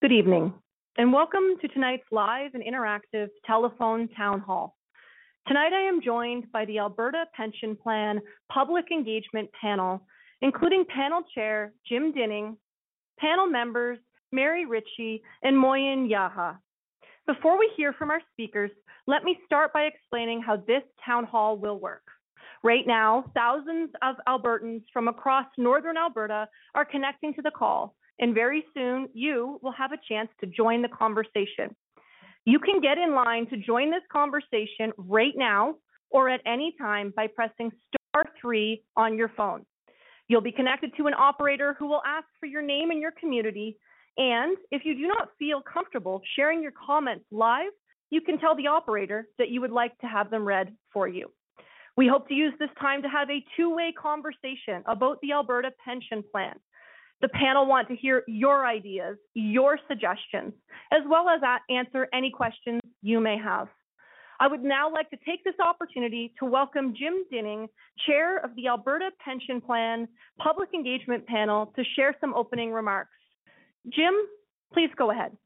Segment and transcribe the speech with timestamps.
[0.00, 0.54] Good evening,
[0.96, 4.76] and welcome to tonight's live and interactive telephone town hall.
[5.48, 10.00] Tonight I am joined by the Alberta Pension Plan Public Engagement Panel,
[10.40, 12.56] including panel chair Jim Dinning,
[13.18, 13.98] panel members
[14.30, 16.60] Mary Ritchie and Moin Yahya.
[17.26, 18.70] Before we hear from our speakers,
[19.08, 22.04] let me start by explaining how this town hall will work.
[22.62, 26.46] Right now, thousands of Albertans from across northern Alberta
[26.76, 30.82] are connecting to the call, and very soon you will have a chance to join
[30.82, 31.74] the conversation.
[32.44, 35.74] You can get in line to join this conversation right now
[36.10, 39.66] or at any time by pressing star three on your phone.
[40.28, 43.76] You'll be connected to an operator who will ask for your name and your community.
[44.16, 47.70] And if you do not feel comfortable sharing your comments live,
[48.10, 51.30] you can tell the operator that you would like to have them read for you.
[51.96, 56.22] We hope to use this time to have a two-way conversation about the Alberta Pension
[56.30, 56.54] Plan.
[57.20, 60.52] The panel want to hear your ideas, your suggestions,
[60.92, 63.68] as well as answer any questions you may have.
[64.40, 67.66] I would now like to take this opportunity to welcome Jim Dinning,
[68.06, 70.06] Chair of the Alberta Pension Plan
[70.38, 73.10] Public Engagement Panel, to share some opening remarks.
[73.92, 74.14] Jim,
[74.72, 75.36] please go ahead.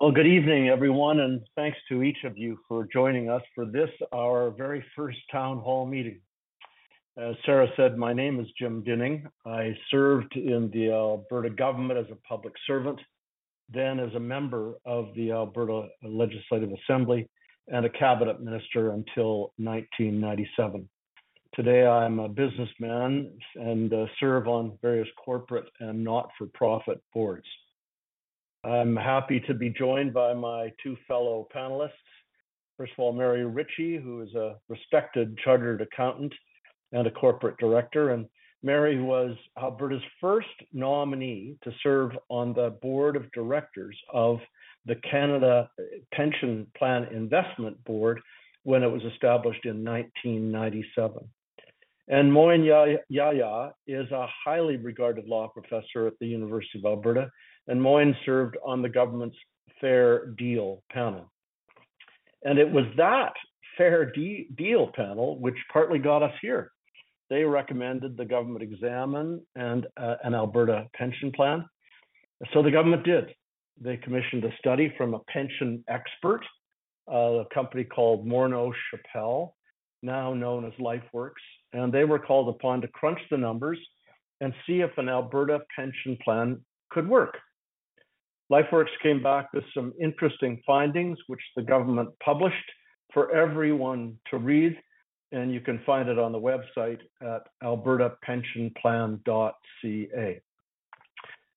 [0.00, 3.90] Well, good evening, everyone, and thanks to each of you for joining us for this,
[4.12, 6.20] our very first town hall meeting.
[7.18, 9.26] As Sarah said, my name is Jim Dinning.
[9.44, 13.00] I served in the Alberta government as a public servant,
[13.68, 17.28] then as a member of the Alberta Legislative Assembly
[17.66, 20.88] and a cabinet minister until 1997.
[21.54, 27.46] Today, I'm a businessman and uh, serve on various corporate and not-for-profit boards.
[28.62, 31.90] I'm happy to be joined by my two fellow panelists.
[32.76, 36.32] First of all, Mary Ritchie, who is a respected chartered accountant
[36.92, 38.10] and a corporate director.
[38.10, 38.26] And
[38.62, 44.38] Mary was Alberta's first nominee to serve on the board of directors of
[44.86, 45.70] the Canada
[46.12, 48.20] Pension Plan Investment Board
[48.62, 51.28] when it was established in 1997.
[52.08, 57.30] And Moin Yahya is a highly regarded law professor at the University of Alberta
[57.70, 59.36] and Moin served on the government's
[59.80, 61.30] Fair Deal panel.
[62.42, 63.32] And it was that
[63.78, 66.72] Fair De- Deal panel which partly got us here.
[67.30, 71.64] They recommended the government examine and uh, an Alberta pension plan.
[72.52, 73.32] So the government did.
[73.80, 76.40] They commissioned a study from a pension expert,
[77.10, 79.54] uh, a company called Morneau Shepell,
[80.02, 81.30] now known as LifeWorks,
[81.72, 83.78] and they were called upon to crunch the numbers
[84.40, 87.38] and see if an Alberta pension plan could work.
[88.50, 92.56] LifeWorks came back with some interesting findings, which the government published
[93.12, 94.76] for everyone to read,
[95.32, 100.40] and you can find it on the website at albertapensionplan.ca.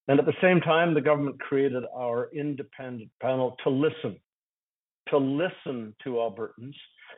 [0.08, 4.20] And at the same time, the government created our independent panel to listen,
[5.10, 6.76] to listen to Albertans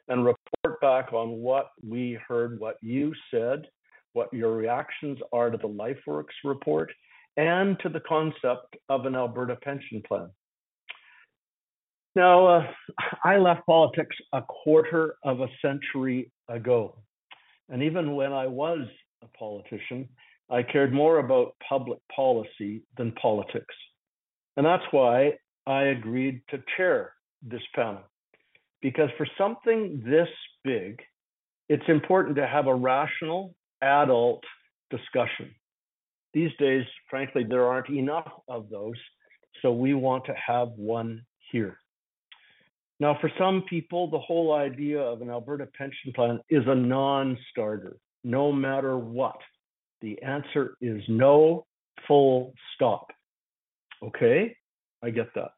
[0.07, 3.67] and report back on what we heard, what you said,
[4.13, 6.91] what your reactions are to the LifeWorks report,
[7.37, 10.29] and to the concept of an Alberta pension plan.
[12.15, 12.67] Now, uh,
[13.25, 16.97] I left politics a quarter of a century ago.
[17.69, 18.87] And even when I was
[19.21, 20.07] a politician,
[20.49, 23.75] I cared more about public policy than politics.
[24.55, 25.33] And that's why
[25.67, 28.03] I agreed to chair this panel.
[28.81, 30.29] Because for something this
[30.63, 31.01] big,
[31.67, 34.43] it's important to have a rational, adult
[34.89, 35.53] discussion.
[36.33, 38.99] These days, frankly, there aren't enough of those,
[39.61, 41.79] so we want to have one here.
[42.99, 47.37] Now, for some people, the whole idea of an Alberta pension plan is a non
[47.51, 49.37] starter, no matter what.
[50.01, 51.65] The answer is no,
[52.07, 53.11] full stop.
[54.01, 54.55] Okay,
[55.03, 55.51] I get that.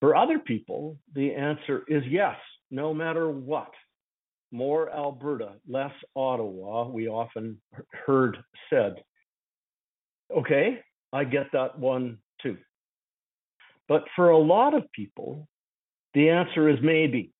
[0.00, 2.36] For other people, the answer is yes,
[2.70, 3.70] no matter what.
[4.50, 7.60] More Alberta, less Ottawa, we often
[8.06, 8.36] heard
[8.68, 8.96] said.
[10.36, 10.80] Okay,
[11.12, 12.58] I get that one too.
[13.88, 15.48] But for a lot of people,
[16.14, 17.32] the answer is maybe.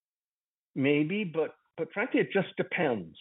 [0.75, 3.17] Maybe, but but frankly, it just depends.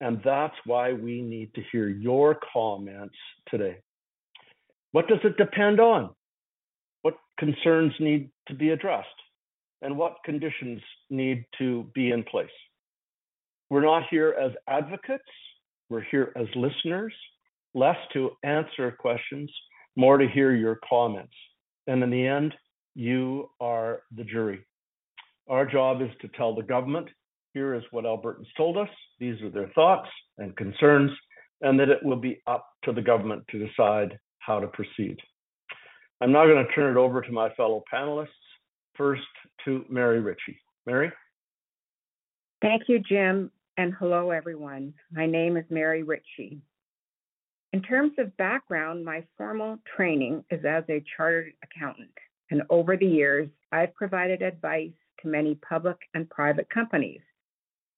[0.00, 3.16] And that's why we need to hear your comments
[3.48, 3.78] today.
[4.92, 6.10] What does it depend on?
[7.02, 9.08] What concerns need to be addressed?
[9.82, 10.80] And what conditions
[11.10, 12.48] need to be in place?
[13.70, 15.22] We're not here as advocates,
[15.90, 17.12] we're here as listeners
[17.74, 19.50] less to answer questions,
[19.96, 21.34] more to hear your comments.
[21.86, 22.54] And in the end,
[22.98, 24.66] you are the jury.
[25.48, 27.08] Our job is to tell the government
[27.54, 28.88] here is what Albertans told us,
[29.20, 30.08] these are their thoughts
[30.38, 31.12] and concerns,
[31.60, 35.16] and that it will be up to the government to decide how to proceed.
[36.20, 38.26] I'm now going to turn it over to my fellow panelists.
[38.96, 39.22] First
[39.64, 40.60] to Mary Ritchie.
[40.84, 41.12] Mary?
[42.60, 44.92] Thank you, Jim, and hello, everyone.
[45.12, 46.60] My name is Mary Ritchie.
[47.72, 52.10] In terms of background, my formal training is as a chartered accountant,
[52.50, 54.92] and over the years, I've provided advice
[55.22, 57.20] to many public and private companies,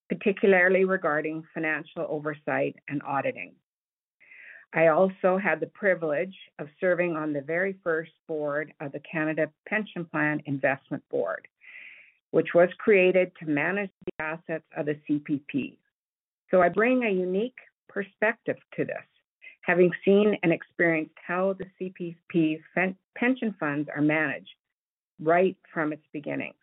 [0.09, 3.53] particularly regarding financial oversight and auditing.
[4.73, 9.51] I also had the privilege of serving on the very first board of the Canada
[9.69, 11.49] Pension Plan Investment Board,
[12.31, 15.77] which was created to manage the assets of the CPP.
[16.51, 17.59] So I bring a unique
[17.89, 19.05] perspective to this,
[19.63, 22.63] having seen and experienced how the CPP's
[23.17, 24.49] pension funds are managed
[25.21, 26.55] right from its beginnings.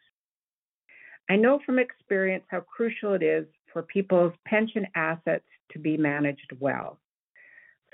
[1.29, 6.51] I know from experience how crucial it is for people's pension assets to be managed
[6.59, 6.99] well.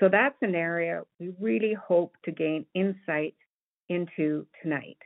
[0.00, 3.34] So that's an area we really hope to gain insight
[3.88, 4.98] into tonight.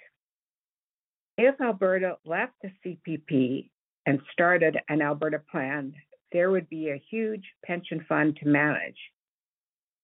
[1.36, 3.70] If Alberta left the CPP
[4.06, 5.94] and started an Alberta plan,
[6.32, 8.98] there would be a huge pension fund to manage.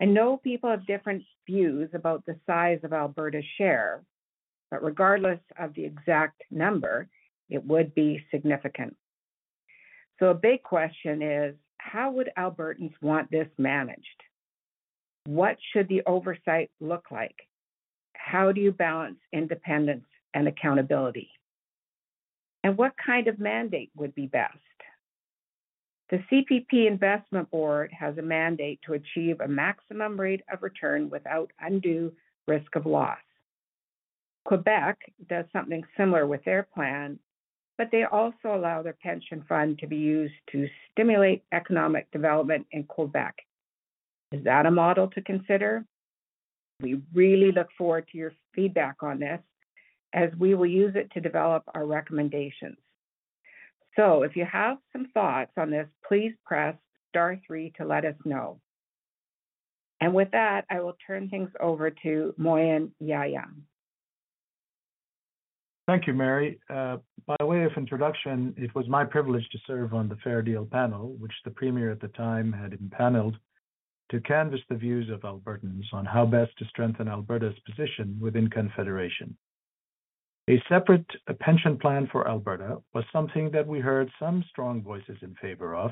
[0.01, 4.03] I know people have different views about the size of Alberta's share,
[4.71, 7.09] but regardless of the exact number,
[7.49, 8.97] it would be significant.
[10.19, 14.23] So a big question is, how would Albertans want this managed?
[15.27, 17.37] What should the oversight look like?
[18.15, 21.31] How do you balance independence and accountability?
[22.63, 24.59] And what kind of mandate would be best?
[26.11, 31.51] The CPP Investment Board has a mandate to achieve a maximum rate of return without
[31.61, 32.13] undue
[32.47, 33.19] risk of loss.
[34.45, 34.99] Quebec
[35.29, 37.19] does something similar with their plan,
[37.79, 42.85] but they also allow their pension fund to be used to stimulate economic development in
[42.85, 43.35] Quebec.
[44.33, 45.85] Is that a model to consider?
[46.81, 49.41] We really look forward to your feedback on this
[50.13, 52.77] as we will use it to develop our recommendations.
[53.97, 56.75] So if you have some thoughts on this, please press
[57.09, 58.61] star three to let us know.
[60.01, 63.47] And with that, I will turn things over to Moin Yahya.
[65.87, 66.59] Thank you, Mary.
[66.69, 66.97] Uh,
[67.27, 71.15] by way of introduction, it was my privilege to serve on the Fair Deal panel,
[71.19, 73.37] which the Premier at the time had impaneled
[74.11, 79.37] to canvass the views of Albertans on how best to strengthen Alberta's position within Confederation.
[80.47, 81.07] A separate
[81.41, 85.91] pension plan for Alberta was something that we heard some strong voices in favor of,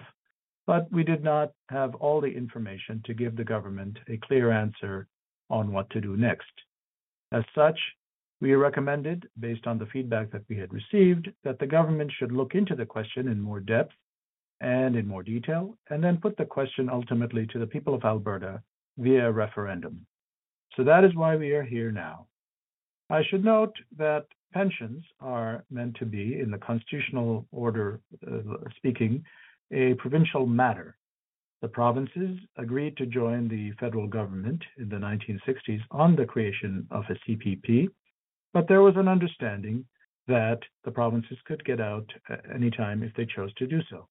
[0.67, 5.09] but we did not have all the information to give the government a clear answer
[5.49, 6.53] on what to do next.
[7.33, 7.79] As such,
[8.43, 12.55] we recommended, based on the feedback that we had received, that the government should look
[12.55, 13.95] into the question in more depth
[14.61, 18.63] and in more detail, and then put the question ultimately to the people of Alberta
[18.99, 20.05] via referendum.
[20.77, 22.27] So that is why we are here now.
[23.09, 29.25] I should note that pensions are meant to be, in the constitutional order uh, speaking,
[29.73, 30.97] a provincial matter.
[31.63, 37.05] The provinces agreed to join the federal government in the 1960s on the creation of
[37.09, 37.89] a CPP,
[38.53, 39.85] but there was an understanding
[40.27, 42.07] that the provinces could get out
[42.53, 44.09] anytime if they chose to do so.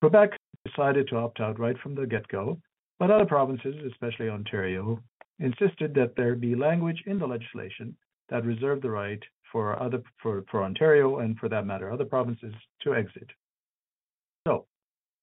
[0.00, 0.30] Quebec
[0.66, 2.60] decided to opt out right from the get go,
[2.98, 5.00] but other provinces, especially Ontario,
[5.38, 7.96] insisted that there be language in the legislation
[8.28, 9.22] that reserved the right
[9.54, 13.28] for other for, for Ontario and for that matter other provinces to exit.
[14.48, 14.66] So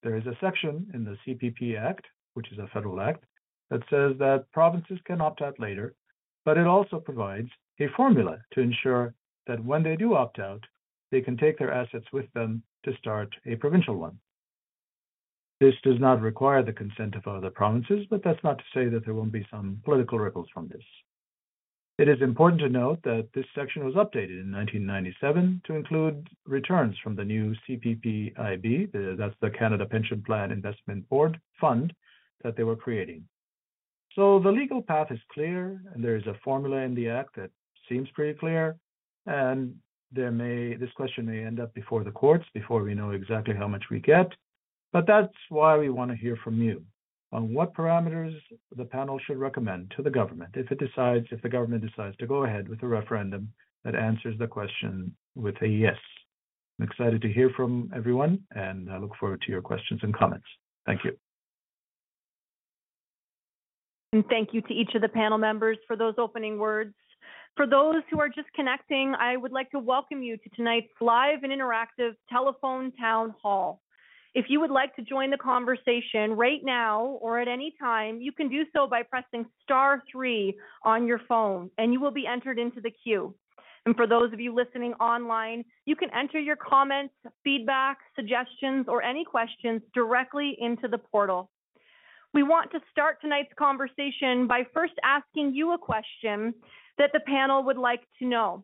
[0.03, 3.25] there is a section in the CPP Act, which is a federal act,
[3.69, 5.95] that says that provinces can opt out later,
[6.45, 7.49] but it also provides
[7.81, 9.13] a formula to ensure
[9.47, 10.63] that when they do opt out,
[11.11, 14.17] they can take their assets with them to start a provincial one.
[15.59, 19.03] This does not require the consent of other provinces, but that's not to say that
[19.03, 20.83] there won't be some political ripples from this.
[22.01, 26.95] It is important to note that this section was updated in 1997 to include returns
[27.03, 31.93] from the new CPPIB, that's the Canada Pension Plan Investment Board fund
[32.43, 33.23] that they were creating.
[34.15, 37.51] So the legal path is clear, and there is a formula in the Act that
[37.87, 38.77] seems pretty clear,
[39.27, 39.75] and
[40.11, 43.67] there may this question may end up before the courts before we know exactly how
[43.67, 44.31] much we get.
[44.91, 46.83] But that's why we want to hear from you
[47.31, 48.35] on what parameters
[48.75, 52.27] the panel should recommend to the government if it decides if the government decides to
[52.27, 53.51] go ahead with a referendum
[53.83, 55.97] that answers the question with a yes.
[56.79, 60.45] I'm excited to hear from everyone and I look forward to your questions and comments.
[60.85, 61.13] Thank you.
[64.13, 66.93] And thank you to each of the panel members for those opening words.
[67.55, 71.43] For those who are just connecting, I would like to welcome you to tonight's live
[71.43, 73.81] and interactive telephone town hall.
[74.33, 78.31] If you would like to join the conversation right now or at any time, you
[78.31, 82.57] can do so by pressing star three on your phone and you will be entered
[82.57, 83.35] into the queue.
[83.85, 89.01] And for those of you listening online, you can enter your comments, feedback, suggestions, or
[89.01, 91.49] any questions directly into the portal.
[92.33, 96.53] We want to start tonight's conversation by first asking you a question
[96.97, 98.63] that the panel would like to know.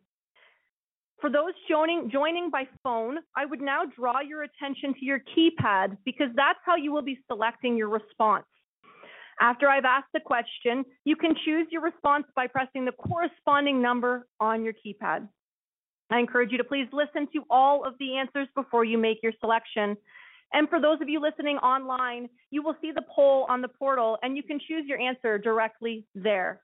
[1.19, 5.97] For those joining, joining by phone, I would now draw your attention to your keypad
[6.05, 8.45] because that's how you will be selecting your response.
[9.39, 14.27] After I've asked the question, you can choose your response by pressing the corresponding number
[14.39, 15.27] on your keypad.
[16.09, 19.33] I encourage you to please listen to all of the answers before you make your
[19.39, 19.97] selection.
[20.53, 24.17] And for those of you listening online, you will see the poll on the portal
[24.23, 26.61] and you can choose your answer directly there.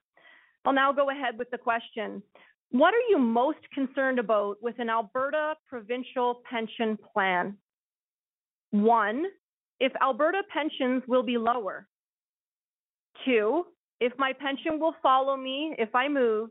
[0.65, 2.23] I'll now go ahead with the question.
[2.73, 7.55] What are you most concerned about with an Alberta provincial pension plan?
[8.71, 9.25] One,
[9.79, 11.87] if Alberta pensions will be lower.
[13.25, 13.67] Two,
[13.99, 16.49] if my pension will follow me if I move.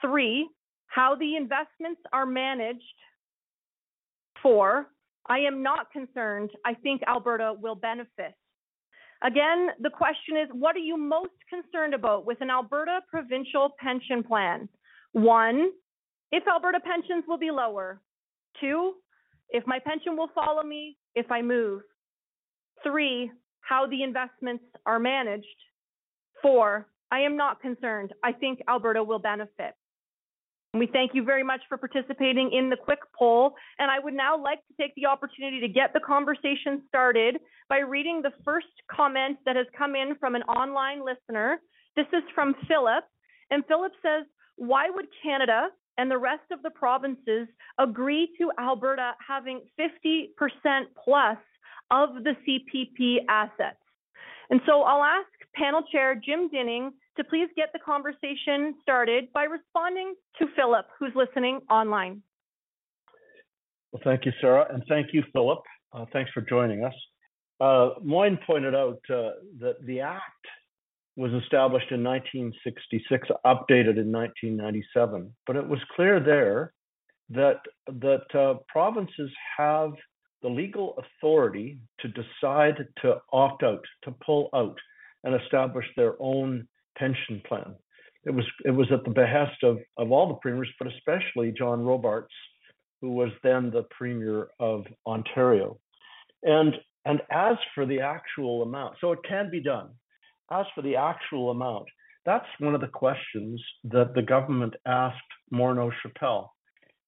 [0.00, 0.48] Three,
[0.88, 2.82] how the investments are managed.
[4.42, 4.88] Four,
[5.28, 6.50] I am not concerned.
[6.66, 8.34] I think Alberta will benefit.
[9.24, 14.22] Again, the question is, what are you most concerned about with an Alberta provincial pension
[14.24, 14.68] plan?
[15.12, 15.70] One,
[16.32, 18.00] if Alberta pensions will be lower.
[18.60, 18.94] Two,
[19.50, 21.82] if my pension will follow me if I move.
[22.82, 25.46] Three, how the investments are managed.
[26.40, 28.12] Four, I am not concerned.
[28.24, 29.74] I think Alberta will benefit.
[30.74, 33.52] We thank you very much for participating in the quick poll.
[33.78, 37.36] And I would now like to take the opportunity to get the conversation started
[37.68, 41.58] by reading the first comment that has come in from an online listener.
[41.94, 43.04] This is from Philip.
[43.50, 44.24] And Philip says,
[44.56, 47.48] Why would Canada and the rest of the provinces
[47.78, 50.28] agree to Alberta having 50%
[51.04, 51.36] plus
[51.90, 53.76] of the CPP assets?
[54.48, 59.44] And so I'll ask panel chair Jim Dinning to please get the conversation started by
[59.44, 62.22] responding to Philip, who's listening online.
[63.92, 65.60] Well, thank you, Sarah, and thank you, Philip.
[65.92, 66.94] Uh, thanks for joining us.
[67.60, 70.22] Uh, Moin pointed out uh, that the Act
[71.16, 76.72] was established in 1966, updated in 1997, but it was clear there
[77.28, 79.92] that that uh, provinces have
[80.42, 84.78] the legal authority to decide to opt out, to pull out,
[85.24, 87.74] and establish their own pension plan.
[88.24, 91.84] It was it was at the behest of of all the premiers, but especially John
[91.84, 92.34] Robarts,
[93.00, 95.78] who was then the premier of Ontario.
[96.42, 99.90] And and as for the actual amount, so it can be done.
[100.50, 101.86] As for the actual amount,
[102.24, 105.16] that's one of the questions that the government asked
[105.52, 106.52] Morneau Shepell.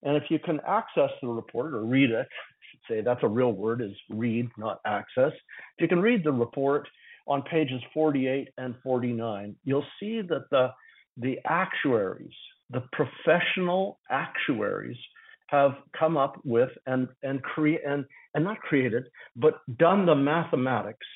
[0.03, 3.29] And if you can access the report or read it, I should say that's a
[3.29, 5.33] real word is read, not access.
[5.33, 6.89] If you can read the report,
[7.27, 10.71] on pages 48 and 49, you'll see that the,
[11.17, 12.35] the actuaries,
[12.71, 14.97] the professional actuaries,
[15.49, 18.05] have come up with and and create and,
[18.35, 19.05] and not created,
[19.37, 21.07] but done the mathematics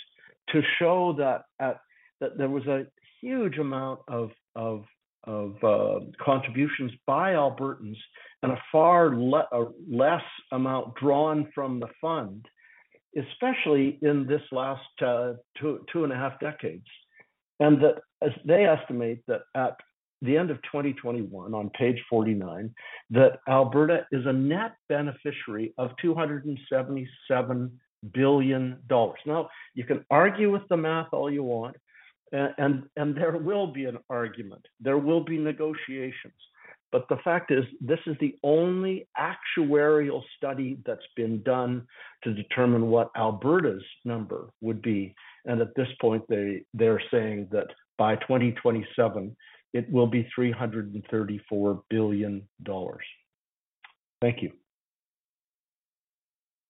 [0.51, 1.81] to show that at
[2.21, 2.85] that there was a
[3.21, 4.85] huge amount of of
[5.25, 7.97] of uh, contributions by Albertans
[8.43, 10.23] and a far le- a less
[10.53, 12.47] amount drawn from the fund
[13.19, 16.87] especially in this last uh, two, two and a half decades.
[17.61, 19.77] And that as they estimate that at
[20.23, 22.73] the end of 2021, on page 49,
[23.11, 27.81] that Alberta is a net beneficiary of 277
[28.13, 29.19] billion dollars.
[29.27, 31.77] Now, you can argue with the math all you want,
[32.33, 34.65] and, and, and there will be an argument.
[34.81, 36.35] There will be negotiations.
[36.91, 41.87] But the fact is, this is the only actuarial study that's been done
[42.25, 45.15] to determine what Alberta's number would be.
[45.45, 47.67] And at this point, they, they're saying that
[47.99, 49.37] by 2027,
[49.75, 52.49] it will be $334 billion.
[54.23, 54.53] Thank you.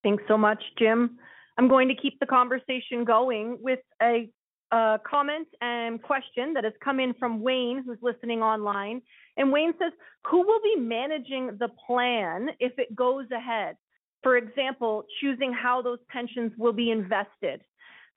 [0.03, 1.19] Thanks so much, Jim.
[1.59, 4.31] I'm going to keep the conversation going with a
[4.71, 9.03] a comment and question that has come in from Wayne, who's listening online.
[9.37, 9.93] And Wayne says,
[10.31, 13.77] Who will be managing the plan if it goes ahead?
[14.23, 17.63] For example, choosing how those pensions will be invested.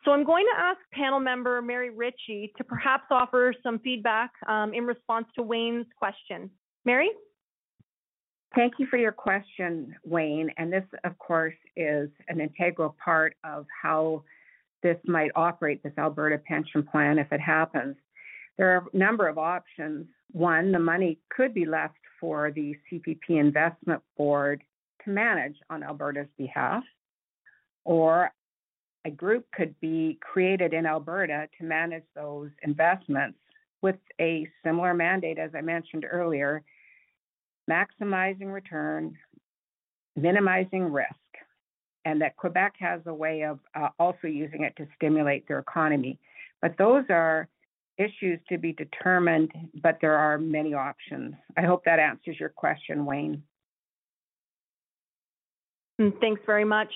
[0.04, 4.74] So I'm going to ask panel member Mary Ritchie to perhaps offer some feedback um,
[4.74, 6.50] in response to Wayne's question.
[6.86, 7.12] Mary?
[8.56, 10.50] Thank you for your question, Wayne.
[10.58, 14.24] And this, of course, is an integral part of how
[14.84, 17.96] this might operate, this Alberta pension plan, if it happens.
[18.58, 20.08] There are a number of options.
[20.32, 24.64] One, the money could be left for the CPP Investment Board
[25.04, 26.84] to manage on Alberta's behalf.
[27.84, 28.32] or
[29.06, 33.40] a group could be created in Alberta to manage those investments
[33.82, 36.62] with a similar mandate, as I mentioned earlier,
[37.70, 39.18] maximizing return,
[40.16, 41.16] minimizing risk,
[42.06, 46.18] and that Quebec has a way of uh, also using it to stimulate their economy.
[46.62, 47.48] But those are
[47.98, 51.36] issues to be determined, but there are many options.
[51.58, 53.44] I hope that answers your question, Wayne.
[56.00, 56.92] Mm, thanks very much.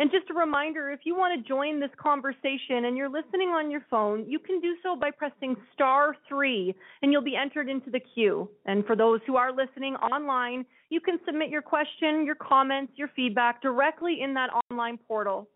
[0.00, 3.70] And just a reminder, if you want to join this conversation and you're listening on
[3.70, 7.90] your phone, you can do so by pressing star three and you'll be entered into
[7.90, 8.48] the queue.
[8.64, 13.08] And for those who are listening online, you can submit your question, your comments, your
[13.14, 15.50] feedback directly in that online portal.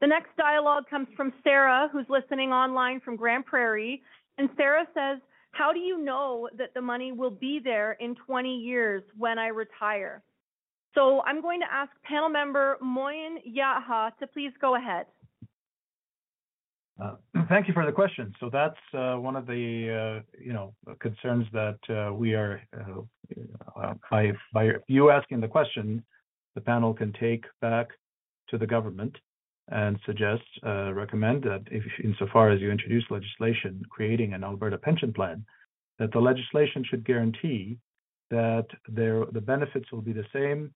[0.00, 4.00] The next dialogue comes from Sarah, who's listening online from Grande Prairie.
[4.38, 5.20] And Sarah says,
[5.50, 9.48] How do you know that the money will be there in 20 years when I
[9.48, 10.22] retire?
[10.94, 15.06] So I'm going to ask panel member Moin Yahya to please go ahead.
[17.02, 17.14] Uh,
[17.48, 18.32] thank you for the question.
[18.38, 23.80] So that's uh, one of the uh, you know concerns that uh, we are uh,
[23.80, 26.04] uh, by by you asking the question,
[26.54, 27.88] the panel can take back
[28.50, 29.16] to the government
[29.68, 35.44] and suggest recommend that if insofar as you introduce legislation creating an Alberta pension plan,
[35.98, 37.78] that the legislation should guarantee
[38.30, 40.72] that there the benefits will be the same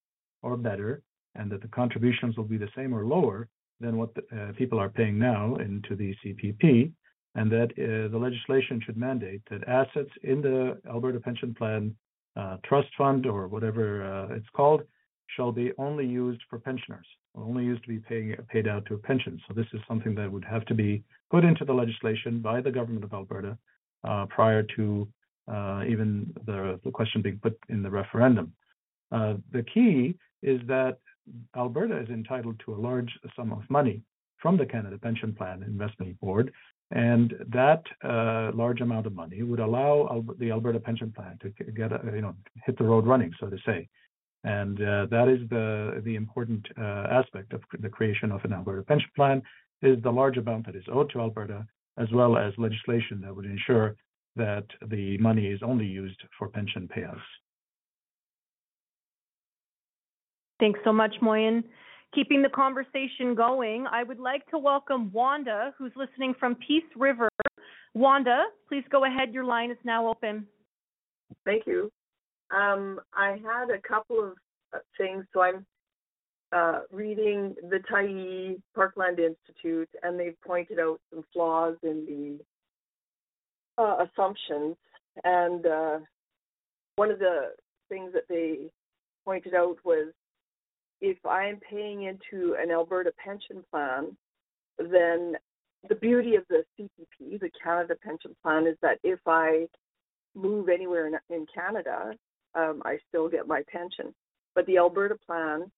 [0.47, 1.03] or better,
[1.35, 3.49] and that the contributions will be the same or lower
[3.81, 6.93] than what the, uh, people are paying now into the CPP,
[7.35, 11.95] and that uh, the legislation should mandate that assets in the Alberta Pension Plan
[12.37, 14.83] uh, trust fund or whatever uh, it's called
[15.35, 18.99] shall be only used for pensioners, only used to be paying, paid out to a
[18.99, 19.41] pension.
[19.47, 22.71] So this is something that would have to be put into the legislation by the
[22.71, 23.59] government of Alberta
[24.05, 25.09] uh, prior to
[25.53, 28.53] uh, even the, the question being put in the referendum.
[29.11, 30.99] the key is that
[31.57, 34.02] Alberta is entitled to a large sum of money
[34.38, 36.52] from the Canada Pension Plan Investment Board,
[36.93, 41.92] and that uh, large amount of money would allow the Alberta Pension Plan to get
[41.92, 43.88] a, you know hit the road running, so to say.
[44.44, 48.83] And uh, that is the the important uh, aspect of the creation of an Alberta
[48.83, 49.42] Pension Plan
[49.83, 51.66] is the large amount that is owed to Alberta,
[51.99, 53.96] as well as legislation that would ensure
[54.37, 57.20] that the money is only used for pension payouts.
[60.59, 61.64] Thanks so much, Moin.
[62.14, 67.29] Keeping the conversation going, I would like to welcome Wanda, who's listening from Peace River.
[67.95, 69.35] Wanda, please go ahead.
[69.35, 70.47] Your line is now open.
[71.45, 71.90] Thank you.
[72.51, 74.33] Um, I had a couple of
[74.73, 75.25] uh, things.
[75.33, 75.66] So I'm
[76.53, 82.38] uh, reading the Tyee Parkland Institute, and they've pointed out some flaws in
[83.77, 84.77] the uh, assumptions.
[85.25, 85.99] And uh,
[86.97, 87.53] one of the
[87.88, 88.71] things that they
[89.25, 90.12] pointed out was
[91.07, 94.16] if I'm paying into an Alberta pension plan,
[94.79, 95.37] then
[95.88, 99.66] the beauty of the CPP, the Canada Pension Plan, is that if I
[100.35, 102.12] move anywhere in, in Canada,
[102.57, 104.12] um, I still get my pension.
[104.57, 105.71] But the Alberta plan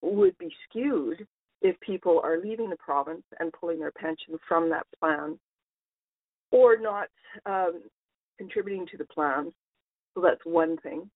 [0.00, 1.26] would be skewed
[1.60, 5.38] if people are leaving the province and pulling their pension from that plan
[6.50, 7.08] or not
[7.44, 7.82] um,
[8.38, 9.52] contributing to the plan.
[10.14, 11.10] So that's one thing.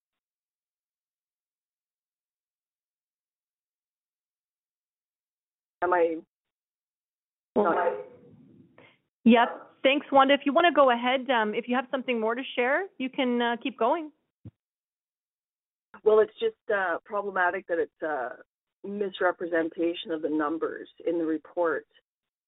[5.83, 6.17] Am I?
[7.55, 7.93] Not...
[9.25, 9.62] Yep.
[9.83, 10.35] Thanks, Wanda.
[10.35, 13.09] If you want to go ahead, um, if you have something more to share, you
[13.09, 14.11] can uh, keep going.
[16.05, 18.31] Well, it's just uh, problematic that it's a
[18.87, 21.87] misrepresentation of the numbers in the report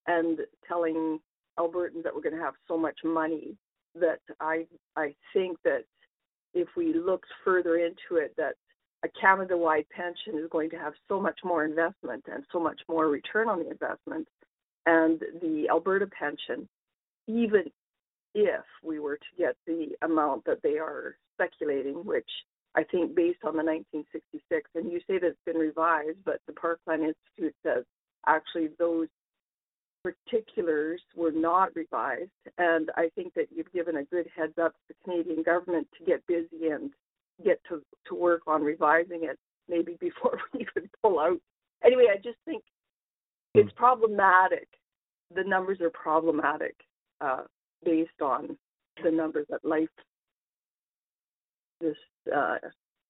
[0.07, 1.19] and telling
[1.57, 3.55] Albertans that we're going to have so much money
[3.95, 4.65] that I
[4.95, 5.83] I think that
[6.53, 8.55] if we looked further into it, that
[9.03, 12.79] a Canada wide pension is going to have so much more investment and so much
[12.89, 14.27] more return on the investment.
[14.85, 16.67] And the Alberta pension,
[17.27, 17.63] even
[18.35, 22.29] if we were to get the amount that they are speculating, which
[22.75, 26.53] I think based on the 1966, and you say that it's been revised, but the
[26.53, 27.83] Parkland Institute says
[28.27, 29.07] actually those
[30.03, 32.29] particulars were not revised.
[32.57, 36.05] And I think that you've given a good heads up to the Canadian government to
[36.05, 36.91] get busy and
[37.43, 41.39] get to, to work on revising it maybe before we even pull out.
[41.85, 42.63] Anyway, I just think
[43.53, 43.61] hmm.
[43.61, 44.67] it's problematic.
[45.35, 46.75] The numbers are problematic
[47.21, 47.43] uh,
[47.83, 48.57] based on
[49.03, 49.87] the numbers that life
[51.81, 51.95] this
[52.35, 52.57] uh,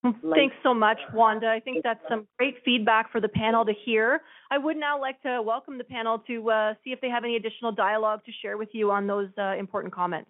[0.04, 0.12] hmm.
[0.32, 1.48] Thanks so much, Wanda.
[1.48, 4.22] I think that's some great feedback for the panel to hear.
[4.52, 7.36] I would now like to welcome the panel to uh, see if they have any
[7.36, 10.30] additional dialogue to share with you on those uh, important comments.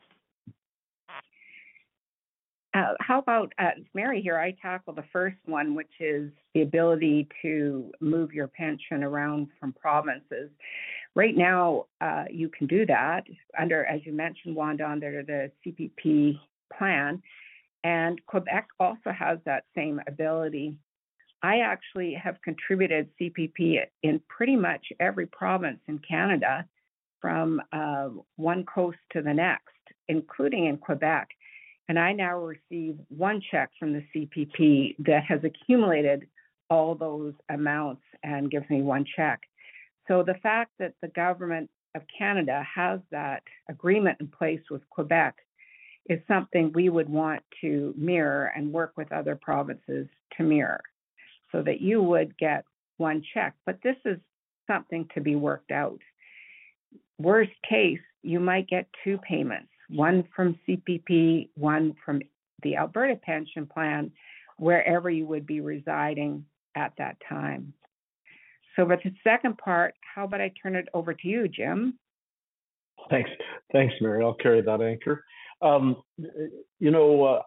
[2.80, 4.38] Uh, how about uh, Mary here?
[4.38, 9.74] I tackle the first one, which is the ability to move your pension around from
[9.74, 10.50] provinces.
[11.16, 13.24] Right now, uh, you can do that
[13.60, 16.40] under, as you mentioned, Wanda, under the CPP
[16.78, 17.22] plan,
[17.84, 20.78] and Quebec also has that same ability.
[21.42, 26.66] I actually have contributed CPP in pretty much every province in Canada,
[27.22, 29.64] from uh, one coast to the next,
[30.08, 31.30] including in Quebec.
[31.90, 36.28] And I now receive one check from the CPP that has accumulated
[36.70, 39.42] all those amounts and gives me one check.
[40.08, 45.36] So the fact that the government of Canada has that agreement in place with Quebec
[46.08, 50.84] is something we would want to mirror and work with other provinces to mirror
[51.52, 52.66] so that you would get
[52.98, 53.56] one check.
[53.66, 54.20] But this is
[54.68, 56.00] something to be worked out.
[57.18, 62.22] Worst case, you might get two payments one from CPP, one from
[62.64, 64.12] the Alberta Pension Plan,
[64.58, 67.74] wherever you would be residing at that time.
[68.76, 71.98] So, with the second part, how about I turn it over to you, Jim?
[73.10, 73.30] Thanks,
[73.72, 74.24] thanks, Mary.
[74.24, 75.26] I'll carry that anchor.
[75.62, 75.98] Um,
[76.80, 77.42] you know, uh,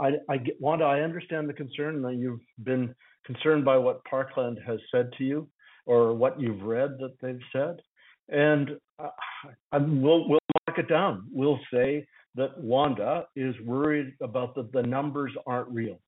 [0.00, 4.58] I, I, I Wanda, I understand the concern that you've been concerned by what Parkland
[4.66, 5.48] has said to you,
[5.86, 7.80] or what you've read that they've said,
[8.28, 10.40] and uh, we'll we'll
[10.78, 11.26] it down.
[11.30, 16.00] We'll say that Wanda is worried about that the numbers aren't real,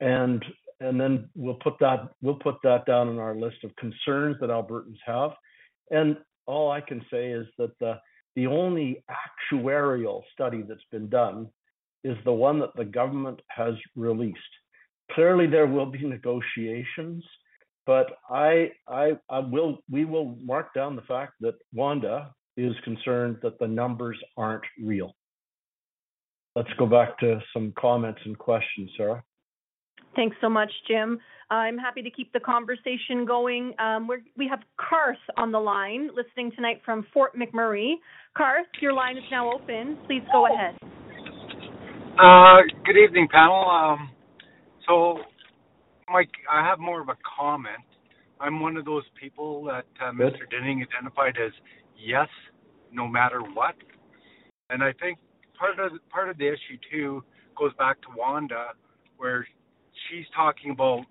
[0.00, 0.44] and
[0.80, 4.50] and then we'll put that we'll put that down in our list of concerns that
[4.50, 5.32] Albertans have.
[5.90, 7.98] And all I can say is that the
[8.36, 9.04] the only
[9.52, 11.48] actuarial study that's been done
[12.02, 14.38] is the one that the government has released.
[15.12, 17.24] Clearly, there will be negotiations,
[17.86, 23.38] but I, I, I will, we will mark down the fact that Wanda is concerned
[23.42, 25.14] that the numbers aren't real.
[26.56, 29.24] Let's go back to some comments and questions, Sarah.
[30.14, 31.18] Thanks so much, Jim.
[31.50, 33.74] I'm happy to keep the conversation going.
[33.78, 37.94] Um, we have Karth on the line, listening tonight from Fort McMurray.
[38.36, 39.98] Karth, your line is now open.
[40.06, 40.76] Please go ahead.
[42.18, 43.68] Uh, good evening, panel.
[43.68, 44.10] Um,
[44.86, 45.18] so,
[46.08, 47.82] Mike, I have more of a comment.
[48.40, 50.48] I'm one of those people that uh, Mr.
[50.50, 51.52] Dinning identified as
[52.04, 52.28] yes,
[52.92, 53.74] no matter what,
[54.70, 55.18] and I think
[55.58, 57.24] part of part of the issue too
[57.58, 58.68] goes back to Wanda,
[59.16, 59.46] where
[60.08, 61.04] she's talking about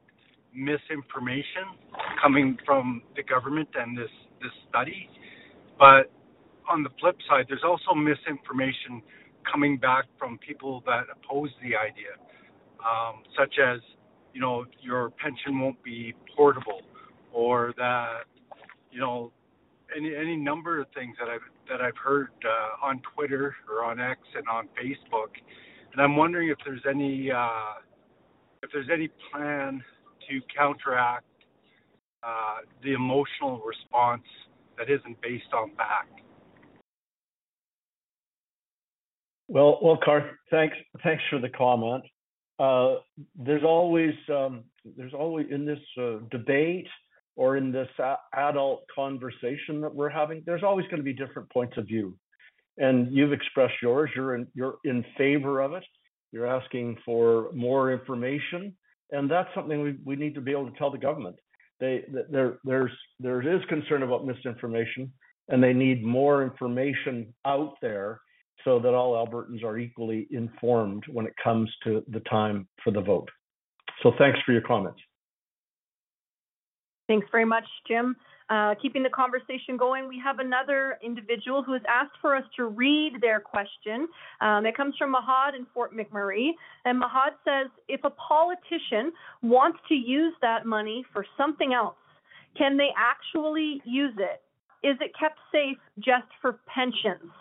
[0.55, 1.65] misinformation
[2.21, 5.09] coming from the government and this this study,
[5.79, 6.11] but
[6.69, 9.01] on the flip side, there's also misinformation
[9.51, 12.15] coming back from people that oppose the idea,
[12.79, 13.79] um, such as
[14.33, 16.81] you know your pension won't be portable,
[17.33, 18.23] or that
[18.91, 19.31] you know
[19.95, 23.99] any any number of things that I've that I've heard uh, on Twitter or on
[23.99, 25.29] X and on Facebook,
[25.91, 27.73] and I'm wondering if there's any uh,
[28.61, 29.83] if there's any plan
[30.29, 31.25] to counteract
[32.23, 34.23] uh, the emotional response
[34.77, 36.21] that isn't based on fact.
[39.49, 42.03] Well, well, Karth, thanks, thanks for the comment.
[42.59, 42.95] Uh,
[43.35, 44.63] there's always, um,
[44.97, 46.87] there's always in this uh, debate
[47.35, 47.87] or in this
[48.35, 52.15] adult conversation that we're having, there's always going to be different points of view.
[52.77, 54.09] And you've expressed yours.
[54.15, 55.83] You're in, you're in favor of it.
[56.31, 58.75] You're asking for more information,
[59.11, 61.35] and that's something we, we need to be able to tell the government.
[61.79, 65.13] They there there's there is concern about misinformation,
[65.49, 68.19] and they need more information out there
[68.63, 73.01] so that all Albertans are equally informed when it comes to the time for the
[73.01, 73.29] vote.
[74.01, 74.99] So thanks for your comments.
[77.07, 78.15] Thanks very much, Jim.
[78.49, 82.65] Uh, keeping the conversation going, we have another individual who has asked for us to
[82.65, 84.07] read their question.
[84.41, 86.49] Um, it comes from Mahad in Fort McMurray.
[86.85, 89.11] And Mahad says if a politician
[89.41, 91.95] wants to use that money for something else,
[92.57, 94.41] can they actually use it?
[94.85, 97.31] Is it kept safe just for pensions?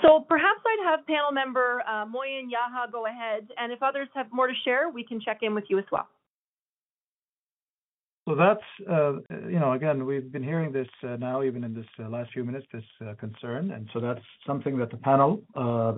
[0.00, 4.26] So perhaps I'd have panel member uh, Moin Yahya go ahead, and if others have
[4.32, 6.08] more to share, we can check in with you as well.
[8.28, 9.14] So that's, uh,
[9.48, 12.44] you know, again, we've been hearing this uh, now, even in this uh, last few
[12.44, 12.84] minutes, this
[13.18, 13.72] concern.
[13.72, 15.42] And so that's something that the panel,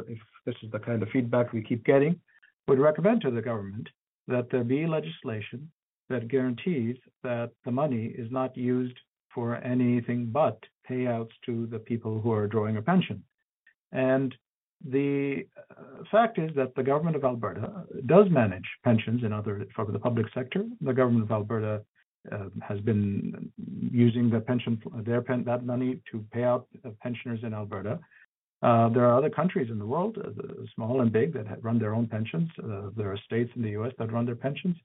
[0.08, 2.18] if this is the kind of feedback we keep getting,
[2.66, 3.88] would recommend to the government
[4.26, 5.70] that there be legislation
[6.08, 8.98] that guarantees that the money is not used
[9.34, 10.58] for anything but
[10.88, 13.22] payouts to the people who are drawing a pension.
[13.92, 14.34] And
[14.86, 15.46] the
[16.10, 20.26] fact is that the government of Alberta does manage pensions in other for the public
[20.34, 20.64] sector.
[20.80, 21.82] The government of Alberta
[22.32, 23.52] uh, has been
[23.90, 26.66] using the pension their pen, that money to pay out
[27.02, 27.98] pensioners in Alberta.
[28.62, 31.94] Uh, there are other countries in the world, uh, small and big, that run their
[31.94, 32.48] own pensions.
[32.58, 33.92] Uh, there are states in the U.S.
[33.98, 34.76] that run their pensions.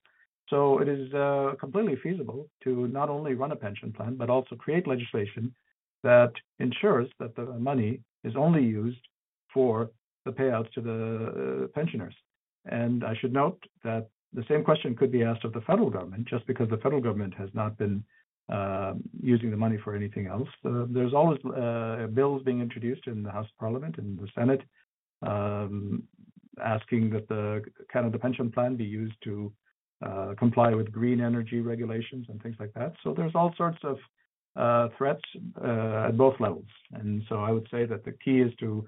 [0.49, 4.55] So it is uh, completely feasible to not only run a pension plan, but also
[4.55, 5.53] create legislation
[6.03, 8.99] that ensures that the money is only used
[9.53, 9.91] for
[10.25, 12.15] the payouts to the uh, pensioners.
[12.65, 16.27] And I should note that the same question could be asked of the federal government,
[16.27, 18.03] just because the federal government has not been
[18.49, 20.49] uh, using the money for anything else.
[20.65, 24.61] Uh, there's always uh, bills being introduced in the House of Parliament and the Senate
[25.21, 26.03] um,
[26.63, 29.51] asking that the Canada Pension Plan be used to
[30.05, 32.93] uh, comply with green energy regulations and things like that.
[33.03, 33.97] So there's all sorts of
[34.55, 35.21] uh, threats
[35.63, 36.65] uh, at both levels.
[36.93, 38.85] And so I would say that the key is to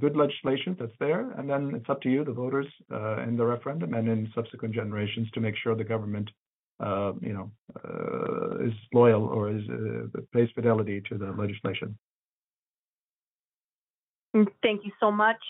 [0.00, 3.44] good legislation that's there, and then it's up to you, the voters, uh, in the
[3.44, 6.28] referendum and in subsequent generations, to make sure the government,
[6.80, 7.50] uh, you know,
[7.84, 11.96] uh, is loyal or is uh, pays fidelity to the legislation.
[14.34, 15.42] Mm, thank you so much.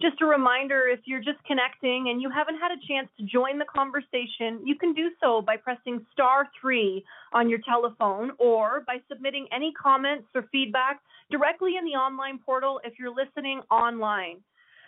[0.00, 3.58] Just a reminder if you're just connecting and you haven't had a chance to join
[3.58, 8.98] the conversation, you can do so by pressing star three on your telephone or by
[9.08, 14.36] submitting any comments or feedback directly in the online portal if you're listening online.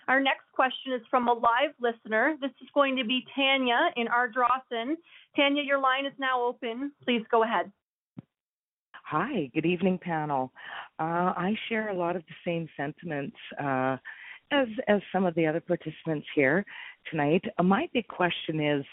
[0.09, 2.37] Our next question is from a live listener.
[2.41, 4.97] This is going to be Tanya in Ardrossan.
[5.37, 6.93] Tanya, your line is now open.
[7.05, 7.73] Please go ahead.
[9.05, 10.53] Hi, good evening, panel.
[10.99, 13.97] Uh, I share a lot of the same sentiments uh,
[14.51, 16.65] as as some of the other participants here
[17.11, 17.45] tonight.
[17.59, 18.85] Uh, my big question is,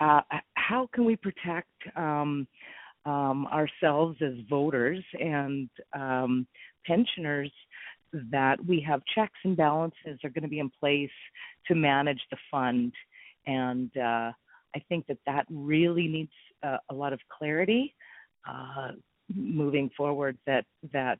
[0.00, 0.20] uh,
[0.54, 2.46] how can we protect um,
[3.04, 6.46] um, ourselves as voters and um,
[6.86, 7.52] pensioners
[8.30, 11.10] that we have checks and balances are going to be in place
[11.66, 12.92] to manage the fund,
[13.46, 14.32] and uh,
[14.74, 17.94] I think that that really needs uh, a lot of clarity
[18.48, 18.92] uh,
[19.34, 20.38] moving forward.
[20.46, 21.18] That that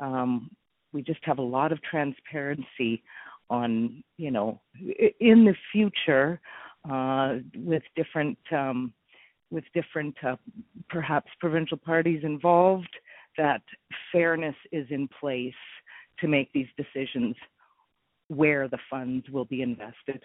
[0.00, 0.50] um,
[0.92, 3.02] we just have a lot of transparency
[3.48, 4.60] on you know
[5.20, 6.40] in the future
[6.90, 8.92] uh, with different um,
[9.50, 10.36] with different uh,
[10.88, 12.94] perhaps provincial parties involved
[13.38, 13.62] that
[14.12, 15.54] fairness is in place
[16.18, 17.36] to make these decisions
[18.28, 20.22] where the funds will be invested.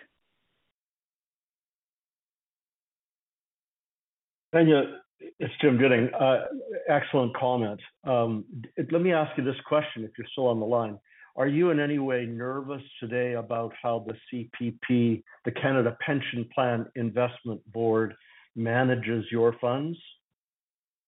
[4.53, 5.01] Tanya,
[5.39, 6.09] it's Jim Dinning.
[6.13, 6.45] Uh,
[6.89, 7.79] excellent comment.
[8.03, 8.45] Um,
[8.91, 10.99] let me ask you this question if you're still on the line.
[11.35, 14.15] Are you in any way nervous today about how the
[14.61, 18.13] CPP, the Canada Pension Plan Investment Board,
[18.55, 19.97] manages your funds?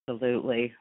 [0.08, 0.72] Absolutely.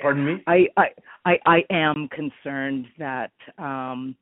[0.00, 0.42] Pardon me?
[0.46, 0.86] I, I,
[1.24, 4.14] I, I am concerned that um,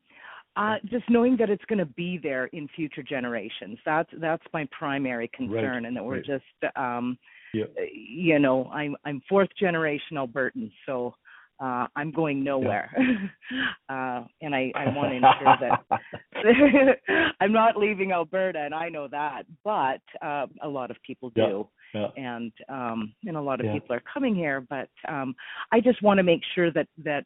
[0.56, 3.78] uh, just knowing that it's going to be there in future generations.
[3.84, 5.84] That's that's my primary concern, right.
[5.84, 6.24] and that we're right.
[6.24, 7.18] just, um,
[7.54, 7.64] yeah.
[7.92, 11.14] you know, I'm I'm fourth generation Albertan, so
[11.58, 13.68] uh, I'm going nowhere, yeah.
[14.20, 19.08] uh, and I I want to ensure that I'm not leaving Alberta, and I know
[19.08, 21.68] that, but uh, a lot of people do.
[21.94, 22.08] Yeah.
[22.16, 25.34] And um, and a lot of people are coming here, but um,
[25.72, 27.24] I just want to make sure that that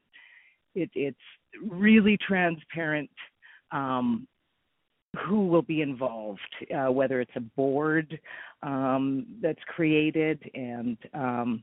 [0.74, 1.16] it, it's
[1.68, 3.10] really transparent
[3.72, 4.26] um,
[5.26, 6.40] who will be involved,
[6.74, 8.18] uh, whether it's a board
[8.62, 11.62] um, that's created, and um,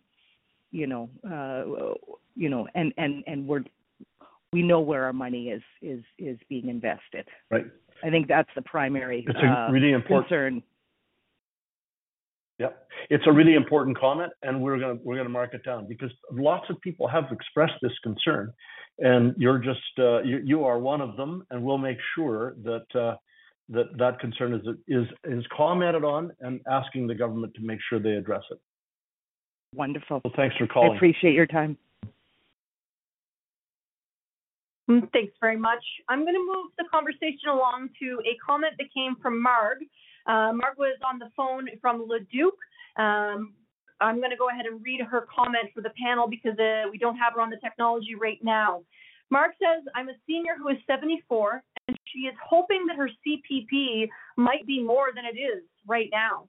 [0.72, 1.94] you know, uh,
[2.36, 3.64] you know, and and and we're
[4.52, 7.28] we know where our money is is is being invested.
[7.52, 7.66] Right.
[8.04, 10.64] I think that's the primary it's a uh, really important concern.
[12.60, 16.12] Yep, it's a really important comment, and we're gonna we're gonna mark it down because
[16.32, 18.54] lots of people have expressed this concern,
[19.00, 22.86] and you're just uh, you, you are one of them, and we'll make sure that
[23.00, 23.16] uh,
[23.70, 28.00] that that concern is is is commented on and asking the government to make sure
[28.00, 28.60] they address it.
[29.76, 30.22] Wonderful.
[30.24, 30.92] Well, thanks for calling.
[30.92, 31.78] I appreciate your time.
[34.90, 35.84] Mm, thanks very much.
[36.10, 39.78] I'm going to move the conversation along to a comment that came from Marg.
[40.26, 42.56] Uh, Marg was on the phone from Leduc.
[42.98, 43.54] Um,
[44.02, 46.98] I'm going to go ahead and read her comment for the panel because uh, we
[46.98, 48.84] don't have her on the technology right now.
[49.30, 54.08] Marg says, I'm a senior who is 74 and she is hoping that her CPP
[54.38, 56.48] might be more than it is right now.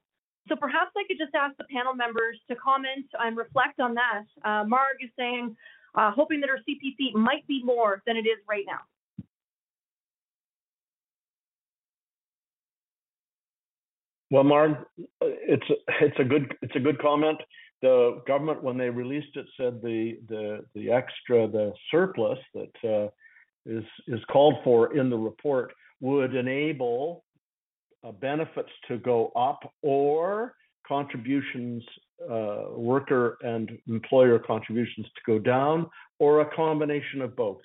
[0.49, 4.25] So perhaps I could just ask the panel members to comment and reflect on that.
[4.45, 5.57] Uh, Marg is saying,
[5.95, 8.81] uh, hoping that her CPP might be more than it is right now.
[14.31, 14.77] Well, Marg,
[15.23, 15.67] it's
[16.01, 17.39] it's a good it's a good comment.
[17.83, 23.09] The government, when they released it, said the the the extra the surplus that uh,
[23.67, 27.25] is is called for in the report would enable
[28.05, 30.55] uh, benefits to go up or
[30.87, 31.83] contributions,
[32.31, 37.61] uh, worker and employer contributions to go down, or a combination of both.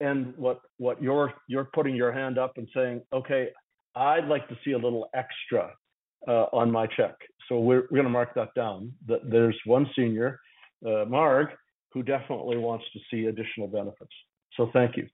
[0.00, 3.48] and what what you're you're putting your hand up and saying, okay,
[3.96, 5.72] I'd like to see a little extra
[6.28, 7.14] uh, on my check.
[7.48, 8.92] So we're, we're going to mark that down.
[9.08, 10.38] That there's one senior,
[10.86, 11.48] uh, Marg,
[11.92, 14.12] who definitely wants to see additional benefits.
[14.56, 15.08] So thank you.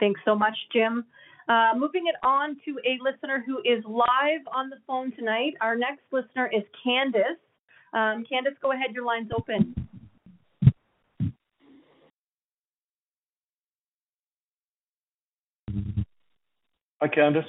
[0.00, 1.04] Thanks so much, Jim.
[1.48, 5.52] Uh, moving it on to a listener who is live on the phone tonight.
[5.60, 7.38] Our next listener is Candace.
[7.92, 8.94] Um, Candace, go ahead.
[8.94, 9.83] Your line's open.
[17.04, 17.44] Hi, Candace.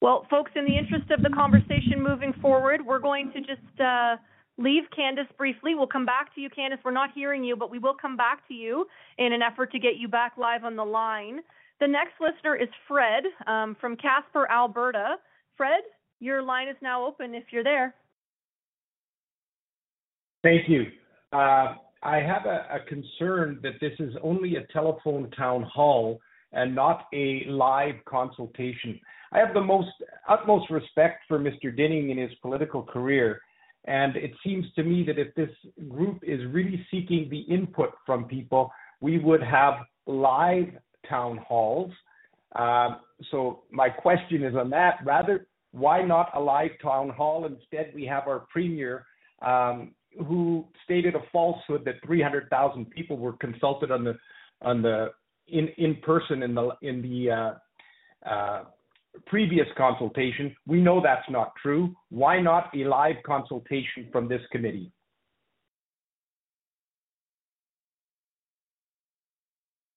[0.00, 4.14] Well, folks, in the interest of the conversation moving forward, we're going to just uh,
[4.56, 5.74] leave Candace briefly.
[5.74, 6.78] We'll come back to you, Candace.
[6.84, 8.86] We're not hearing you, but we will come back to you
[9.18, 11.40] in an effort to get you back live on the line.
[11.80, 15.16] The next listener is Fred um, from Castor, Alberta.
[15.56, 15.82] Fred,
[16.20, 17.96] your line is now open if you're there.
[20.44, 20.84] Thank you.
[21.34, 26.20] Uh, I have a, concern that this is only a telephone town hall
[26.52, 29.00] and not a live consultation.
[29.32, 29.88] I have the most
[30.28, 31.74] utmost respect for Mr.
[31.74, 33.40] Dinning in his political career,
[33.86, 35.48] and it seems to me that if this
[35.88, 38.70] group is really seeking the input from people,
[39.00, 39.74] we would have
[40.06, 40.68] live
[41.08, 41.90] town halls.
[42.54, 42.90] Uh,
[43.32, 44.98] so my question is on that.
[45.04, 47.44] Rather, why not a live town hall?
[47.44, 49.06] Instead, we have our premier
[49.44, 54.14] um, who stated a falsehood that 300,000 people were consulted on the
[54.62, 55.08] on the
[55.48, 58.64] in in person in the in the uh, uh,
[59.26, 60.54] previous consultation.
[60.66, 61.94] We know that's not true.
[62.10, 64.90] Why not a live consultation from this committee?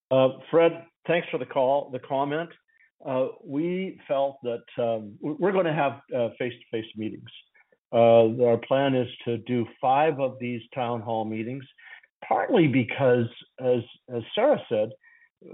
[0.10, 2.50] Uh, Fred, thanks for the call, the comment.
[3.06, 7.30] Uh, we felt that um, we're going to have uh, face-to-face meetings.
[7.91, 11.63] Uh, our plan is to do five of these town hall meetings,
[12.28, 13.28] partly because,
[13.60, 13.82] as
[14.13, 14.89] as Sarah said,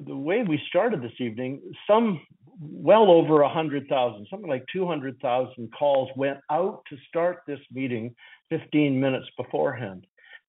[0.07, 2.21] the way we started this evening, some
[2.59, 7.39] well over a hundred thousand, something like two hundred thousand calls went out to start
[7.47, 8.15] this meeting
[8.49, 10.05] 15 minutes beforehand.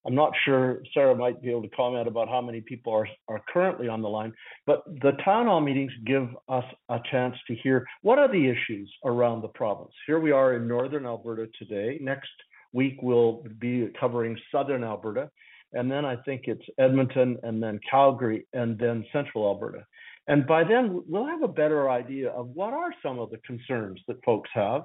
[0.06, 3.42] I'm not sure Sarah might be able to comment about how many people are, are
[3.52, 4.34] currently on the line,
[4.66, 8.92] but the town hall meetings give us a chance to hear what are the issues
[9.04, 9.92] around the province.
[10.06, 11.98] Here we are in northern Alberta today.
[12.02, 12.28] Next
[12.72, 15.30] week we'll be covering southern Alberta,
[15.72, 19.86] and then I think it's Edmonton, and then Calgary, and then central Alberta.
[20.26, 24.00] And by then we'll have a better idea of what are some of the concerns
[24.08, 24.82] that folks have,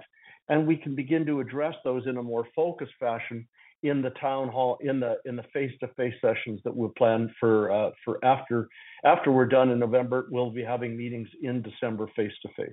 [0.47, 3.47] and we can begin to address those in a more focused fashion
[3.83, 7.91] in the town hall in the in the face-to-face sessions that we'll plan for uh,
[8.03, 8.67] for after
[9.05, 10.27] after we're done in November.
[10.31, 12.71] We'll be having meetings in December face-to-face.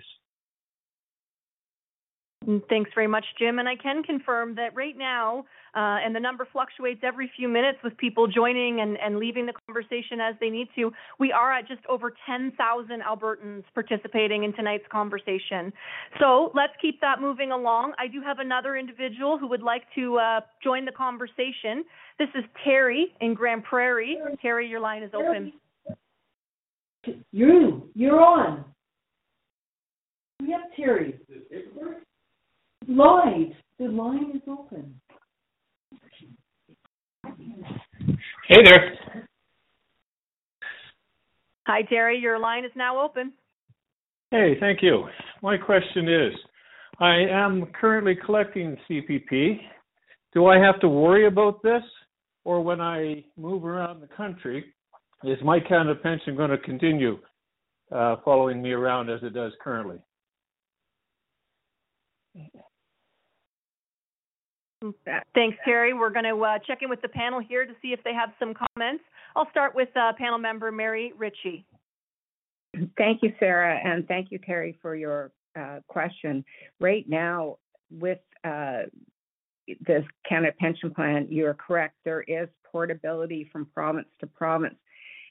[2.46, 3.58] Mm, thanks very much, Jim.
[3.58, 7.78] And I can confirm that right now, uh, and the number fluctuates every few minutes
[7.82, 10.92] with people joining and, and leaving the conversation as they need to.
[11.18, 15.72] We are at just over 10,000 Albertans participating in tonight's conversation.
[16.20, 17.92] So let's keep that moving along.
[17.98, 21.84] I do have another individual who would like to uh, join the conversation.
[22.18, 24.18] This is Terry in Grande Prairie.
[24.40, 25.52] Terry, your line is open.
[27.32, 28.64] You, you're on.
[30.40, 31.18] We have Terry.
[32.88, 33.52] Live.
[33.78, 35.00] The line is open.
[38.48, 39.26] Hey there.
[41.66, 42.18] Hi, Terry.
[42.18, 43.32] Your line is now open.
[44.30, 45.06] Hey, thank you.
[45.42, 46.32] My question is
[47.00, 49.58] I am currently collecting CPP.
[50.32, 51.82] Do I have to worry about this?
[52.44, 54.64] Or when I move around the country,
[55.24, 57.18] is my Canada pension going to continue
[57.90, 59.96] uh, following me around as it does currently?
[65.34, 65.94] Thanks, Terry.
[65.94, 68.30] We're going to uh, check in with the panel here to see if they have
[68.38, 69.04] some comments.
[69.34, 71.64] I'll start with uh, panel member Mary Ritchie.
[72.98, 76.44] Thank you, Sarah, and thank you, Terry, for your uh, question.
[76.80, 77.56] Right now,
[77.90, 78.82] with uh,
[79.86, 81.94] this Canada Pension Plan, you're correct.
[82.04, 84.76] There is portability from province to province.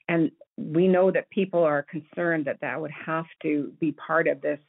[0.07, 4.41] And we know that people are concerned that that would have to be part of
[4.41, 4.59] this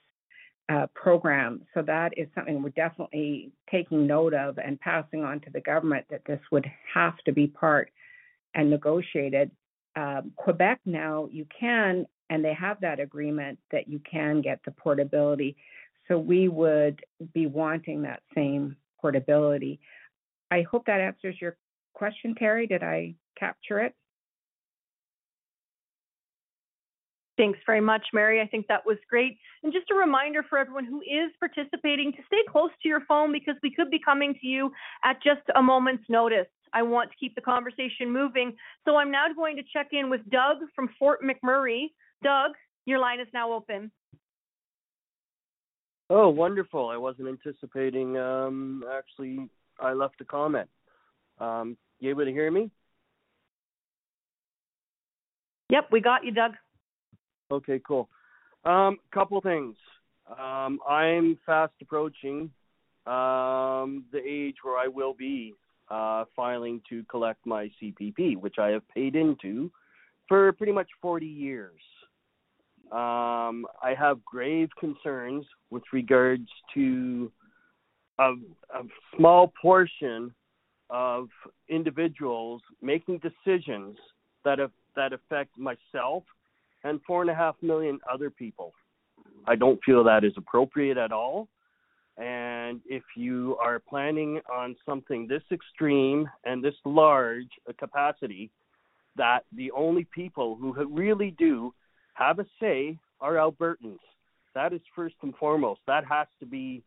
[0.68, 1.62] uh, program.
[1.74, 6.06] So that is something we're definitely taking note of and passing on to the government
[6.10, 7.90] that this would have to be part
[8.54, 9.50] and negotiated.
[9.94, 14.72] Um, Quebec now, you can, and they have that agreement that you can get the
[14.72, 15.56] portability.
[16.08, 17.00] So we would
[17.32, 19.80] be wanting that same portability.
[20.50, 21.56] I hope that answers your
[21.94, 22.66] question, Terry.
[22.66, 23.94] Did I capture it?
[27.36, 28.40] Thanks very much, Mary.
[28.40, 29.38] I think that was great.
[29.62, 33.30] And just a reminder for everyone who is participating to stay close to your phone
[33.30, 34.70] because we could be coming to you
[35.04, 36.46] at just a moment's notice.
[36.72, 38.54] I want to keep the conversation moving.
[38.84, 41.90] So I'm now going to check in with Doug from Fort McMurray.
[42.22, 42.52] Doug,
[42.86, 43.90] your line is now open.
[46.08, 46.88] Oh, wonderful.
[46.88, 50.68] I wasn't anticipating um actually I left a comment.
[51.38, 52.70] Um you able to hear me?
[55.70, 56.52] Yep, we got you, Doug.
[57.50, 58.08] Okay, cool.
[58.64, 59.76] Um couple things.
[60.38, 62.50] Um I'm fast approaching
[63.06, 65.54] um the age where I will be
[65.88, 69.70] uh filing to collect my CPP, which I have paid into
[70.28, 71.80] for pretty much 40 years.
[72.92, 77.32] Um, I have grave concerns with regards to
[78.18, 78.82] a, a
[79.16, 80.32] small portion
[80.88, 81.28] of
[81.68, 83.96] individuals making decisions
[84.44, 86.22] that have, that affect myself
[86.86, 88.72] and four and a half million other people.
[89.46, 91.48] I don't feel that is appropriate at all.
[92.16, 98.50] And if you are planning on something this extreme and this large a capacity,
[99.16, 101.74] that the only people who really do
[102.14, 103.98] have a say are Albertans.
[104.54, 105.80] That is first and foremost.
[105.86, 106.82] That has to be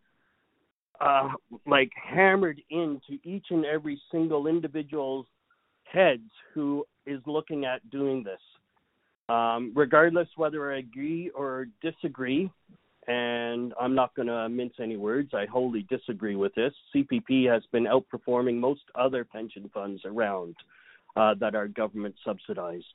[1.00, 1.30] uh,
[1.68, 5.28] like hammered into each and every single individual's
[5.84, 8.40] heads who is looking at doing this.
[9.30, 12.50] Um, regardless whether I agree or disagree,
[13.08, 16.74] and I'm not going to mince any words, I wholly disagree with this.
[16.94, 20.56] CPP has been outperforming most other pension funds around
[21.16, 22.86] uh, that are government subsidized.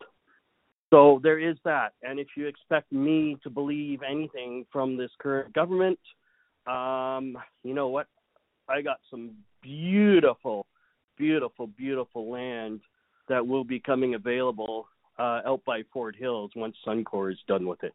[0.90, 1.94] So there is that.
[2.02, 5.98] And if you expect me to believe anything from this current government,
[6.66, 8.06] um, you know what?
[8.68, 9.32] I got some
[9.62, 10.66] beautiful,
[11.16, 12.80] beautiful, beautiful land
[13.28, 14.86] that will be coming available
[15.18, 17.94] uh, out by Fort Hills once Suncor is done with it.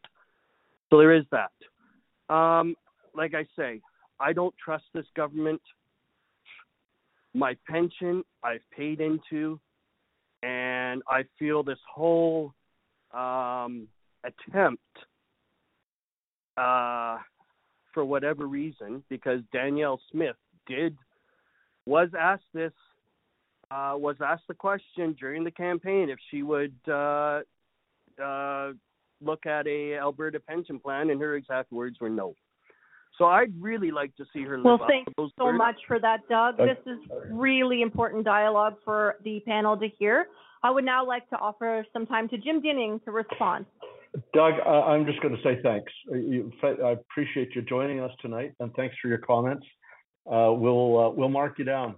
[0.89, 2.33] So there is that.
[2.33, 2.75] Um,
[3.15, 3.81] like I say,
[4.19, 5.61] I don't trust this government.
[7.33, 9.59] My pension I've paid into,
[10.43, 12.53] and I feel this whole
[13.13, 13.87] um,
[14.23, 14.81] attempt,
[16.57, 17.17] uh,
[17.93, 20.35] for whatever reason, because Danielle Smith
[20.67, 20.95] did
[21.85, 22.73] was asked this
[23.71, 27.41] uh, was asked the question during the campaign if she would uh,
[28.23, 28.71] uh,
[29.21, 32.35] look at a Alberta pension plan, and her exact words were no.
[33.17, 35.57] So I'd really like to see her live well, up thanks to those so words.
[35.57, 36.57] much for that, Doug.
[36.57, 36.99] This is
[37.29, 40.27] really important dialogue for the panel to hear.
[40.63, 43.65] I would now like to offer some time to Jim Dinning to respond.
[44.33, 45.91] Doug, I- I'm just going to say thanks.
[46.63, 49.65] Uh, I appreciate you joining us tonight, and thanks for your comments.
[50.25, 51.95] Uh, We'll, uh, we'll mark you down.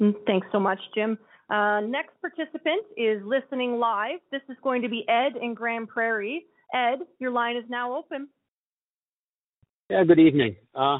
[0.00, 1.18] Mm, Thanks so much, Jim.
[1.50, 4.20] Uh, next participant is listening live.
[4.30, 6.44] This is going to be Ed in Grande Prairie.
[6.72, 8.28] Ed, your line is now open.
[9.88, 10.54] Yeah, good evening.
[10.74, 10.98] Uh,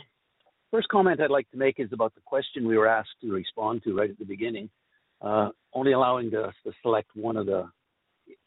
[0.72, 3.84] first comment I'd like to make is about the question we were asked to respond
[3.84, 4.68] to right at the beginning.
[5.20, 7.68] Uh, only allowing us to select one of the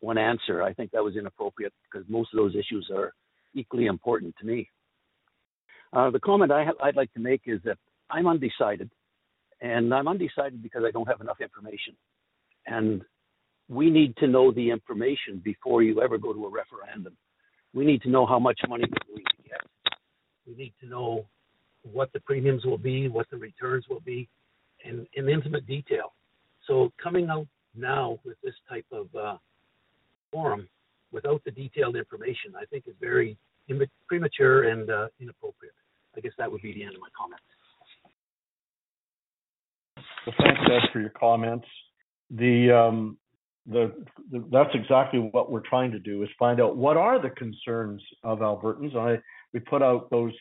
[0.01, 0.61] one answer.
[0.61, 3.13] I think that was inappropriate because most of those issues are
[3.53, 4.69] equally important to me.
[5.93, 7.77] Uh, the comment I I'd like to make is that
[8.09, 8.89] I'm undecided,
[9.63, 11.95] and I'm undecided because I don't have enough information.
[12.67, 13.01] And
[13.69, 17.15] we need to know the information before you ever go to a referendum.
[17.73, 19.61] We need to know how much money we're going to get.
[20.45, 21.25] We need to know
[21.81, 24.27] what the premiums will be, what the returns will be,
[24.83, 26.13] in, in intimate detail.
[26.67, 29.37] So coming out now with this type of uh,
[30.31, 30.67] forum
[31.13, 33.37] without the detailed information, I think is very
[33.69, 35.73] imma- premature and uh, inappropriate.
[36.17, 37.43] I guess that would be the end of my comments.
[40.25, 41.67] Well, thanks, Ed, for your comments.
[42.29, 43.17] The, um,
[43.65, 43.93] the,
[44.31, 48.01] the, that's exactly what we're trying to do is find out what are the concerns
[48.23, 48.95] of Albertans.
[48.95, 49.21] I,
[49.53, 50.33] we put out those,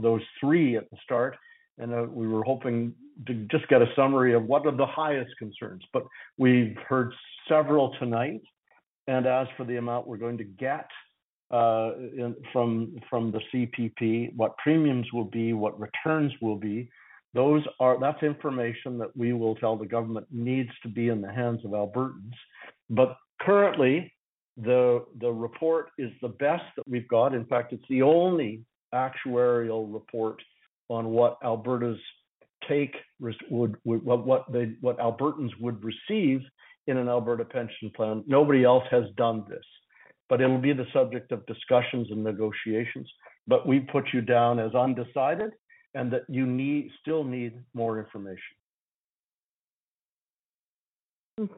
[0.00, 1.36] those three at the start,
[1.78, 2.94] and uh, we were hoping
[3.26, 5.82] to just get a summary of what are the highest concerns.
[5.92, 6.04] But
[6.38, 7.12] we've heard
[7.48, 8.42] several tonight,
[9.06, 10.88] and as for the amount we're going to get
[11.50, 16.88] uh, in, from from the CPP, what premiums will be, what returns will be,
[17.34, 21.32] those are that's information that we will tell the government needs to be in the
[21.32, 22.34] hands of Albertans.
[22.90, 24.12] But currently,
[24.56, 27.34] the the report is the best that we've got.
[27.34, 28.62] In fact, it's the only
[28.94, 30.40] actuarial report
[30.88, 31.98] on what Alberta's
[32.68, 36.40] take would, would what what they what Albertans would receive
[36.86, 38.24] in an Alberta pension plan.
[38.26, 39.64] Nobody else has done this,
[40.28, 43.10] but it'll be the subject of discussions and negotiations.
[43.46, 45.52] But we put you down as undecided,
[45.96, 48.54] and that you need still need more information.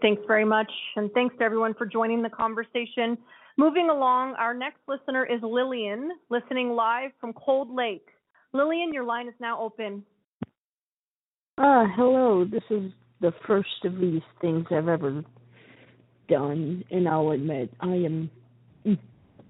[0.01, 0.71] Thanks very much.
[0.97, 3.19] And thanks to everyone for joining the conversation.
[3.57, 8.07] Moving along, our next listener is Lillian, listening live from Cold Lake.
[8.53, 10.05] Lillian, your line is now open.
[11.59, 12.45] Uh, hello.
[12.45, 15.25] This is the first of these things I've ever
[16.29, 18.31] done, and I'll admit I am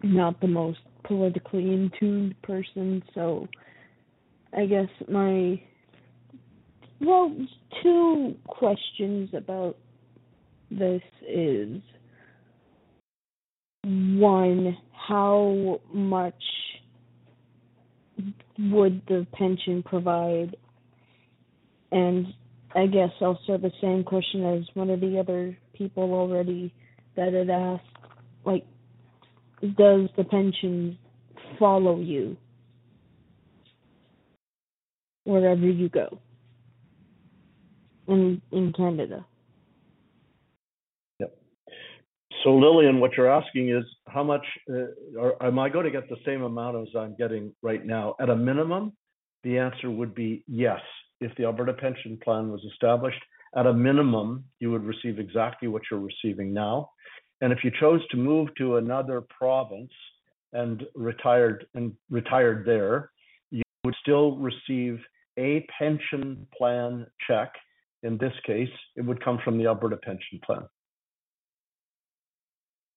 [0.02, 3.46] not the most politically in tuned person, so
[4.56, 5.60] I guess my
[7.00, 7.32] well,
[7.82, 9.76] two questions about
[10.70, 11.80] this is
[13.84, 16.42] one, how much
[18.58, 20.56] would the pension provide?
[21.92, 22.26] And
[22.74, 26.74] I guess also the same question as one of the other people already
[27.16, 27.84] that had asked,
[28.44, 28.66] like,
[29.60, 30.98] does the pension
[31.58, 32.36] follow you
[35.28, 36.18] wherever you go
[38.08, 39.26] in in Canada?
[41.20, 41.36] Yep.
[42.42, 46.16] So Lillian, what you're asking is how much uh, am I going to get the
[46.24, 48.14] same amount as I'm getting right now?
[48.18, 48.94] At a minimum,
[49.44, 50.80] the answer would be yes.
[51.20, 53.20] If the Alberta Pension Plan was established,
[53.54, 56.90] at a minimum, you would receive exactly what you're receiving now.
[57.40, 59.92] And if you chose to move to another province
[60.52, 63.10] and retired and retired there,
[63.50, 64.98] you would still receive
[65.38, 67.52] a pension plan check.
[68.02, 70.62] In this case, it would come from the Alberta Pension Plan.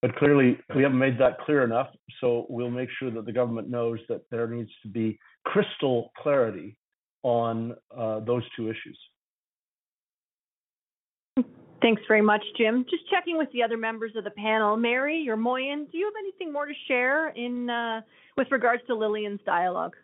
[0.02, 1.88] But clearly, we haven't made that clear enough,
[2.20, 6.76] so we'll make sure that the government knows that there needs to be crystal clarity
[7.24, 8.98] on uh, those two issues.
[11.82, 12.86] Thanks very much, Jim.
[12.90, 14.78] Just checking with the other members of the panel.
[14.78, 18.02] Mary or Moin, do you have anything more to share in uh,
[18.38, 19.96] with regards to Lillian's dialogue?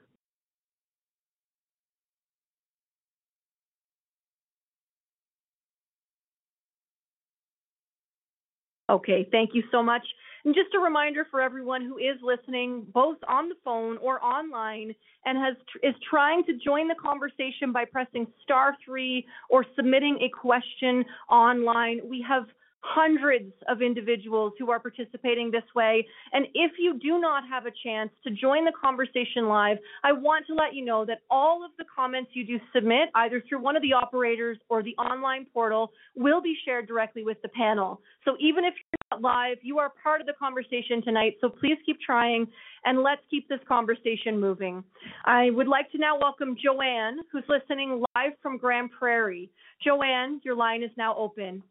[8.90, 10.04] Okay, thank you so much.
[10.46, 14.96] And just a reminder for everyone who is listening, both on the phone or online,
[15.26, 20.30] and has is trying to join the conversation by pressing star three or submitting a
[20.30, 22.00] question online.
[22.06, 22.46] We have
[22.82, 26.06] hundreds of individuals who are participating this way.
[26.32, 30.46] And if you do not have a chance to join the conversation live, I want
[30.48, 33.76] to let you know that all of the comments you do submit, either through one
[33.76, 38.02] of the operators or the online portal, will be shared directly with the panel.
[38.26, 41.34] So even if you're not live, you are part of the conversation tonight.
[41.42, 42.48] So please keep trying
[42.86, 44.84] and let's keep this conversation moving.
[45.26, 49.50] I would like to now welcome Joanne, who's listening live from Grande Prairie.
[49.84, 51.64] Joanne, your line is now open.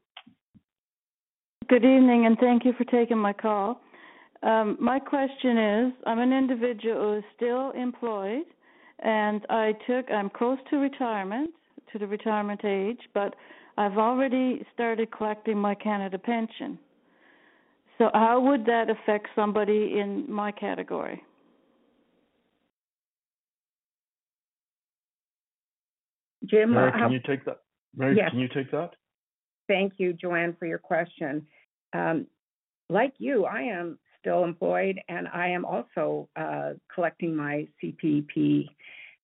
[1.69, 3.81] Good evening, and thank you for taking my call.
[4.45, 8.45] Um, my question is I'm an individual who is still employed,
[9.01, 11.51] and I took, I'm close to retirement,
[11.93, 13.35] to the retirement age, but
[13.79, 16.79] I've already started collecting my Canada pension.
[17.99, 21.25] So, how would that affect somebody in my category?
[26.45, 27.59] Jim, Mary, can you take that?
[27.97, 28.31] Mary, Yes.
[28.31, 28.91] can you take that?
[29.69, 31.47] Thank you, Joanne, for your question.
[31.93, 32.27] Um,
[32.89, 38.69] like you, I am still employed and I am also uh, collecting my CPP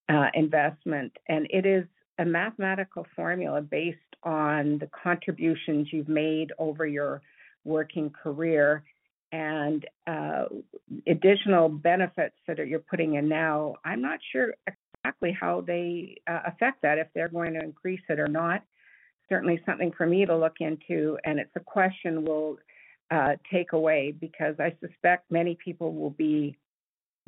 [0.08, 1.12] uh, investment.
[1.28, 1.84] And it is
[2.18, 7.22] a mathematical formula based on the contributions you've made over your
[7.64, 8.84] working career
[9.32, 10.44] and uh,
[11.06, 13.76] additional benefits that you're putting in now.
[13.84, 14.54] I'm not sure
[15.04, 18.62] exactly how they uh, affect that, if they're going to increase it or not
[19.28, 22.56] certainly something for me to look into, and it's a question we'll
[23.10, 26.56] uh, take away because I suspect many people will be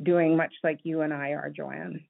[0.03, 2.03] doing much like you and I are, Joanne.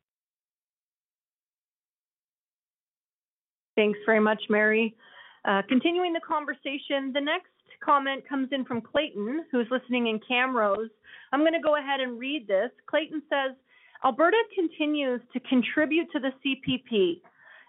[3.75, 4.95] Thanks very much, Mary.
[5.43, 7.49] Uh, continuing the conversation, the next
[7.83, 10.89] comment comes in from Clayton, who's listening in Camrose.
[11.31, 12.71] I'm going to go ahead and read this.
[12.87, 13.55] Clayton says
[14.03, 17.21] Alberta continues to contribute to the CPP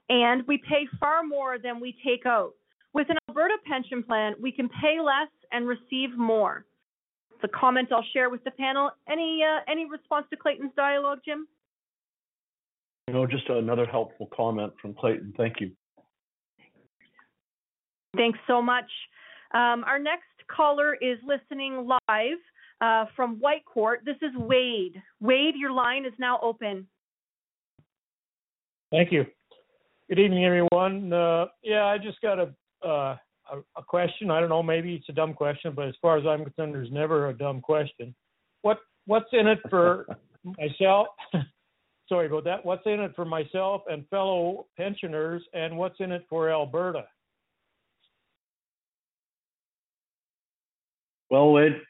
[0.09, 2.53] and we pay far more than we take out.
[2.93, 6.65] With an Alberta pension plan, we can pay less and receive more.
[7.43, 8.91] The comment I'll share with the panel.
[9.09, 11.47] Any uh, any response to Clayton's dialogue, Jim?
[13.09, 15.35] You know, just another helpful comment from Clayton.
[15.37, 15.73] Thank you.
[18.17, 18.91] Thanks so much.
[19.53, 22.39] Um, our next caller is listening live
[22.81, 24.05] uh, from Whitecourt.
[24.05, 25.01] This is Wade.
[25.21, 26.87] Wade, your line is now open.
[28.91, 29.27] Thank you.
[30.09, 31.13] Good evening, everyone.
[31.13, 32.55] Uh, yeah, I just got a,
[32.87, 33.17] uh,
[33.51, 34.31] a a question.
[34.31, 36.93] I don't know, maybe it's a dumb question, but as far as I'm concerned, there's
[36.93, 38.15] never a dumb question.
[38.63, 40.07] What what's in it for
[40.45, 41.09] myself?
[42.09, 42.65] Sorry about that.
[42.65, 47.07] What's in it for myself and fellow pensioners, and what's in it for Alberta?
[51.31, 51.81] Well, Wade,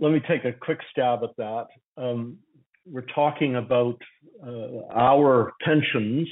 [0.00, 1.66] let me take a quick stab at that.
[1.98, 2.38] Um,
[2.90, 4.00] we're talking about
[4.42, 6.26] uh, our pensions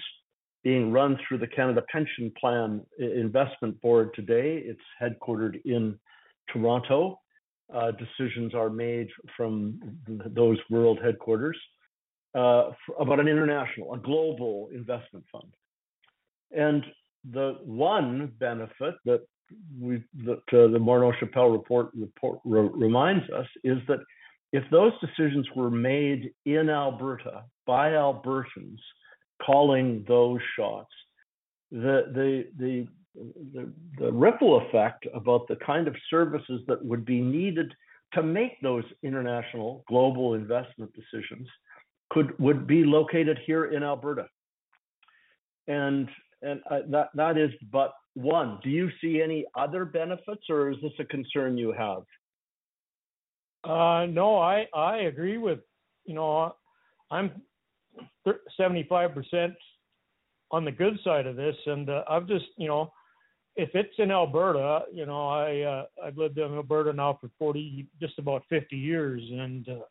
[0.67, 4.61] being run through the Canada Pension Plan Investment Board today.
[4.65, 5.97] It's headquartered in
[6.53, 7.21] Toronto.
[7.73, 9.07] Uh, decisions are made
[9.37, 11.57] from those world headquarters
[12.35, 15.55] uh, about an international, a global investment fund.
[16.51, 16.85] And
[17.33, 19.21] the one benefit that
[19.81, 24.01] we that uh, the Morneau Shepell report, report re- reminds us is that
[24.53, 28.81] if those decisions were made in Alberta by Albertans
[29.45, 30.93] calling those shots,
[31.71, 32.89] the the the
[33.55, 37.75] the, the ripple effect about the kind of services that would be needed
[38.13, 41.49] to make those international global investment decisions
[42.11, 44.27] could would be located here in Alberta.
[45.67, 46.09] And
[46.43, 46.61] and
[46.91, 48.59] that that is but one.
[48.63, 52.03] Do you see any other benefits, or is this a concern you have?
[53.65, 55.61] Uh, no, I I agree with
[56.05, 56.55] you know
[57.11, 57.43] I'm
[58.57, 59.55] 75 percent
[60.51, 62.93] on the good side of this, and uh, I've just you know
[63.57, 67.87] if it's in Alberta, you know I uh, I've lived in Alberta now for 40
[68.01, 69.85] just about 50 years, and uh,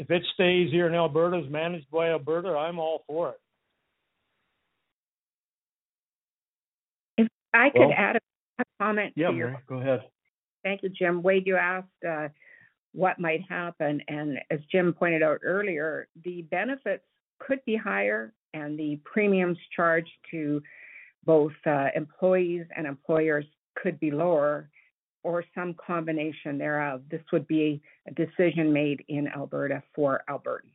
[0.00, 3.40] if it stays here in Alberta, is managed by Alberta, I'm all for it.
[7.18, 8.20] If I could well, add a,
[8.60, 10.02] a comment yeah, to your Mary, go ahead.
[10.62, 11.22] Thank you, Jim.
[11.22, 12.28] Wade, you asked uh,
[12.92, 17.04] what might happen, and as Jim pointed out earlier, the benefits
[17.38, 20.62] could be higher, and the premiums charged to
[21.24, 23.44] both uh, employees and employers
[23.76, 24.68] could be lower
[25.22, 27.02] or some combination thereof.
[27.10, 30.70] This would be a decision made in Alberta for Albertans.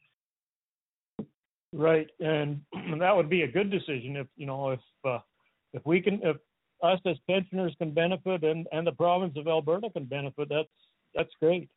[1.72, 2.62] Right, and
[3.00, 5.20] that would be a good decision if you know if uh,
[5.74, 6.38] if we can if
[6.82, 10.50] us as pensioners can benefit and and the province of Alberta can benefit.
[10.50, 10.68] That's
[11.14, 11.70] that's great.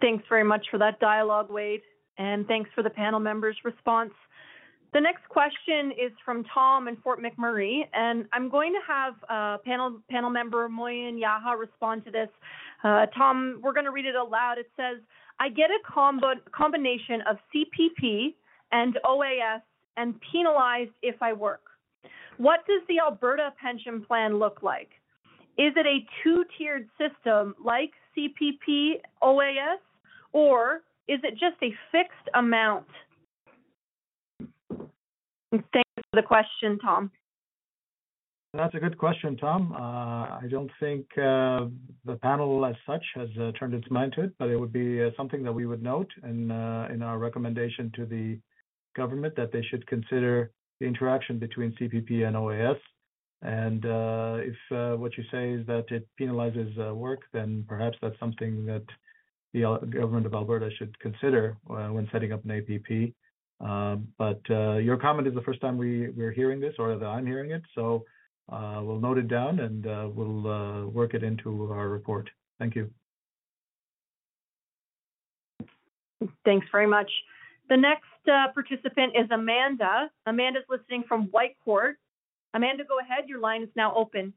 [0.00, 1.82] Thanks very much for that dialogue, Wade,
[2.18, 4.12] and thanks for the panel members' response.
[4.92, 9.58] The next question is from Tom in Fort McMurray, and I'm going to have uh,
[9.64, 12.28] panel panel member Moin Yahya respond to this.
[12.84, 14.58] Uh, Tom, we're going to read it aloud.
[14.58, 15.02] It says,
[15.40, 18.34] "I get a combo- combination of CPP
[18.70, 19.62] and OAS
[19.96, 21.62] and penalized if I work.
[22.36, 24.90] What does the Alberta pension plan look like?
[25.56, 29.78] Is it a two-tiered system like CPP OAS,
[30.32, 32.86] or is it just a fixed amount?"
[35.50, 37.10] Thank you for the question, Tom.
[38.56, 39.72] That's a good question, Tom.
[39.72, 41.66] Uh, I don't think uh,
[42.04, 45.02] the panel as such has uh, turned its mind to it, but it would be
[45.02, 48.38] uh, something that we would note in uh, in our recommendation to the
[48.94, 52.78] government that they should consider the interaction between CPP and OAS.
[53.44, 58.64] And uh, if what you say is that it penalizes work, then perhaps that's something
[58.66, 58.84] that
[59.52, 63.12] the government of Alberta should consider when setting up an APP.
[63.64, 67.06] Uh, but uh, your comment is the first time we, we're hearing this or that
[67.06, 67.62] I'm hearing it.
[67.74, 68.04] So
[68.50, 69.84] uh, we'll note it down and
[70.14, 72.28] we'll work it into our report.
[72.58, 72.90] Thank you.
[76.44, 77.10] Thanks very much.
[77.68, 80.10] The next uh, participant is Amanda.
[80.26, 81.94] Amanda's listening from Whitecourt.
[82.54, 83.28] Amanda, go ahead.
[83.28, 84.32] Your line is now open.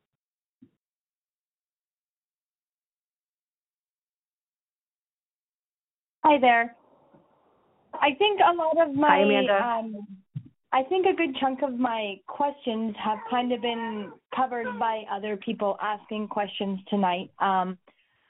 [6.26, 6.76] Hi there.
[7.94, 9.64] I think a lot of my Hi, Amanda.
[9.64, 10.08] Um,
[10.74, 15.38] I think a good chunk of my questions have kind of been covered by other
[15.38, 17.32] people asking questions tonight.
[17.40, 17.78] Um,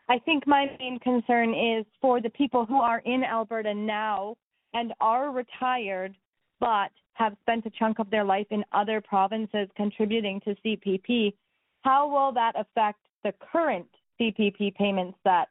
[0.10, 4.36] I think my main concern is for the people who are in Alberta now
[4.74, 6.16] and are retired
[6.60, 11.34] but have spent a chunk of their life in other provinces contributing to CPP.
[11.82, 13.88] How will that affect the current
[14.20, 15.50] CPP payments that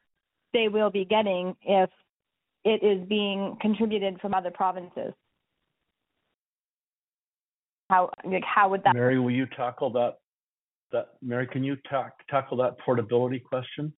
[0.53, 1.91] they will be getting if
[2.65, 5.13] it is being contributed from other provinces.
[7.89, 8.95] How like how would that?
[8.95, 10.19] Mary, will you tackle that?
[10.91, 13.93] That Mary, can you ta- tackle that portability question?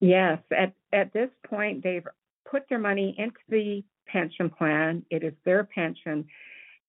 [0.00, 0.38] Yes.
[0.54, 2.06] At at this point, they've
[2.50, 5.02] put their money into the pension plan.
[5.10, 6.26] It is their pension,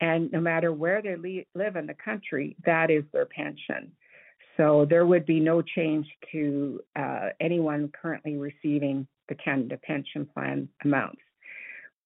[0.02, 3.91] and no matter where they le- live in the country, that is their pension.
[4.58, 10.70] So there would be no change to uh, anyone currently receiving the Canada Pension Plan
[10.84, 11.22] amounts.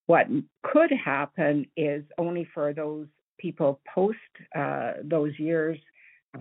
[0.08, 0.28] What
[0.64, 4.18] could happen is only for those people post
[4.56, 5.78] uh, those years,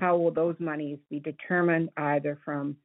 [0.01, 2.76] how will those monies be determined either from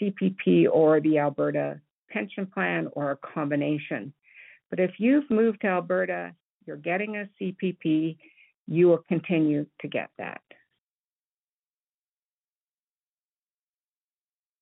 [0.00, 1.80] CPP or the Alberta
[2.10, 4.12] Pension Plan or a combination?
[4.68, 6.34] But if you've moved to Alberta,
[6.70, 8.16] you're getting a CPP,
[8.68, 10.40] you will continue to get that.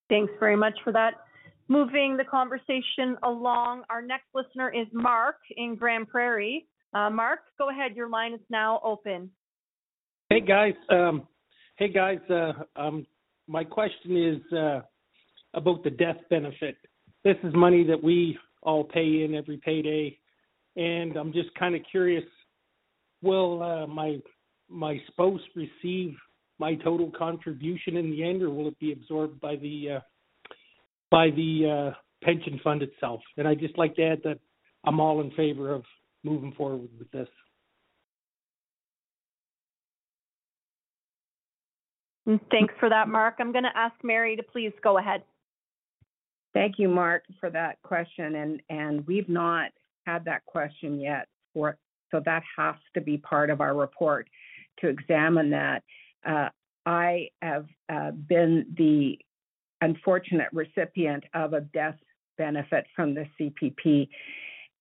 [0.09, 1.12] Thanks very much for that.
[1.68, 6.66] Moving the conversation along, our next listener is Mark in Grande Prairie.
[6.94, 7.94] Uh, Mark, go ahead.
[7.94, 9.30] Your line is now open.
[10.30, 11.28] Hey guys, um,
[11.76, 12.20] hey guys.
[12.30, 13.06] Uh, um,
[13.46, 14.80] my question is uh,
[15.52, 16.78] about the death benefit.
[17.22, 20.18] This is money that we all pay in every payday,
[20.79, 22.24] and I'm just kind of curious.
[23.20, 24.18] Will uh, my
[24.68, 26.14] my spouse receive
[26.59, 30.01] my total contribution in the end, or will it be absorbed by the uh,
[31.11, 33.20] by the uh, pension fund itself?
[33.37, 34.39] And I just like to add that
[34.85, 35.83] I'm all in favor of
[36.22, 37.29] moving forward with this.
[42.29, 43.37] Mm, Thanks for that, Mark.
[43.41, 45.22] I'm going to ask Mary to please go ahead.
[46.55, 48.35] Thank you, Mark, for that question.
[48.35, 49.70] And, and we've not
[50.09, 51.76] had that question yet for,
[52.11, 54.28] so that has to be part of our report
[54.80, 55.82] to examine that.
[56.26, 56.48] Uh,
[56.86, 59.18] I have uh, been the
[59.80, 61.96] unfortunate recipient of a death
[62.38, 64.09] benefit from the CPP,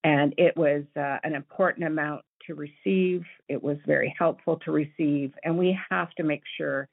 [0.04, 3.24] and it was uh, an important amount to receive.
[3.50, 6.88] It was very helpful to receive, and we have to make sure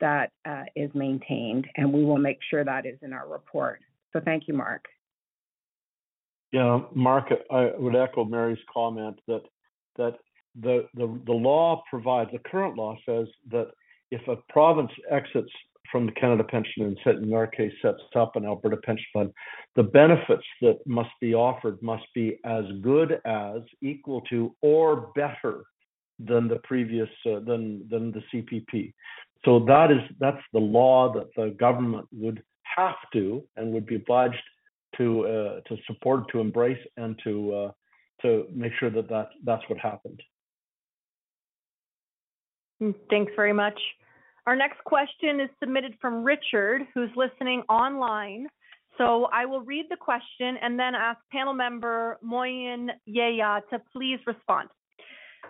[0.00, 3.80] that uh, is maintained, and we will make sure that is in our report.
[4.12, 4.86] So thank you, Mark.
[6.54, 9.42] Yeah, Mark, I would echo Mary's comment that
[9.96, 10.14] that
[10.54, 13.72] the the, the law provides the current law says that
[14.12, 15.50] if a province exits
[15.90, 19.32] from the Canada Pension and set, in our case sets up an Alberta Pension Fund,
[19.74, 25.64] the benefits that must be offered must be as good as, equal to, or better
[26.20, 28.94] than the previous uh, than than the CPP.
[29.44, 33.96] So that is that's the law that the government would have to and would be
[33.96, 34.40] obliged
[34.98, 37.70] to uh, to support, to embrace, and to uh,
[38.22, 40.22] to make sure that, that that's what happened.
[42.82, 43.78] Mm, Thanks very much.
[44.46, 48.46] Our next question is submitted from Richard, who's listening online.
[48.98, 54.20] So I will read the question and then ask panel member Moin Yahya to please
[54.26, 54.68] respond.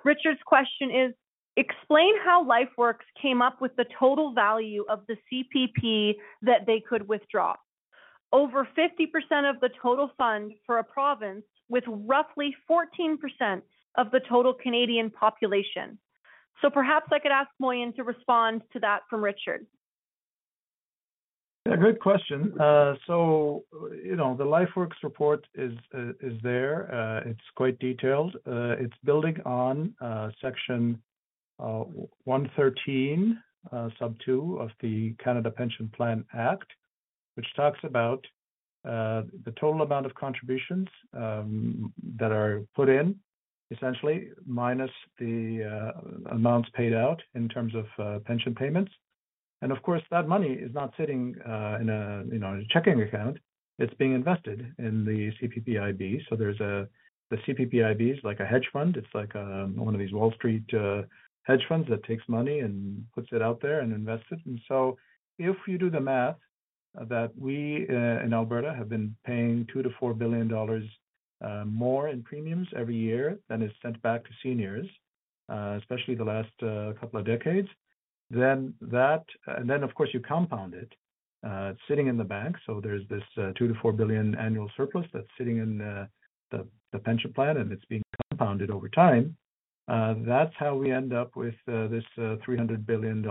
[0.04, 1.14] Richard's question is
[1.56, 7.06] Explain how LifeWorks came up with the total value of the CPP that they could
[7.06, 7.54] withdraw.
[8.34, 13.62] Over 50% of the total fund for a province with roughly 14%
[13.96, 15.96] of the total Canadian population.
[16.60, 19.64] So perhaps I could ask Moin to respond to that from Richard.
[21.64, 22.60] Yeah, good question.
[22.60, 23.64] Uh, so,
[24.04, 26.92] you know, the LifeWorks report is uh, is there.
[26.92, 28.34] Uh, it's quite detailed.
[28.46, 31.00] Uh, it's building on uh, section
[31.60, 31.84] uh,
[32.24, 33.38] 113,
[33.72, 36.70] uh, sub 2 of the Canada Pension Plan Act,
[37.34, 38.24] which talks about
[38.84, 43.16] uh, the total amount of contributions um, that are put in,
[43.70, 48.92] essentially, minus the uh, amounts paid out in terms of uh, pension payments.
[49.62, 53.00] And of course, that money is not sitting uh, in a you know a checking
[53.00, 53.38] account.
[53.78, 56.20] It's being invested in the CPPIB.
[56.28, 56.86] So there's a
[57.30, 58.96] the CPPIB is like a hedge fund.
[58.96, 61.02] It's like a, one of these Wall Street uh,
[61.44, 64.40] hedge funds that takes money and puts it out there and invests it.
[64.44, 64.96] And so
[65.38, 66.36] if you do the math,
[67.08, 70.84] that we uh, in Alberta have been paying two to four billion dollars
[71.44, 74.86] uh, more in premiums every year than is sent back to seniors,
[75.48, 77.68] uh, especially the last uh, couple of decades.
[78.30, 80.92] Then that, and then of course you compound it.
[81.44, 84.70] Uh, it's sitting in the bank, so there's this uh, two to four billion annual
[84.76, 89.36] surplus that's sitting in the, the pension plan, and it's being compounded over time.
[89.86, 93.22] that's how we end up with this $300 billion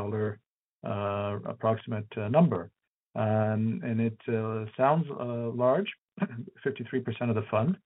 [0.84, 2.70] approximate number.
[3.16, 5.91] Um, and it uh, sounds uh, large,
[6.66, 7.78] 53% of the fund,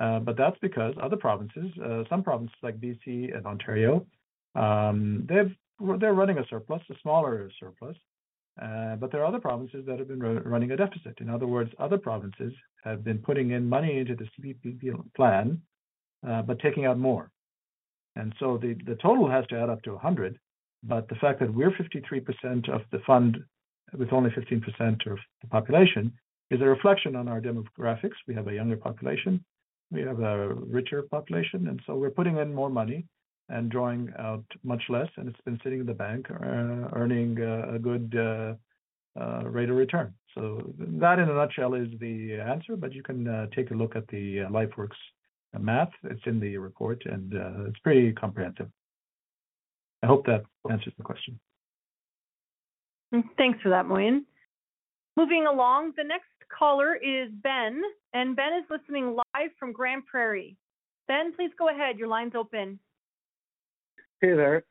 [0.00, 4.04] uh, but that's because other provinces, uh, some provinces like BC and Ontario,
[4.54, 5.54] um, they've
[5.98, 7.96] they're running a surplus, a smaller surplus,
[8.62, 11.18] uh, but there are other provinces that have been running a deficit.
[11.20, 12.52] In other words, other provinces
[12.84, 15.60] have been putting in money into the CPP plan,
[16.26, 17.30] uh, but taking out more.
[18.14, 20.38] And so the, the total has to add up to 100.
[20.84, 23.38] But the fact that we're 53% of the fund
[23.96, 26.12] with only 15% of the population
[26.50, 28.16] is a reflection on our demographics.
[28.26, 29.44] We have a younger population,
[29.90, 33.06] we have a richer population, and so we're putting in more money
[33.48, 37.74] and drawing out much less, and it's been sitting in the bank uh, earning uh,
[37.74, 38.54] a good uh,
[39.20, 40.14] uh, rate of return.
[40.34, 42.76] So that, in a nutshell, is the answer.
[42.76, 44.96] But you can uh, take a look at the uh, LifeWorks
[45.60, 45.90] math.
[46.04, 47.32] It's in the report, and
[47.68, 48.68] it's pretty comprehensive.
[50.02, 51.38] I hope that answers the question.
[53.14, 54.24] Mm, Thanks for that, Moin.
[55.16, 57.80] Moving along, the next caller is Ben,
[58.12, 60.56] and Ben is listening live from Grande Prairie.
[61.06, 61.98] Ben, please go ahead.
[61.98, 62.78] Your line's open.
[64.20, 64.64] Hey there.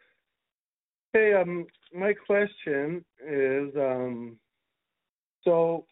[1.13, 4.37] Hey, um, my question is, um,
[5.43, 5.85] So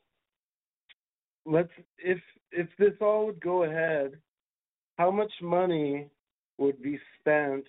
[1.46, 2.20] let's if
[2.52, 4.18] if this all would go ahead,
[4.98, 6.10] how much money
[6.58, 7.66] would be spent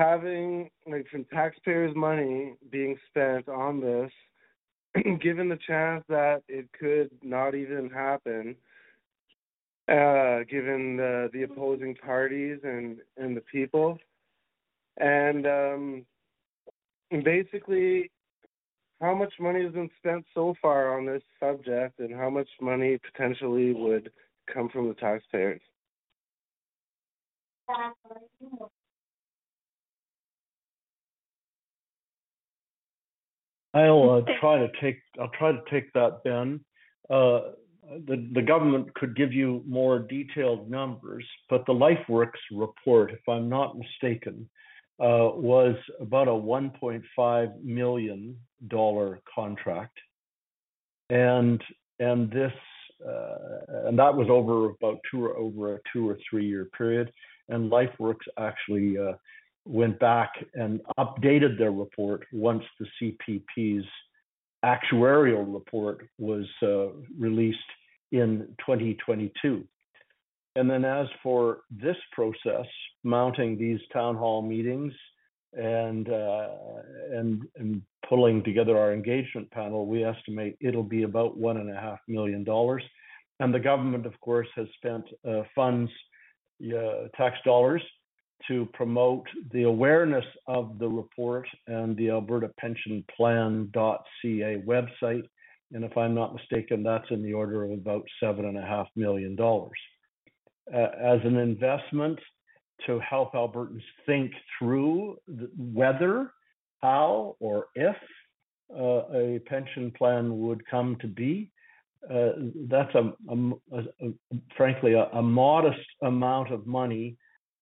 [0.00, 4.10] having like from taxpayers' money being spent on this,
[5.20, 8.56] given the chance that it could not even happen,
[9.88, 13.98] uh, given the the opposing parties and and the people,
[14.96, 16.06] and um,
[17.22, 18.10] basically
[19.02, 22.98] how much money has been spent so far on this subject and how much money
[22.98, 24.10] potentially would
[24.52, 25.60] come from the taxpayers?
[33.74, 36.60] I'll uh, try to take I'll try to take that, Ben.
[37.08, 37.52] Uh,
[38.06, 43.48] the the government could give you more detailed numbers, but the LifeWorks report, if I'm
[43.48, 44.48] not mistaken,
[45.00, 48.36] uh, was about a 1.5 million
[48.68, 49.98] dollar contract,
[51.08, 51.62] and
[51.98, 52.52] and this
[53.06, 57.12] uh, and that was over about two or over a two or three year period.
[57.48, 59.14] And LifeWorks actually uh,
[59.64, 63.86] went back and updated their report once the CPP's
[64.64, 66.88] actuarial report was uh,
[67.18, 67.58] released
[68.12, 69.64] in 2022.
[70.56, 72.66] And then as for this process,
[73.04, 74.92] mounting these town hall meetings
[75.52, 76.48] and uh,
[77.12, 81.80] and and pulling together our engagement panel, we estimate it'll be about one and a
[81.80, 82.82] half million dollars.
[83.38, 85.90] And the government, of course, has spent uh, funds,
[86.62, 87.82] uh, tax dollars,
[88.48, 95.24] to promote the awareness of the report and the Alberta Pension Plan.ca website.
[95.72, 98.88] And if I'm not mistaken, that's in the order of about seven and a half
[98.96, 99.78] million dollars
[100.74, 102.18] uh, as an investment
[102.86, 105.16] to help Albertans think through
[105.56, 106.32] whether,
[106.80, 107.96] how, or if
[108.74, 111.50] uh, a pension plan would come to be.
[112.08, 112.30] Uh,
[112.68, 114.12] that's a, a, a
[114.56, 117.14] frankly a, a, modest amount of money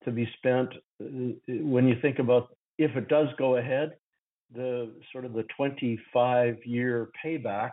[0.09, 1.07] to be spent uh,
[1.47, 2.49] when you think about
[2.79, 3.93] if it does go ahead
[4.55, 7.71] the sort of the 25 year payback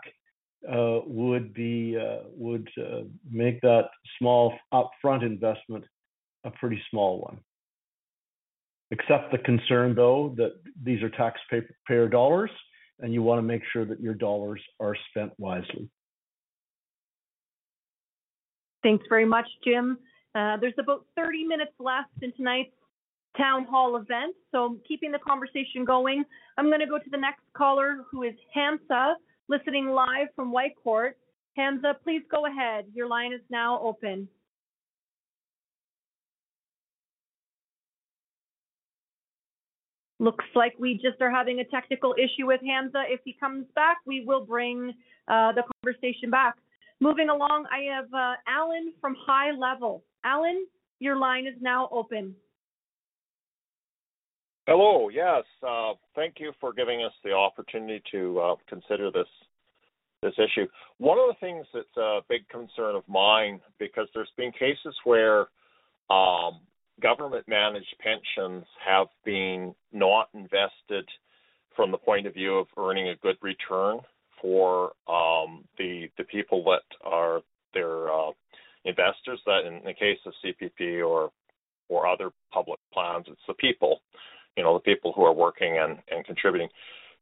[0.69, 5.83] uh, would be uh, would uh, make that small upfront investment
[6.43, 7.39] a pretty small one.
[8.91, 12.51] Except the concern, though, that these are taxpayer dollars,
[12.99, 15.89] and you want to make sure that your dollars are spent wisely.
[18.83, 19.97] Thanks very much, Jim.
[20.35, 22.69] Uh, there's about 30 minutes left in tonight's
[23.37, 26.23] town hall event, so keeping the conversation going,
[26.57, 29.15] I'm going to go to the next caller, who is Hamza
[29.47, 31.11] listening live from Whitecourt.
[31.55, 32.85] Hamza, please go ahead.
[32.93, 34.27] Your line is now open.
[40.19, 43.03] Looks like we just are having a technical issue with Hamza.
[43.07, 44.93] If he comes back, we will bring
[45.27, 46.55] uh, the conversation back.
[47.01, 50.03] Moving along, I have uh, Alan from High Level.
[50.25, 50.65] Alan,
[50.99, 52.35] your line is now open.
[54.67, 55.09] Hello.
[55.09, 55.43] Yes.
[55.65, 59.27] Uh, thank you for giving us the opportunity to uh, consider this
[60.23, 60.65] this issue.
[60.97, 65.47] One of the things that's a big concern of mine, because there's been cases where
[66.09, 66.61] um,
[66.99, 71.07] government managed pensions have been not invested
[71.75, 73.99] from the point of view of earning a good return
[74.41, 77.41] for um, the the people that are
[77.75, 78.31] their uh,
[78.85, 79.39] investors.
[79.45, 81.31] That in the case of CPP or
[81.89, 83.99] or other public plans, it's the people
[84.55, 86.69] you know the people who are working and, and contributing.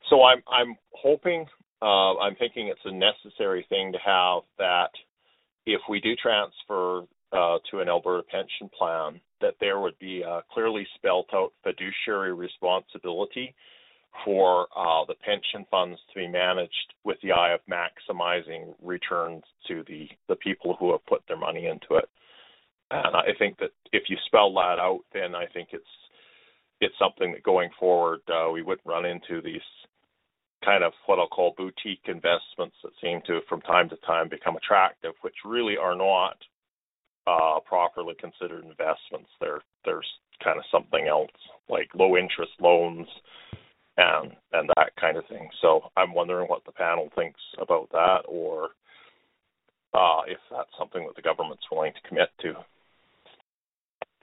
[0.10, 1.46] So I'm I'm hoping
[1.82, 4.92] uh, I'm thinking it's a necessary thing to have that
[5.66, 10.44] if we do transfer uh, to an Alberta pension plan, that there would be a
[10.52, 13.56] clearly spelled out fiduciary responsibility
[14.26, 19.84] for uh, the pension funds to be managed with the eye of maximizing returns to
[19.88, 22.10] the, the people who have put their money into it.
[22.92, 25.84] And I think that if you spell that out, then I think it's
[26.82, 29.62] it's something that going forward uh, we wouldn't run into these
[30.66, 34.58] kind of what I'll call boutique investments that seem to from time to time become
[34.58, 36.38] attractive, which really are not
[37.26, 39.30] uh, properly considered investments.
[39.40, 40.08] They're there's
[40.44, 41.32] kind of something else
[41.70, 43.08] like low interest loans
[43.98, 45.50] and and that kind of thing.
[45.62, 48.70] So I'm wondering what the panel thinks about that, or
[49.94, 52.54] uh, if that's something that the government's willing to commit to.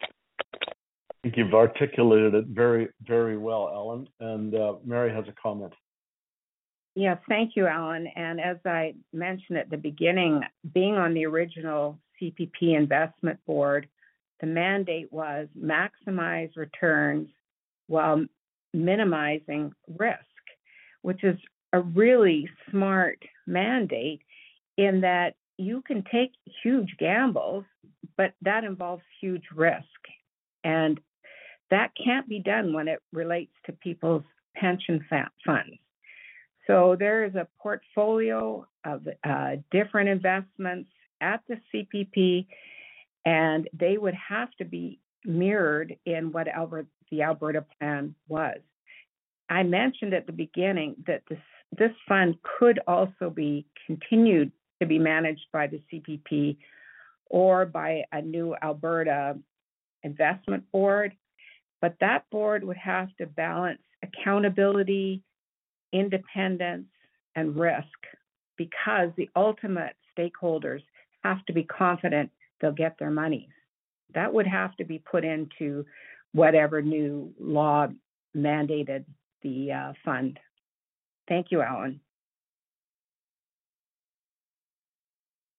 [0.03, 4.09] I think you've articulated it very, very well, Ellen.
[4.21, 5.75] And uh, Mary has a comment.
[6.95, 8.07] Yes, thank you, Alan.
[8.17, 10.41] And as I mentioned at the beginning,
[10.75, 13.87] being on the original CPP investment board,
[14.41, 17.29] the mandate was maximize returns
[17.87, 18.25] while
[18.73, 20.19] minimizing risk,
[21.03, 21.37] which is
[21.73, 24.21] a really smart mandate
[24.77, 27.65] in that you can take huge gambles,
[28.17, 29.85] but that involves huge risk.
[30.65, 31.01] And
[31.71, 34.25] that can't be done when it relates to people's
[34.57, 35.77] pension funds.
[36.67, 40.91] So there is a portfolio of uh, different investments
[41.21, 42.47] at the CPP,
[43.25, 48.59] and they would have to be mirrored in what Albert, the Alberta plan was.
[49.49, 51.39] I mentioned at the beginning that this
[51.77, 54.51] this fund could also be continued
[54.81, 56.57] to be managed by the CPP
[57.27, 59.39] or by a new Alberta
[60.03, 61.15] investment board,
[61.81, 65.23] but that board would have to balance accountability,
[65.93, 66.89] independence,
[67.37, 67.87] and risk
[68.57, 70.83] because the ultimate stakeholders
[71.23, 72.31] have to be confident
[72.61, 73.49] they'll get their monies.
[74.15, 75.85] That would have to be put into
[76.33, 77.89] whatever new law
[78.37, 79.05] mandated
[79.43, 80.39] the uh, fund.
[81.29, 82.01] Thank you, Alan.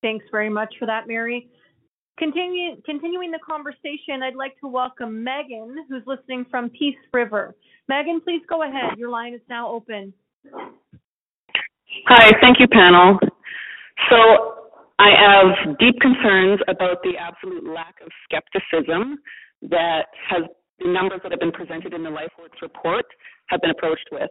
[0.02, 1.48] Thanks very much for that, Mary.
[2.18, 7.56] Continue, continuing the conversation, I'd like to welcome Megan, who's listening from Peace River.
[7.88, 8.98] Megan, please go ahead.
[8.98, 10.14] Your line is now open.
[12.08, 13.18] Hi, thank you, panel.
[14.10, 14.18] So
[15.00, 19.18] I have deep concerns about the absolute lack of skepticism
[19.64, 20.44] that has
[20.84, 23.06] the numbers that have been presented in the LifeWorks report
[23.48, 24.30] have been approached with.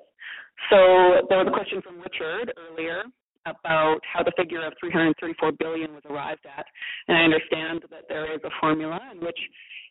[0.68, 3.04] So there was a question from Richard earlier
[3.46, 6.66] about how the figure of 334 billion was arrived at,
[7.08, 9.38] and I understand that there is a formula in which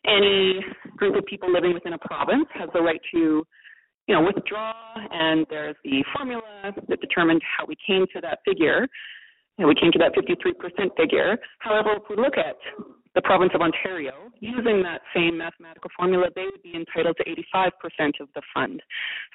[0.06, 0.60] any
[0.96, 3.44] group of people living within a province has the right to
[4.06, 4.72] you know, withdraw,
[5.12, 6.42] and there's the formula
[6.88, 8.86] that determined how we came to that figure.
[9.58, 11.36] And we came to that 53% figure.
[11.58, 12.56] However, if we look at
[13.14, 18.20] the province of Ontario, using that same mathematical formula, they would be entitled to 85%
[18.20, 18.80] of the fund.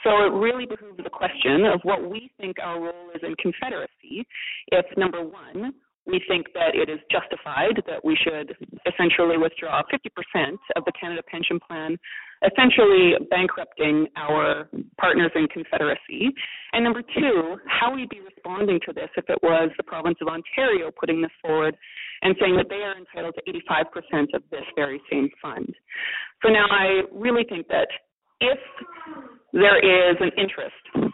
[0.03, 4.25] So it really behooves the question of what we think our role is in Confederacy
[4.71, 5.73] if, number one,
[6.07, 8.55] we think that it is justified that we should
[8.85, 11.97] essentially withdraw 50% of the Canada Pension Plan,
[12.45, 14.69] essentially bankrupting our
[14.99, 16.29] partners in Confederacy.
[16.73, 20.27] And number two, how we'd be responding to this if it was the province of
[20.27, 21.75] Ontario putting this forward
[22.21, 25.73] and saying that they are entitled to 85% of this very same fund.
[26.43, 27.87] So now I really think that
[28.39, 28.59] if
[29.53, 31.11] there is an interest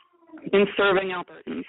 [0.53, 1.65] in serving Albertans,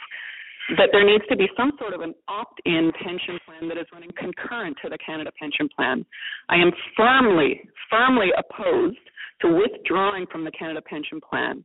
[0.76, 4.10] that there needs to be some sort of an opt-in pension plan that is running
[4.16, 6.06] concurrent to the Canada Pension Plan.
[6.48, 8.98] I am firmly, firmly opposed
[9.40, 11.64] to withdrawing from the Canada Pension Plan.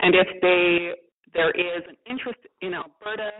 [0.00, 0.92] And if they
[1.34, 3.30] there is an interest in Alberta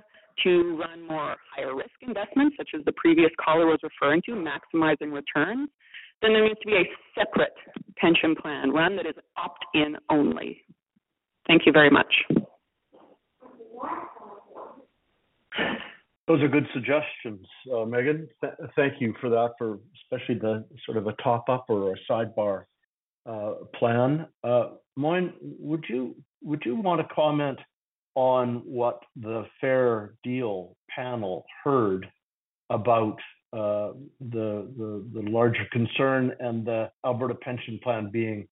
[0.45, 5.13] to run more higher risk investments, such as the previous caller was referring to, maximizing
[5.13, 5.69] returns,
[6.21, 6.85] then there needs to be a
[7.19, 7.55] separate
[7.97, 10.63] pension plan run that is opt-in only.
[11.47, 12.13] Thank you very much.
[16.29, 18.29] Those are good suggestions, uh, Megan.
[18.41, 21.97] Th- thank you for that, for especially the sort of a top up or a
[22.11, 22.65] sidebar
[23.27, 24.27] uh, plan.
[24.45, 27.59] Uh, Moin, would you would you want to comment
[28.15, 32.07] on what the Fair Deal panel heard
[32.71, 33.19] about
[33.53, 38.49] uh, the, the, the larger concern and the Alberta pension plan being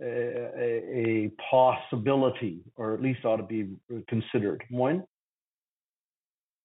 [0.00, 3.68] a, a, possibility, or at least ought to be
[4.08, 4.62] considered?
[4.70, 5.04] Moin?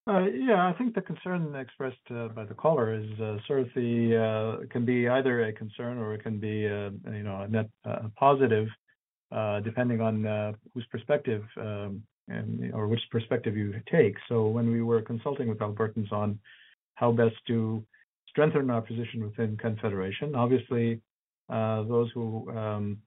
[0.07, 3.67] Uh, yeah, I think the concern expressed uh, by the caller is uh, sort of
[3.75, 7.47] the uh, can be either a concern or it can be uh, you know a
[7.49, 7.69] net
[8.15, 8.67] positive,
[9.63, 12.01] depending on whose perspective um,
[12.73, 14.15] or which perspective you take.
[14.27, 16.39] So when we were consulting with Albertans on
[16.95, 17.83] how best to
[18.27, 21.01] strengthen our position within Confederation, obviously
[21.49, 22.97] those who um,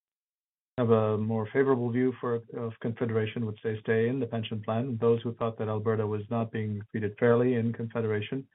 [0.79, 4.97] have a more favorable view for of Confederation would say stay in the pension plan.
[5.01, 8.47] Those who thought that Alberta was not being treated fairly in Confederation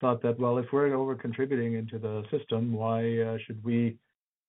[0.00, 3.96] thought that well, if we're over contributing into the system, why uh, should we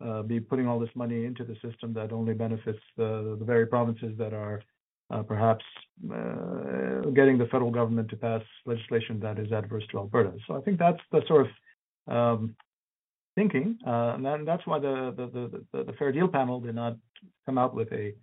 [0.05, 3.65] uh, be putting all this money into the system that only benefits the, the very
[3.65, 4.61] provinces that are uh,
[5.23, 5.65] perhaps
[6.13, 10.33] uh, getting the federal government to pass legislation that is adverse to Alberta.
[10.47, 11.51] So I think that's the sort of
[12.17, 12.55] um,
[13.35, 15.25] thinking, uh, and that's why the, the
[15.71, 16.97] the, the Fair Deal panel did not
[17.45, 18.13] come out with a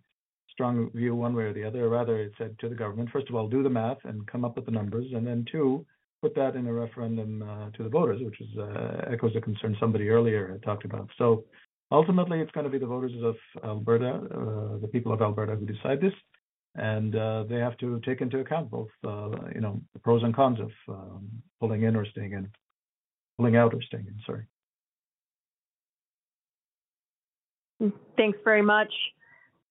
[0.50, 1.88] strong view one way or the other.
[1.88, 4.56] Rather, it said to the government, first of all, do the math and come up
[4.56, 5.86] with the numbers, and then two,
[6.20, 9.76] put that in a referendum uh, to the voters, which is uh, echoes a concern
[9.78, 11.08] somebody earlier had talked about.
[11.16, 11.44] So
[11.92, 15.64] ultimately, it's going to be the voters of Alberta, uh, the people of Alberta, who
[15.64, 16.14] decide this,
[16.78, 20.34] and uh, they have to take into account both, uh, you know, the pros and
[20.34, 21.28] cons of um,
[21.60, 22.48] pulling in or staying in,
[23.36, 24.16] pulling out or staying in.
[24.24, 24.44] Sorry.
[28.16, 28.92] Thanks very much.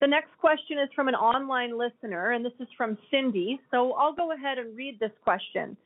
[0.00, 3.58] The next question is from an online listener, and this is from Cindy.
[3.70, 5.76] So I'll go ahead and read this question.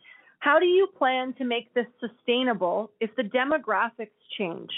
[0.40, 4.70] How do you plan to make this sustainable if the demographics change?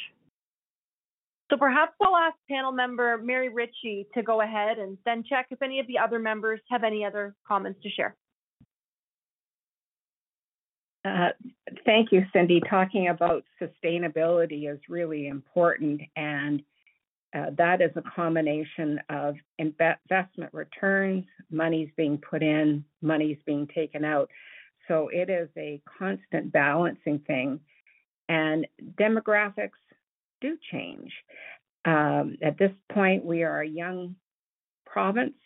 [1.55, 5.63] So perhaps I'll ask panel member Mary Ritchie to go ahead and then check if
[5.63, 8.17] any of the other members have any other comments to share.
[11.05, 11.29] Uh,
[11.87, 12.61] thank you, Cindy.
[12.69, 16.61] Talking about sustainability is really important, and
[17.37, 24.05] uh, that is a combination of investment returns, money's being put in, money's being taken
[24.05, 24.29] out.
[24.89, 27.61] So it is a constant balancing thing,
[28.29, 28.67] and
[28.99, 29.71] demographics
[30.45, 31.11] do change.
[31.85, 34.17] Um, at this point, we are a young
[34.87, 35.37] province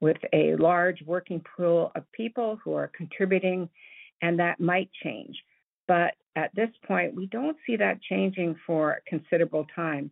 [0.00, 3.68] with a large working pool of people who are contributing
[4.20, 5.36] and that might change.
[5.86, 10.10] But at this point, we don't see that changing for a considerable time.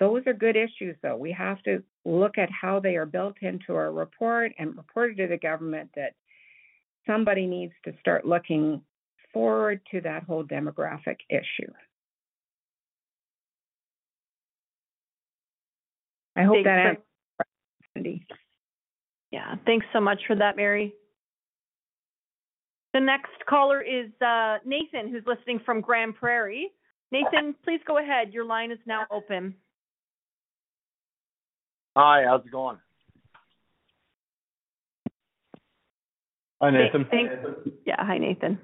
[0.00, 1.16] Those are good issues, though.
[1.16, 5.16] We have to look at how they are built into our report and report it
[5.22, 6.14] to the government that
[7.06, 8.80] somebody needs to start looking
[9.32, 11.72] forward to that whole demographic issue.
[16.38, 18.26] I hope Thanks that for- answers, Cindy.
[19.32, 20.94] Yeah, thanks so much for that, Mary.
[22.94, 26.70] The next caller is uh, Nathan, who's listening from Grande Prairie.
[27.10, 28.32] Nathan, please go ahead.
[28.32, 29.54] Your line is now open.
[31.96, 32.78] Hi, how's it going?
[36.62, 37.06] Hi, Nathan.
[37.10, 37.34] Thanks.
[37.84, 38.58] Yeah, hi, Nathan.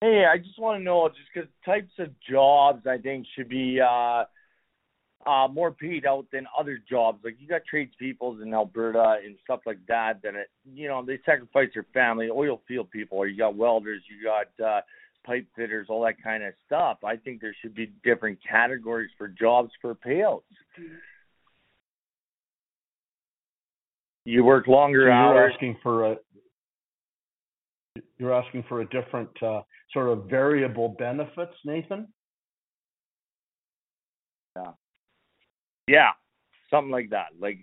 [0.00, 3.80] Hey, I just want to know just because types of jobs I think should be
[3.80, 4.24] uh,
[5.26, 7.20] uh, more paid out than other jobs.
[7.24, 10.22] Like you got tradespeople in Alberta and stuff like that.
[10.22, 12.28] That it, you know they sacrifice their family.
[12.30, 14.80] Oil field people, or you got welders, you got uh,
[15.24, 16.98] pipe fitters, all that kind of stuff.
[17.04, 20.42] I think there should be different categories for jobs for payouts.
[24.24, 25.52] You work So longer you're hours.
[25.54, 26.16] asking for a
[28.18, 29.62] you're asking for a different uh,
[29.92, 32.08] sort of variable benefits, Nathan?
[34.56, 34.72] Yeah.
[35.86, 36.10] Yeah,
[36.70, 37.28] something like that.
[37.40, 37.58] Like,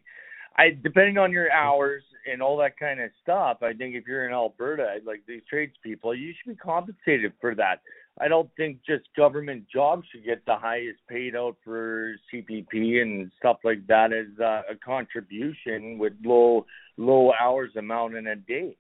[0.57, 3.57] I depending on your hours and all that kind of stuff.
[3.61, 7.81] I think if you're in Alberta, like these tradespeople, you should be compensated for that.
[8.19, 13.31] I don't think just government jobs should get the highest paid out for CPP and
[13.39, 16.65] stuff like that as uh, a contribution with low
[16.97, 18.75] low hours amount in a day.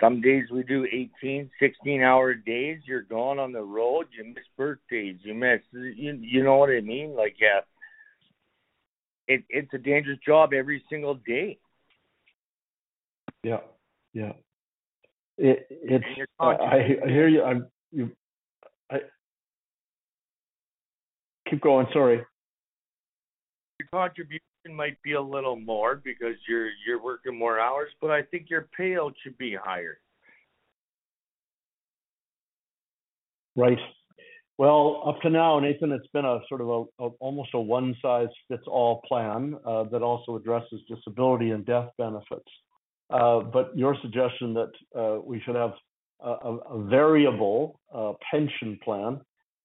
[0.00, 2.80] Some days we do 18, 16 hour days.
[2.84, 4.06] You're gone on the road.
[4.10, 5.18] You miss birthdays.
[5.22, 7.14] You miss, you, you know what I mean?
[7.14, 7.60] Like, uh,
[9.28, 11.58] it, it's a dangerous job every single day.
[13.42, 13.58] Yeah,
[14.12, 14.32] yeah.
[15.36, 16.04] It, it's.
[16.38, 17.42] I, I hear you.
[17.42, 17.66] I'm.
[17.92, 18.10] You.
[18.90, 18.98] I.
[21.50, 21.86] Keep going.
[21.92, 22.22] Sorry.
[23.78, 28.22] Your contribution might be a little more because you're you're working more hours, but I
[28.22, 29.98] think your payout should be higher.
[33.56, 33.78] Right.
[34.56, 37.96] Well, up to now, Nathan, it's been a sort of a, a almost a one
[38.00, 42.48] size fits all plan uh, that also addresses disability and death benefits.
[43.10, 45.72] Uh, but your suggestion that uh, we should have
[46.20, 49.20] a, a, variable uh, pension plan.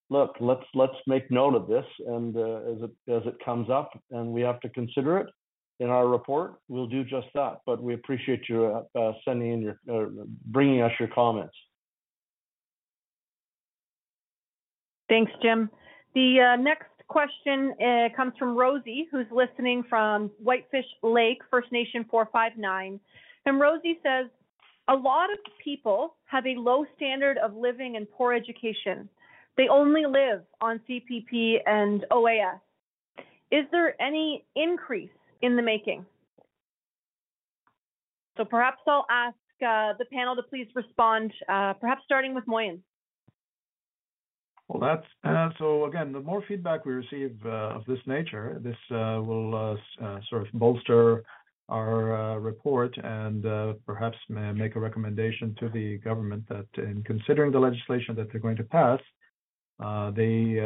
[0.10, 3.92] Look, let's let's make note of this, and uh, as it as it comes up,
[4.12, 5.28] and we have to consider it
[5.80, 7.60] in our report, we'll do just that.
[7.66, 10.10] But we appreciate you uh, sending in your
[10.46, 11.56] bringing us your comments.
[15.10, 15.70] Thanks, Jim.
[16.14, 22.06] The uh, next question uh, comes from Rosie, who's listening from Whitefish Lake, First Nation
[22.10, 23.00] 459.
[23.46, 24.30] And Rosie says,
[24.88, 29.10] a lot of people have a low standard of living and poor education.
[29.58, 32.60] They only live on CPP and OAS.
[33.52, 35.10] Is there any increase
[35.42, 36.06] in the making?
[38.38, 42.82] So perhaps I'll ask uh, the panel to please respond, uh, perhaps starting with Moin.
[44.70, 48.78] Well, that's uh, so again, the more feedback we receive uh, of this nature, this
[48.92, 51.24] uh, will uh, uh, sort of bolster
[51.70, 53.44] our uh, report and
[53.86, 58.42] perhaps ma- make a recommendation to the government that in considering the legislation that they're
[58.42, 59.00] going to pass,
[60.16, 60.62] they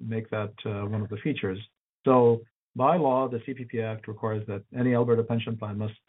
[0.00, 1.58] make that one of the features.
[2.04, 2.40] So
[2.74, 6.00] by law, the CPP Act requires that any Alberta pension plan must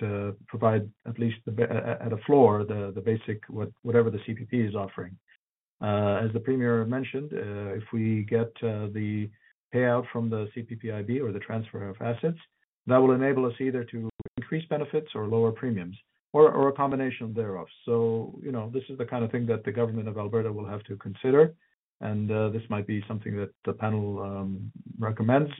[0.47, 5.15] provide at least at a floor the basic what whatever the CPP is offering.
[5.81, 9.29] Uh, as the premier mentioned, uh, if we get uh, the
[9.73, 12.37] payout from the CPPIB or the transfer of assets,
[12.87, 15.95] that will enable us either to increase benefits or lower premiums,
[16.33, 17.67] or, a combination thereof.
[17.85, 20.65] So, you know, this is the kind of thing that the government of Alberta will
[20.65, 21.53] have to consider,
[22.01, 25.51] and this might be something that the panel um, recommends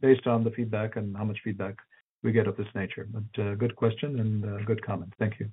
[0.00, 1.74] based on the feedback and how much feedback
[2.22, 3.08] we get of this nature.
[3.10, 5.12] But good question and good comment.
[5.18, 5.50] Thank you.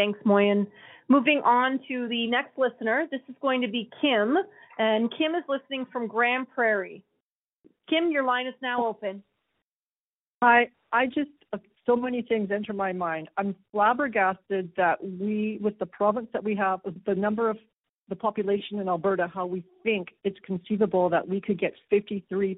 [0.00, 0.66] Thanks, Moin.
[1.10, 3.06] Moving on to the next listener.
[3.10, 4.34] This is going to be Kim,
[4.78, 7.04] and Kim is listening from Grande Prairie.
[7.86, 9.22] Kim, your line is now open.
[10.42, 13.28] Hi, I just uh, so many things enter my mind.
[13.36, 17.58] I'm flabbergasted that we, with the province that we have, the number of
[18.08, 22.56] the population in Alberta, how we think it's conceivable that we could get 53%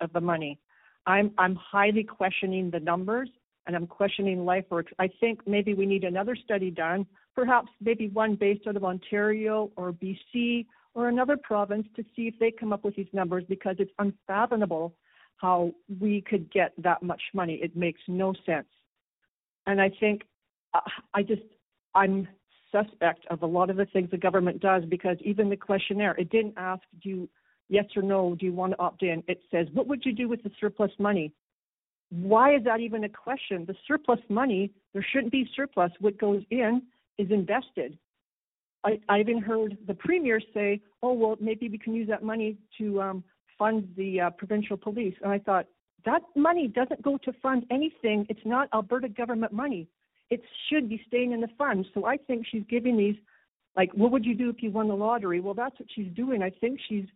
[0.00, 0.58] of the money.
[1.06, 3.28] I'm I'm highly questioning the numbers
[3.68, 4.88] and I'm questioning LifeWorks.
[4.98, 9.70] I think maybe we need another study done, perhaps maybe one based out of Ontario
[9.76, 13.76] or BC or another province to see if they come up with these numbers because
[13.78, 14.94] it's unfathomable
[15.36, 17.60] how we could get that much money.
[17.62, 18.66] It makes no sense.
[19.66, 20.22] And I think
[20.72, 20.80] uh,
[21.12, 21.42] I just,
[21.94, 22.26] I'm
[22.72, 26.30] suspect of a lot of the things the government does because even the questionnaire, it
[26.30, 27.28] didn't ask, do you,
[27.68, 29.22] yes or no, do you want to opt in?
[29.28, 31.34] It says, what would you do with the surplus money?
[32.10, 33.64] Why is that even a question?
[33.66, 35.92] The surplus money, there shouldn't be surplus.
[36.00, 36.82] What goes in
[37.18, 37.98] is invested.
[38.84, 42.56] I, I even heard the premier say, "Oh well, maybe we can use that money
[42.78, 43.24] to um,
[43.58, 45.66] fund the uh, provincial police." And I thought
[46.04, 48.26] that money doesn't go to fund anything.
[48.28, 49.88] It's not Alberta government money.
[50.30, 51.86] It should be staying in the fund.
[51.92, 53.16] So I think she's giving these,
[53.76, 55.40] like, what would you do if you won the lottery?
[55.40, 56.42] Well, that's what she's doing.
[56.42, 57.06] I think she's,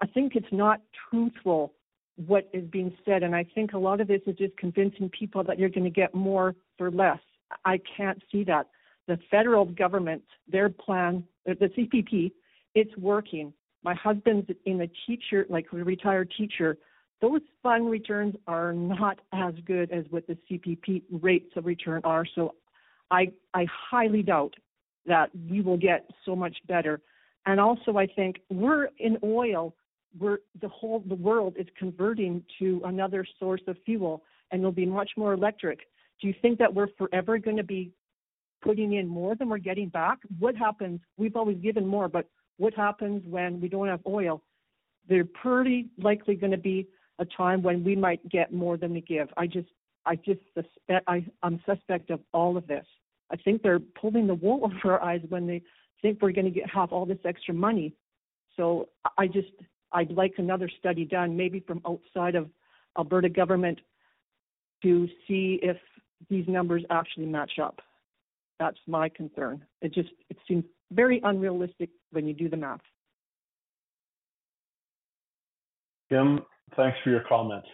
[0.00, 0.80] I think it's not
[1.10, 1.72] truthful
[2.16, 5.42] what is being said, and I think a lot of this is just convincing people
[5.44, 7.18] that you're going to get more for less.
[7.64, 8.68] I can't see that
[9.08, 12.32] the federal government, their plan, uh, the CPP,
[12.74, 13.52] it's working.
[13.82, 16.78] My husband's in a teacher, like a retired teacher.
[17.20, 22.24] Those fund returns are not as good as what the CPP rates of return are.
[22.34, 22.54] So
[23.10, 24.54] I, I highly doubt
[25.06, 27.00] that we will get so much better.
[27.46, 29.74] And also, I think we're in oil.
[30.18, 34.86] We're the whole the world is converting to another source of fuel, and it'll be
[34.86, 35.80] much more electric.
[36.20, 37.92] Do you think that we're forever going to be
[38.62, 40.18] putting in more than we're getting back.
[40.38, 41.00] What happens?
[41.16, 42.26] We've always given more, but
[42.56, 44.42] what happens when we don't have oil?
[45.08, 46.86] There's pretty likely going to be
[47.18, 49.28] a time when we might get more than we give.
[49.36, 49.68] I just,
[50.06, 52.86] I just suspect, I, I'm suspect of all of this.
[53.30, 55.62] I think they're pulling the wool over our eyes when they
[56.00, 57.94] think we're going to get have all this extra money.
[58.56, 59.48] So I just,
[59.92, 62.48] I'd like another study done, maybe from outside of
[62.98, 63.80] Alberta government,
[64.82, 65.76] to see if
[66.28, 67.80] these numbers actually match up.
[68.58, 69.64] That's my concern.
[69.80, 72.80] It just it seems very unrealistic when you do the math.
[76.08, 76.40] Kim,
[76.76, 77.66] thanks for your comments.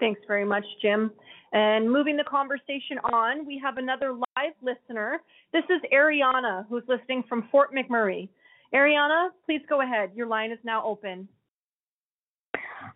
[0.00, 1.10] Thanks very much, Jim.
[1.52, 5.20] And moving the conversation on, we have another live listener.
[5.52, 8.28] This is Ariana, who's listening from Fort McMurray.
[8.74, 10.10] Ariana, please go ahead.
[10.14, 11.26] Your line is now open.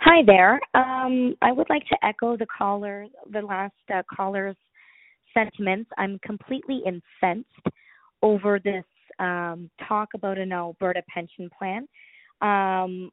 [0.00, 0.60] Hi there.
[0.74, 4.56] Um, I would like to echo the caller, the last uh, caller's
[5.32, 5.90] sentiments.
[5.96, 7.66] I'm completely incensed
[8.22, 8.84] over this
[9.18, 11.88] um, talk about an Alberta pension plan.
[12.40, 13.10] Um,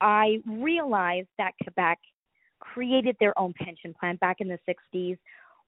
[0.00, 1.98] I realize that Quebec
[2.60, 5.18] created their own pension plan back in the 60s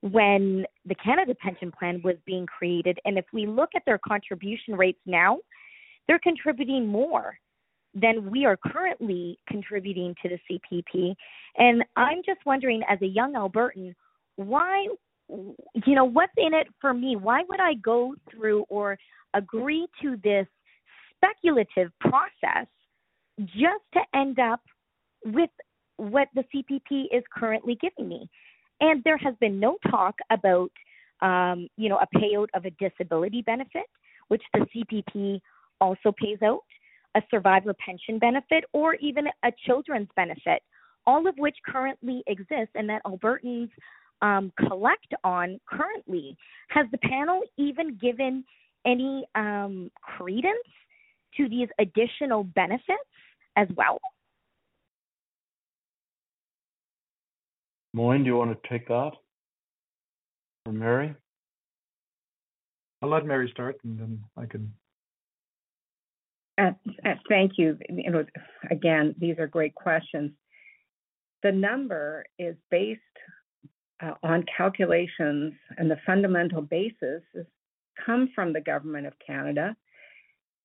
[0.02, 2.98] when the Canada pension plan was being created.
[3.04, 5.38] And if we look at their contribution rates now,
[6.06, 7.38] they're contributing more
[7.94, 11.14] than we are currently contributing to the CPP.
[11.56, 13.94] And I'm just wondering, as a young Albertan,
[14.36, 14.86] why,
[15.28, 17.16] you know, what's in it for me?
[17.16, 18.98] Why would I go through or
[19.34, 20.46] agree to this
[21.16, 22.66] speculative process
[23.38, 24.60] just to end up
[25.24, 25.50] with
[25.96, 28.28] what the CPP is currently giving me?
[28.80, 30.70] And there has been no talk about,
[31.22, 33.86] um, you know, a payout of a disability benefit,
[34.28, 35.40] which the CPP
[35.80, 36.64] also pays out
[37.16, 40.62] a survivor pension benefit, or even a children's benefit,
[41.06, 43.70] all of which currently exist and that Albertans
[44.20, 46.36] um, collect on currently.
[46.68, 48.44] Has the panel even given
[48.84, 50.56] any um, credence
[51.36, 52.92] to these additional benefits
[53.56, 53.98] as well?
[57.96, 59.12] Moin, do you want to take that?
[60.66, 61.14] Or Mary?
[63.00, 64.70] I'll let Mary start and then I can
[66.58, 66.72] uh,
[67.04, 67.78] uh, thank you.
[67.88, 68.24] you know,
[68.70, 70.32] again, these are great questions.
[71.42, 73.00] The number is based
[74.02, 77.46] uh, on calculations, and the fundamental basis is,
[78.04, 79.76] come from the Government of Canada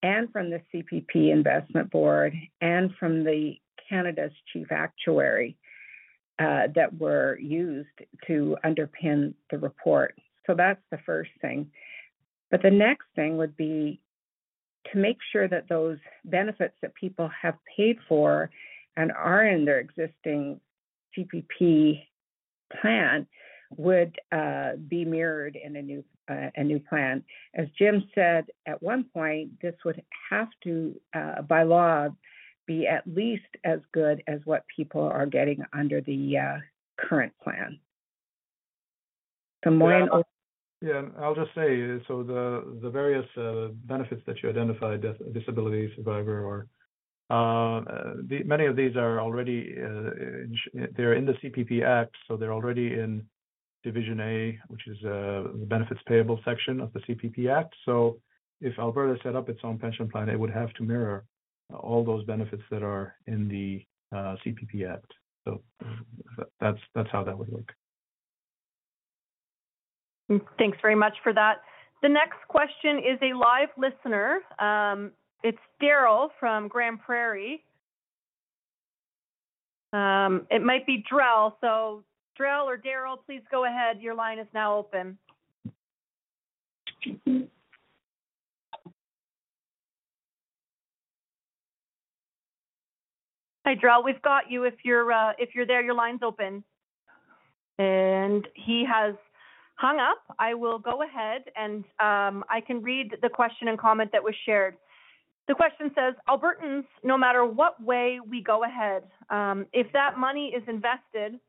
[0.04, 3.56] and from the CPP Investment Board and from the
[3.90, 5.58] Canada's Chief Actuary
[6.42, 7.90] uh, that were used
[8.26, 10.18] to underpin the report.
[10.48, 11.70] So that's the first thing.
[12.50, 14.02] But the next thing would be
[14.92, 18.50] to make sure that those benefits that people have paid for
[18.98, 20.60] and are in their existing
[21.16, 22.02] CPP
[22.82, 23.28] plan
[23.78, 27.24] would uh, be mirrored in a new uh, a new plan.
[27.56, 32.10] As Jim said at one point, this would have to, uh, by law,
[32.72, 36.58] be at least as good as what people are getting under the uh,
[36.98, 37.80] current plan.
[39.66, 40.22] Moin, yeah,
[40.82, 46.44] yeah, I'll just say so the the various uh, benefits that you identified, disability survivor,
[46.44, 46.68] or
[47.30, 47.82] uh,
[48.28, 50.10] the, many of these are already uh,
[50.98, 53.24] they're in the CPP Act, so they're already in
[53.84, 57.76] Division A, which is uh, the benefits payable section of the CPP Act.
[57.86, 58.18] So
[58.62, 61.24] if Alberta set up its own pension plan, it would have to mirror
[61.74, 63.86] all those benefits that are in the
[64.16, 65.12] uh, CPP Act.
[65.46, 65.62] So
[66.60, 67.74] that's that's how that would work.
[70.58, 71.62] Thanks very much for that.
[72.02, 74.40] The next question is a live listener.
[74.60, 75.12] Um,
[75.44, 77.64] it's Daryl from Grande Prairie.
[79.94, 82.04] Um, it might be Drell, so
[82.40, 84.02] Drell or Daryl, please go ahead.
[84.02, 85.18] Your line is now open.
[93.66, 94.04] Hi, Drell.
[94.04, 94.64] We've got you.
[94.64, 96.64] If you're uh, if you're there, your line's open.
[97.78, 99.16] And he has
[99.76, 100.20] hung up.
[100.40, 104.36] I will go ahead and um, I can read the question and comment that was
[104.46, 104.76] shared.
[105.48, 110.54] The question says, Albertans, no matter what way we go ahead, um, if that money
[110.56, 111.40] is invested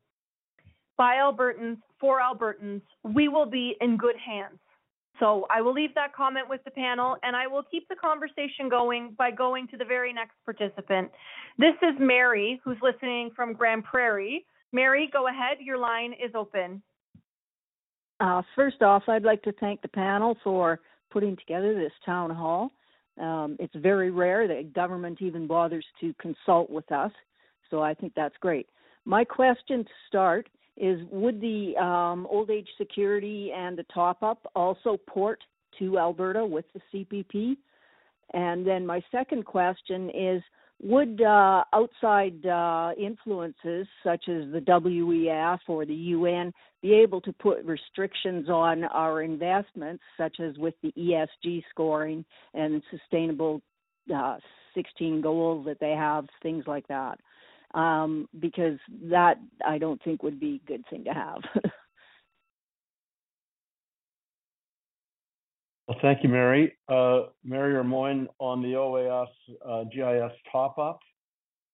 [0.97, 4.59] by Albertans for Albertans, we will be in good hands.
[5.21, 8.69] So I will leave that comment with the panel and I will keep the conversation
[8.69, 11.11] going by going to the very next participant.
[11.59, 14.45] This is Mary, who's listening from Grande Prairie.
[14.73, 15.59] Mary, go ahead.
[15.61, 16.83] Your line is open.
[18.21, 20.81] Uh, first off, I'd like to thank the panel for
[21.11, 22.71] putting together this town hall.
[23.21, 27.13] Um, it's very rare that government even bothers to consult with us,
[27.71, 28.69] so I think that's great.
[29.05, 30.49] My question to start
[30.83, 35.39] is would the um, old age security and the top up also port
[35.79, 37.57] to Alberta with the CPP?
[38.35, 40.43] And then my second question is
[40.83, 46.53] would uh, outside uh, influences such as the WEF or the UN
[46.83, 52.83] be able to put restrictions on our investments, such as with the ESG scoring and
[52.91, 53.63] sustainable
[54.13, 54.39] uh,
[54.75, 57.21] 16 goals that they have, things like that?
[57.75, 61.39] Um, because that I don't think would be a good thing to have.
[65.89, 66.77] well, thank you, Mary.
[66.87, 69.29] Uh, Mary or Moin on the OAS
[69.67, 71.01] uh, GIS top up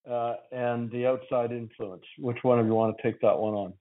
[0.09, 2.05] uh, and the outside influence.
[2.19, 3.73] Which one of you want to take that one on?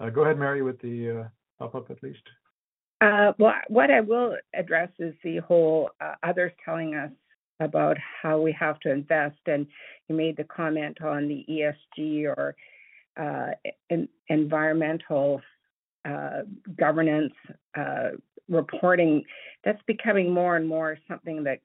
[0.00, 1.28] Uh, go ahead, Mary, with the uh,
[1.58, 2.22] top up at least.
[3.00, 5.90] Uh, well, what I will address is the whole
[6.22, 7.10] others telling us
[7.60, 9.38] about how we have to invest.
[9.46, 9.66] And
[10.08, 12.54] you made the comment on the ESG or
[13.18, 13.50] uh,
[14.28, 15.40] environmental
[16.04, 16.42] uh,
[16.78, 17.32] governance
[17.76, 18.10] uh,
[18.48, 19.24] reporting.
[19.64, 21.60] That's becoming more and more something that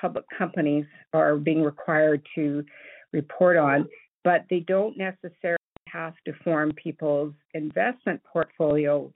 [0.00, 2.64] public companies are being required to
[3.12, 3.88] report on,
[4.24, 5.58] but they don't necessarily
[5.88, 9.10] have to form people's investment portfolio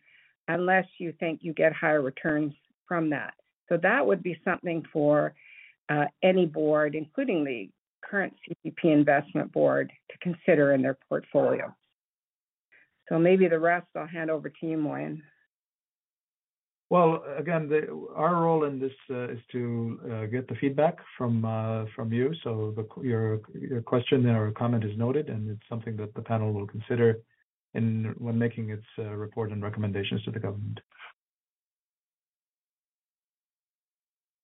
[0.48, 2.52] unless you think you get higher returns
[2.88, 3.34] from that.
[3.68, 5.34] So that would be something for
[5.88, 7.70] uh, any board, including the
[8.04, 11.74] current CPP investment board, to consider in their portfolio.
[13.08, 15.22] So maybe the rest I'll hand over to you, Moin.
[16.92, 21.42] Well, again, the, our role in this uh, is to uh, get the feedback from
[21.42, 22.34] uh, from you.
[22.44, 26.52] So the, your your question or comment is noted, and it's something that the panel
[26.52, 27.22] will consider
[27.72, 30.80] in when making its uh, report and recommendations to the government.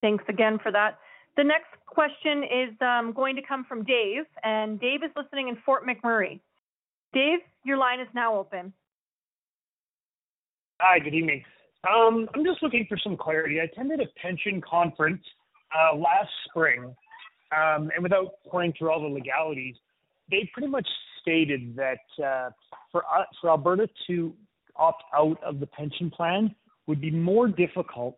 [0.01, 0.98] Thanks again for that.
[1.39, 5.56] The next question is um, going to come from Dave, and Dave is listening in
[5.65, 6.40] Fort McMurray.
[7.12, 8.73] Dave, your line is now open.
[10.81, 11.44] Hi, good evening.
[11.89, 13.60] Um, I'm just looking for some clarity.
[13.60, 15.23] I attended a pension conference
[15.73, 16.93] uh, last spring,
[17.56, 19.77] um, and without going through all the legalities,
[20.32, 20.89] they pretty much
[21.23, 22.51] stated that uh,
[22.90, 24.35] for uh, for Alberta to
[24.74, 26.52] opt out of the pension plan
[26.89, 28.16] would be more difficult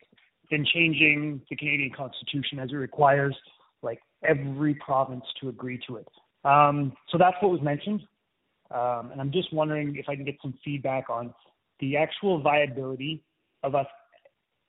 [0.50, 3.36] than changing the Canadian Constitution as it requires
[3.82, 6.08] like every province to agree to it.
[6.44, 8.02] Um, so that's what was mentioned.
[8.70, 11.34] Um, and I'm just wondering if I can get some feedback on
[11.80, 13.22] the actual viability
[13.62, 13.86] of us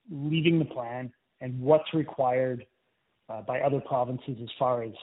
[0.09, 2.65] leaving the plan and what's required
[3.29, 4.93] uh, by other provinces as far as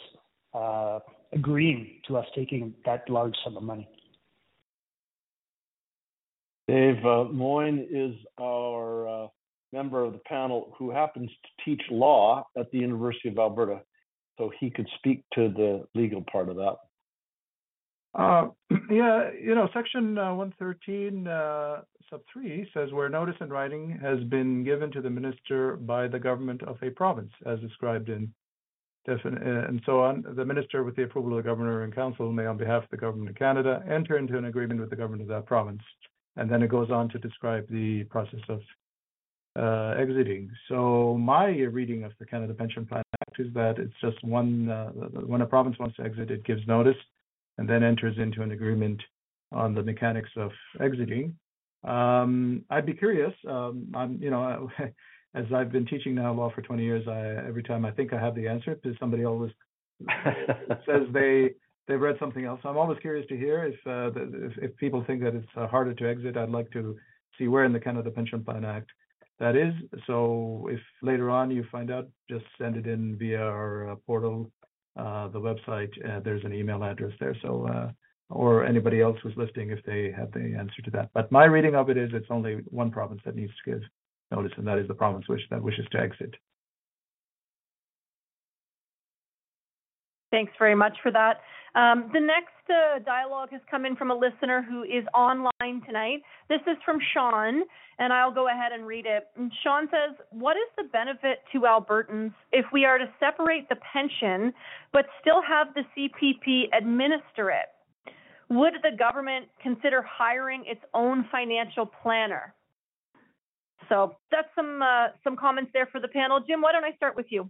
[0.55, 0.98] uh,
[1.32, 3.88] agreeing to us taking that large sum of money.
[6.66, 9.28] Dave uh, Moin is our uh,
[9.73, 13.81] member of the panel who happens to teach law at the University of Alberta.
[14.39, 16.77] so he could speak to the legal part of that.
[18.15, 18.49] Uh,
[18.90, 24.23] yeah, you know, section uh, 113, uh, sub 3 says where notice in writing has
[24.24, 28.32] been given to the minister by the government of a province, as described in
[29.09, 30.23] uh, and so on.
[30.36, 32.97] The minister, with the approval of the governor and council, may, on behalf of the
[32.99, 35.82] government of Canada, enter into an agreement with the government of that province.
[36.36, 38.61] And then it goes on to describe the process of
[39.57, 40.51] exiting.
[40.69, 44.91] So my reading of the Canada Pension Plan Act is that it's just one, uh,
[45.27, 46.97] when a province wants to exit, it gives notice
[47.59, 49.03] and then enters into an agreement
[49.53, 50.51] on the mechanics of
[50.81, 51.37] exiting.
[51.85, 53.33] Um, I'd be curious.
[53.49, 54.70] Um, I'm, you know,
[55.35, 58.20] as I've been teaching now law for 20 years, I every time I think I
[58.20, 59.53] have the answer, because somebody always
[60.87, 61.51] says they
[61.87, 62.61] they've read something else.
[62.65, 65.95] I'm always curious to hear if uh, if, if people think that it's uh, harder
[65.95, 66.37] to exit.
[66.37, 66.97] I'd like to
[67.39, 68.91] see where in the Canada Pension Plan Act
[69.40, 69.73] that is.
[70.06, 74.51] So if later on you find out, just send it in via our uh, portal
[74.97, 75.90] uh, the website.
[76.09, 77.36] Uh, there's an email address there.
[77.43, 77.93] So,
[78.31, 81.10] or anybody else who's listening, if they have the answer to that.
[81.15, 83.82] But my reading of it is it's only one province that needs to give
[84.31, 86.35] notice, and that is the province which that wishes to exit.
[90.31, 91.40] Thanks very much for that.
[91.74, 96.23] Um, the next uh, dialogue has come in from a listener who is online tonight.
[96.49, 97.62] This is from Sean,
[97.99, 99.28] and I'll go ahead and read it.
[99.36, 103.77] And Sean says, What is the benefit to Albertans if we are to separate the
[103.93, 104.53] pension
[104.93, 107.69] but still have the CPP administer it?
[108.51, 112.55] Would the government consider hiring its own financial planner?
[113.89, 116.40] So that's some uh, some comments there for the panel.
[116.47, 117.49] Jim, why don't I start with you?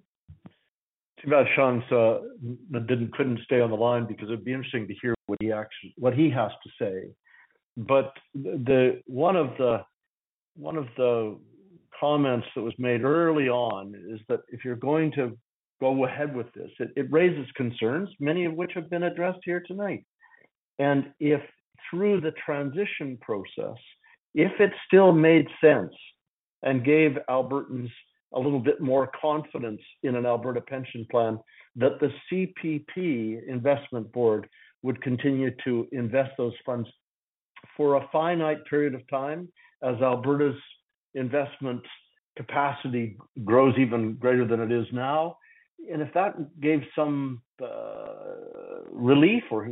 [1.23, 2.19] Too bad Sean's uh,
[2.73, 5.95] didn't couldn't stay on the line because it'd be interesting to hear what he actually
[5.97, 7.09] what he has to say.
[7.77, 9.83] But the one of the
[10.55, 11.39] one of the
[11.99, 15.37] comments that was made early on is that if you're going to
[15.81, 19.63] go ahead with this, it, it raises concerns, many of which have been addressed here
[19.67, 20.05] tonight.
[20.79, 21.41] And if
[21.91, 23.77] through the transition process,
[24.35, 25.93] if it still made sense
[26.63, 27.91] and gave Albertans
[28.35, 31.39] a little bit more confidence in an Alberta pension plan
[31.77, 34.49] that the CPP investment board
[34.83, 36.89] would continue to invest those funds
[37.77, 39.49] for a finite period of time
[39.83, 40.61] as Alberta's
[41.15, 41.83] investment
[42.37, 45.37] capacity grows even greater than it is now.
[45.93, 49.67] And if that gave some uh, relief or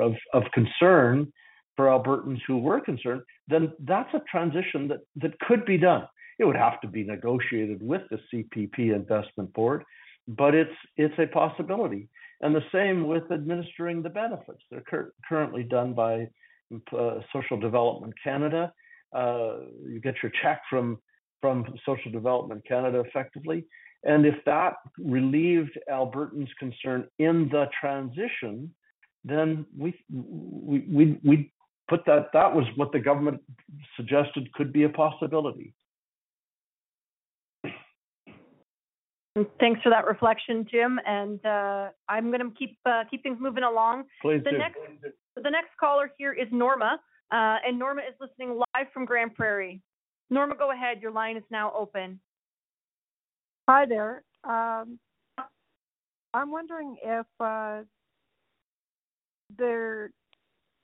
[0.00, 1.32] of, of concern
[1.76, 6.06] for Albertans who were concerned, then that's a transition that, that could be done.
[6.38, 9.84] It would have to be negotiated with the CPP investment board,
[10.28, 12.08] but it's it's a possibility.
[12.40, 14.62] And the same with administering the benefits.
[14.70, 16.28] They're cur- currently done by
[16.96, 18.72] uh, Social Development Canada.
[19.12, 20.98] Uh, you get your check from
[21.40, 23.66] from Social Development Canada effectively.
[24.04, 28.74] And if that relieved Albertans' concern in the transition,
[29.24, 31.52] then we we we we
[31.88, 33.40] put that that was what the government
[33.96, 35.74] suggested could be a possibility.
[39.58, 41.00] Thanks for that reflection, Jim.
[41.06, 44.04] And uh, I'm going to keep uh, keep things moving along.
[44.20, 44.58] Please the do.
[44.58, 44.78] next
[45.36, 47.00] the next caller here is Norma,
[47.30, 49.80] uh, and Norma is listening live from Grande Prairie.
[50.28, 51.00] Norma, go ahead.
[51.00, 52.20] Your line is now open.
[53.68, 54.22] Hi there.
[54.44, 54.98] Um,
[56.34, 57.82] I'm wondering if uh,
[59.58, 60.10] there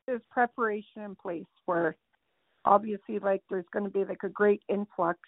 [0.07, 1.97] is preparation in place where
[2.65, 5.19] obviously like there's going to be like a great influx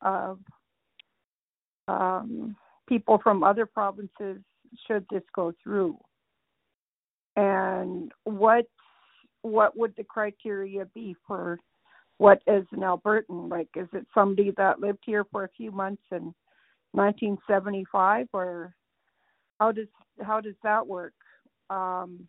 [0.00, 0.38] of
[1.88, 2.56] um,
[2.90, 4.38] people from other provinces
[4.86, 5.96] should this go through?
[7.36, 8.66] And what
[9.42, 11.58] what would the criteria be for
[12.18, 13.48] what is an albertan?
[13.48, 16.34] Like is it somebody that lived here for a few months in
[16.92, 18.74] 1975 or
[19.58, 19.88] how does
[20.20, 21.14] how does that work?
[21.70, 22.26] Um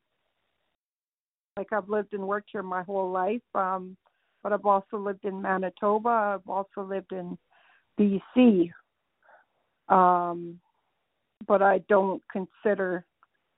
[1.58, 3.98] like i've lived and worked here my whole life um
[4.42, 7.38] but i've also lived in manitoba i've also lived in
[8.00, 8.72] bc
[9.92, 10.60] um,
[11.48, 13.06] but I don't consider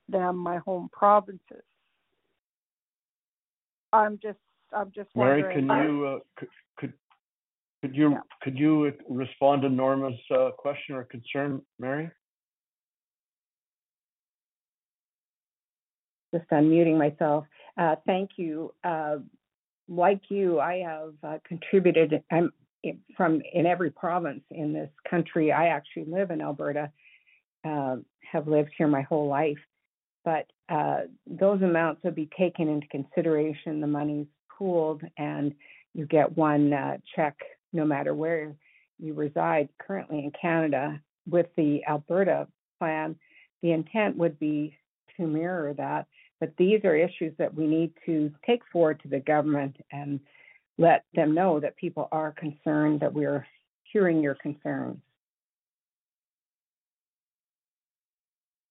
[0.10, 1.64] them my home provinces.
[3.94, 4.40] I'm just
[4.76, 5.68] I'm just Mary, wondering.
[5.68, 6.94] can you uh, could, could
[7.82, 12.10] could you could you respond to Norma's uh, question or concern, Mary?
[16.34, 17.46] Just unmuting myself.
[17.78, 18.74] Uh, thank you.
[18.84, 19.18] Uh,
[19.88, 22.24] like you, I have uh, contributed.
[22.32, 22.52] I'm
[23.16, 25.52] from in every province in this country.
[25.52, 26.92] I actually live in Alberta,
[27.66, 27.98] uh,
[28.32, 29.58] have lived here my whole life,
[30.26, 33.82] but uh, those amounts would be taken into consideration.
[33.82, 34.28] The money's
[34.58, 35.54] pooled, and
[35.94, 37.38] you get one uh, check
[37.72, 38.56] no matter where
[39.00, 39.70] you reside.
[39.80, 41.00] Currently in Canada,
[41.30, 42.48] with the Alberta
[42.80, 43.16] plan,
[43.62, 44.78] the intent would be
[45.18, 46.08] to mirror that.
[46.40, 50.20] But these are issues that we need to take forward to the government and
[50.78, 53.46] let them know that people are concerned, that we're
[53.84, 54.98] hearing your concerns.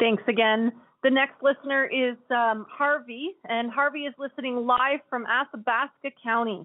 [0.01, 0.73] Thanks again.
[1.05, 6.65] The next listener is um, Harvey, and Harvey is listening live from Athabasca County.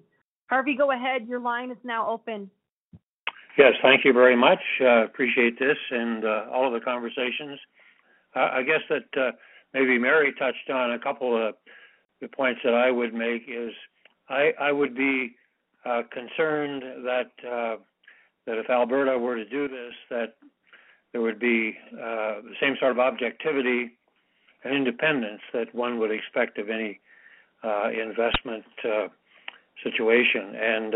[0.49, 1.27] Harvey, go ahead.
[1.27, 2.49] Your line is now open.
[3.57, 4.59] Yes, thank you very much.
[4.79, 7.59] Uh, appreciate this and uh, all of the conversations.
[8.35, 9.31] Uh, I guess that uh,
[9.73, 11.55] maybe Mary touched on a couple of
[12.21, 13.71] the points that I would make is
[14.29, 15.35] I, I would be
[15.85, 17.77] uh, concerned that uh,
[18.45, 20.35] that if Alberta were to do this, that
[21.11, 23.91] there would be the same sort of objectivity
[24.63, 26.99] and independence that one would expect of any
[27.63, 28.63] investment
[29.83, 30.55] situation.
[30.55, 30.95] And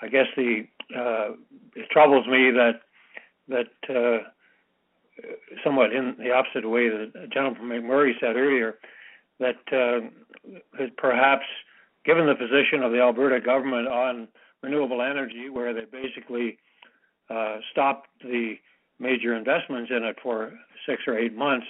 [0.00, 1.32] I guess the uh,
[1.76, 2.80] it troubles me that
[3.48, 4.28] that uh,
[5.64, 8.78] somewhat in the opposite way that General McMurray said earlier,
[9.40, 11.44] that uh, perhaps
[12.08, 14.28] given the position of the Alberta government on
[14.62, 16.56] renewable energy, where they basically
[17.28, 18.54] uh, stopped the
[18.98, 20.54] major investments in it for
[20.88, 21.66] six or eight months,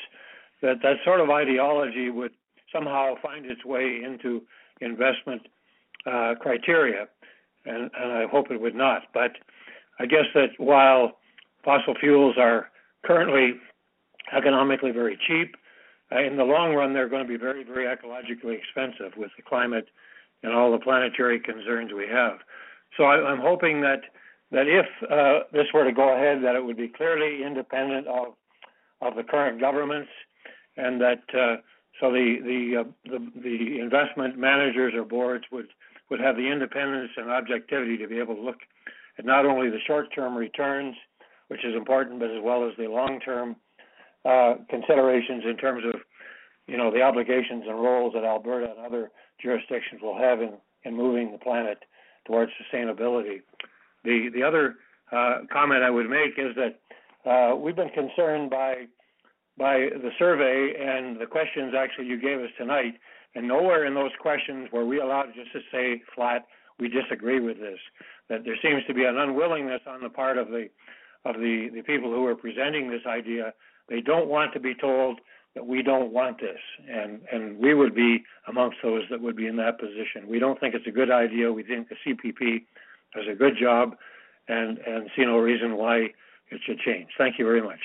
[0.62, 2.30] that that sort of ideology would
[2.72, 4.42] somehow find its way into
[4.80, 5.42] investment
[6.06, 7.08] uh, criteria
[7.66, 9.02] and, and I hope it would not.
[9.12, 9.32] But
[9.98, 11.18] I guess that while
[11.64, 12.70] fossil fuels are
[13.04, 13.54] currently
[14.32, 15.56] economically very cheap,
[16.12, 19.42] uh, in the long run they're going to be very, very ecologically expensive with the
[19.42, 19.88] climate
[20.42, 22.38] and all the planetary concerns we have.
[22.96, 24.00] So I, I'm hoping that
[24.50, 28.34] that if uh, this were to go ahead, that it would be clearly independent of
[29.00, 30.10] of the current governments,
[30.76, 31.56] and that uh,
[32.00, 35.68] so the the, uh, the the investment managers or boards would
[36.10, 38.58] would have the independence and objectivity to be able to look
[39.18, 40.94] at not only the short-term returns,
[41.48, 43.56] which is important, but as well as the long-term
[44.24, 46.00] uh, considerations in terms of,
[46.66, 49.10] you know, the obligations and roles that Alberta and other
[49.40, 50.54] jurisdictions will have in,
[50.84, 51.78] in moving the planet
[52.26, 53.42] towards sustainability.
[54.04, 54.76] The the other
[55.12, 56.80] uh, comment I would make is that
[57.28, 58.86] uh, we've been concerned by
[59.56, 62.94] by the survey and the questions actually you gave us tonight
[63.34, 66.46] and nowhere in those questions were we allowed just to say flat,
[66.78, 67.78] we disagree with this.
[68.28, 70.68] That there seems to be an unwillingness on the part of the
[71.24, 73.52] of the, the people who are presenting this idea.
[73.88, 75.20] They don't want to be told
[75.58, 76.60] that we don't want this.
[76.88, 80.28] And and we would be amongst those that would be in that position.
[80.28, 81.52] We don't think it's a good idea.
[81.52, 82.62] We think the CPP
[83.12, 83.96] does a good job
[84.46, 86.10] and, and see no reason why
[86.50, 87.08] it should change.
[87.18, 87.80] Thank you very much.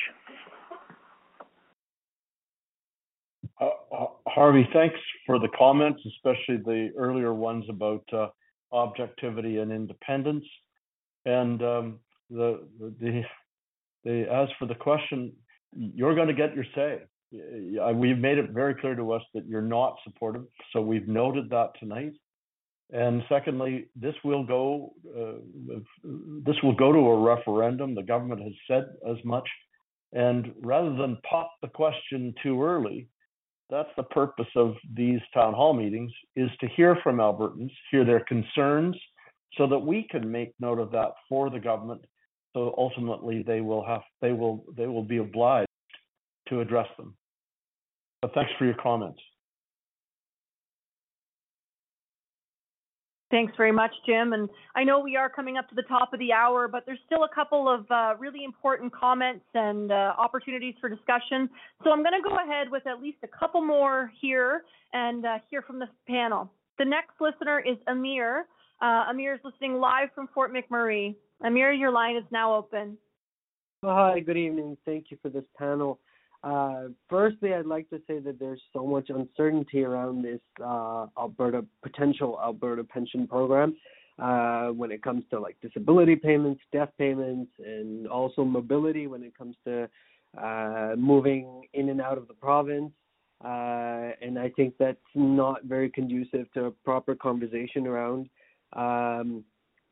[3.59, 8.27] Uh, uh, Harvey, thanks for the comments, especially the earlier ones about uh,
[8.71, 10.45] objectivity and independence.
[11.25, 13.23] And um, the, the,
[14.03, 15.33] the, as for the question,
[15.75, 16.99] you're going to get your say.
[17.33, 21.71] We've made it very clear to us that you're not supportive, so we've noted that
[21.79, 22.13] tonight.
[22.91, 25.39] And secondly, this will go uh,
[26.45, 27.95] this will go to a referendum.
[27.95, 29.47] The government has said as much.
[30.11, 33.07] And rather than pop the question too early,
[33.71, 38.19] that's the purpose of these town hall meetings is to hear from Albertans, hear their
[38.25, 38.95] concerns,
[39.57, 42.05] so that we can make note of that for the government.
[42.53, 45.67] So ultimately, they will have they will they will be obliged
[46.49, 47.15] to address them.
[48.23, 49.19] But thanks for your comments.
[53.29, 54.31] Thanks very much, Jim.
[54.31, 54.47] And
[54.77, 57.25] I know we are coming up to the top of the hour, but there's still
[57.25, 61.49] a couple of uh, really important comments and uh, opportunities for discussion.
[61.83, 64.63] So I'm going to go ahead with at least a couple more here
[64.93, 66.49] and uh, hear from the panel.
[66.79, 68.45] The next listener is Amir.
[68.81, 71.13] Uh, Amir is listening live from Fort McMurray.
[71.43, 72.97] Amir, your line is now open.
[73.83, 74.77] Hi, good evening.
[74.85, 75.99] Thank you for this panel.
[76.43, 81.65] Uh, firstly, I'd like to say that there's so much uncertainty around this uh, Alberta
[81.81, 83.75] potential Alberta pension program
[84.19, 89.37] uh, when it comes to like disability payments, death payments, and also mobility when it
[89.37, 89.89] comes to
[90.41, 92.91] uh, moving in and out of the province.
[93.43, 98.29] Uh, and I think that's not very conducive to a proper conversation around
[98.73, 99.43] um,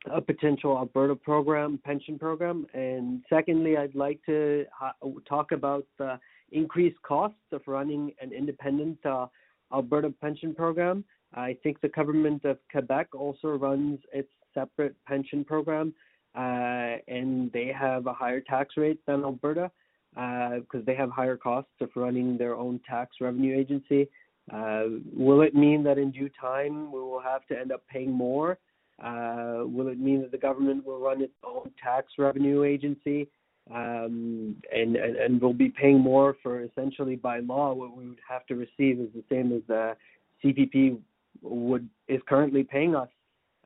[0.09, 2.65] a potential Alberta program, pension program.
[2.73, 4.95] And secondly, I'd like to ha-
[5.27, 6.19] talk about the
[6.51, 9.27] increased costs of running an independent uh,
[9.73, 11.03] Alberta pension program.
[11.33, 15.93] I think the government of Quebec also runs its separate pension program,
[16.35, 19.71] uh, and they have a higher tax rate than Alberta
[20.13, 24.09] because uh, they have higher costs of running their own tax revenue agency.
[24.51, 28.57] Will it mean that in due time we will have to end up paying more?
[29.01, 33.29] Will it mean that the government will run its own tax revenue agency?
[33.73, 38.19] Um, and, and and we'll be paying more for essentially by law what we would
[38.27, 39.95] have to receive is the same as the
[40.43, 40.97] CPP
[41.41, 43.07] would is currently paying us.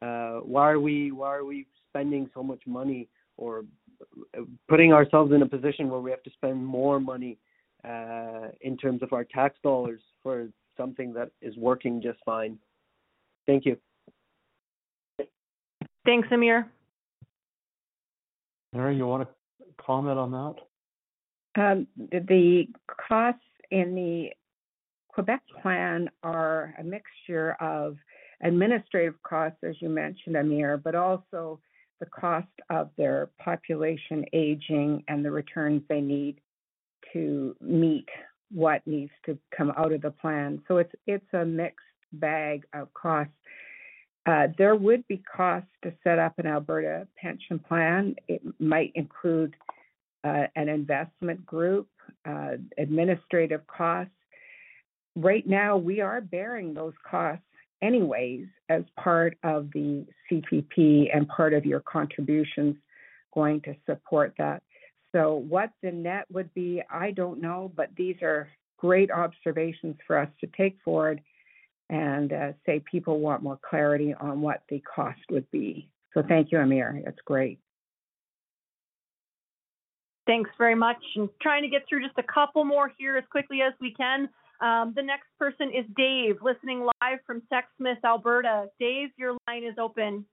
[0.02, 3.08] Uh, why are we why are we spending so much money
[3.38, 3.64] or
[4.68, 7.38] putting ourselves in a position where we have to spend more money
[7.84, 12.60] uh, in terms of our tax dollars for something that is working just fine?
[13.48, 13.78] Thank you.
[16.06, 16.70] Thanks, Amir.
[18.74, 19.34] Mary, you want to
[19.86, 20.56] comment on that?
[21.58, 22.68] Um, the
[23.08, 23.42] costs
[23.72, 24.30] in the
[25.10, 27.98] Quebec plan are a mixture of
[28.42, 31.60] administrative costs, as you mentioned, Amir, but also
[32.00, 36.40] the cost of their population aging and the returns they need
[37.14, 38.08] to meet
[38.52, 40.62] what needs to come out of the plan.
[40.68, 43.34] So it's it's a mixed bag of costs.
[44.26, 48.16] Uh, there would be costs to set up an Alberta pension plan.
[48.28, 49.56] It might include
[50.26, 51.88] uh, an investment group,
[52.28, 54.12] uh, administrative costs.
[55.16, 57.44] Right now, we are bearing those costs
[57.82, 62.76] anyways as part of the CPP and part of your contributions
[63.34, 64.64] going to support that.
[65.12, 70.18] So, what the net would be, I don't know, but these are great observations for
[70.18, 71.22] us to take forward
[71.90, 75.88] and uh, say people want more clarity on what the cost would be.
[76.14, 77.02] So, thank you, Amir.
[77.06, 77.60] That's great.
[80.28, 80.98] Thanks very much.
[81.16, 84.28] And trying to get through just a couple more here as quickly as we can.
[84.62, 88.68] Um, the next person is Dave, listening live from Sexsmith, Alberta.
[88.80, 90.26] Dave, your line is open.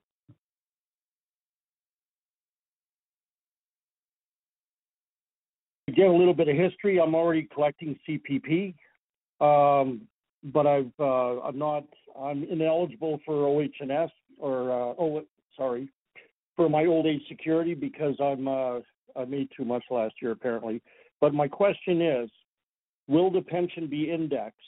[5.94, 8.74] To a little bit of history, I'm already collecting CPP,
[9.40, 10.02] um,
[10.44, 11.84] but I've uh, I'm not
[12.18, 15.22] I'm ineligible for OHS or uh, oh
[15.54, 15.88] sorry
[16.56, 18.78] for my old age security because I'm uh,
[19.16, 20.82] I made too much last year apparently.
[21.20, 22.30] But my question is,
[23.08, 24.58] will the pension be indexed?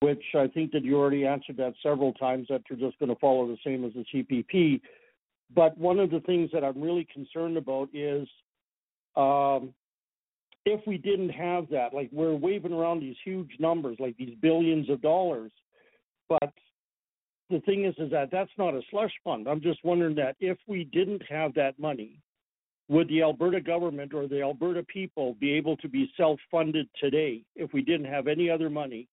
[0.00, 3.20] Which I think that you already answered that several times that you're just going to
[3.20, 4.80] follow the same as the CPP.
[5.54, 8.26] But one of the things that I'm really concerned about is
[9.16, 9.72] um,
[10.64, 14.88] if we didn't have that, like we're waving around these huge numbers, like these billions
[14.90, 15.52] of dollars,
[16.28, 16.52] but
[17.50, 19.46] the thing is, is that that's not a slush fund.
[19.46, 22.18] I'm just wondering that if we didn't have that money,
[22.88, 27.72] would the Alberta government or the Alberta people be able to be self-funded today if
[27.72, 29.08] we didn't have any other money?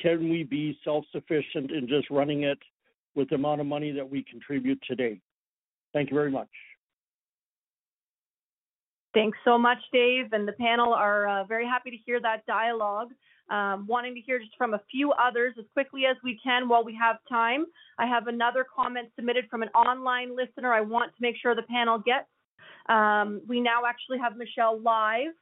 [0.00, 2.58] Can we be self-sufficient in just running it
[3.14, 5.20] with the amount of money that we contribute today?
[5.92, 6.48] Thank you very much.
[9.12, 10.32] Thanks so much, Dave.
[10.32, 13.08] And the panel are uh, very happy to hear that dialogue.
[13.50, 16.84] Um, wanting to hear just from a few others as quickly as we can while
[16.84, 17.64] we have time.
[17.98, 21.62] I have another comment submitted from an online listener I want to make sure the
[21.62, 22.28] panel gets.
[22.88, 25.32] Um, we now actually have Michelle live.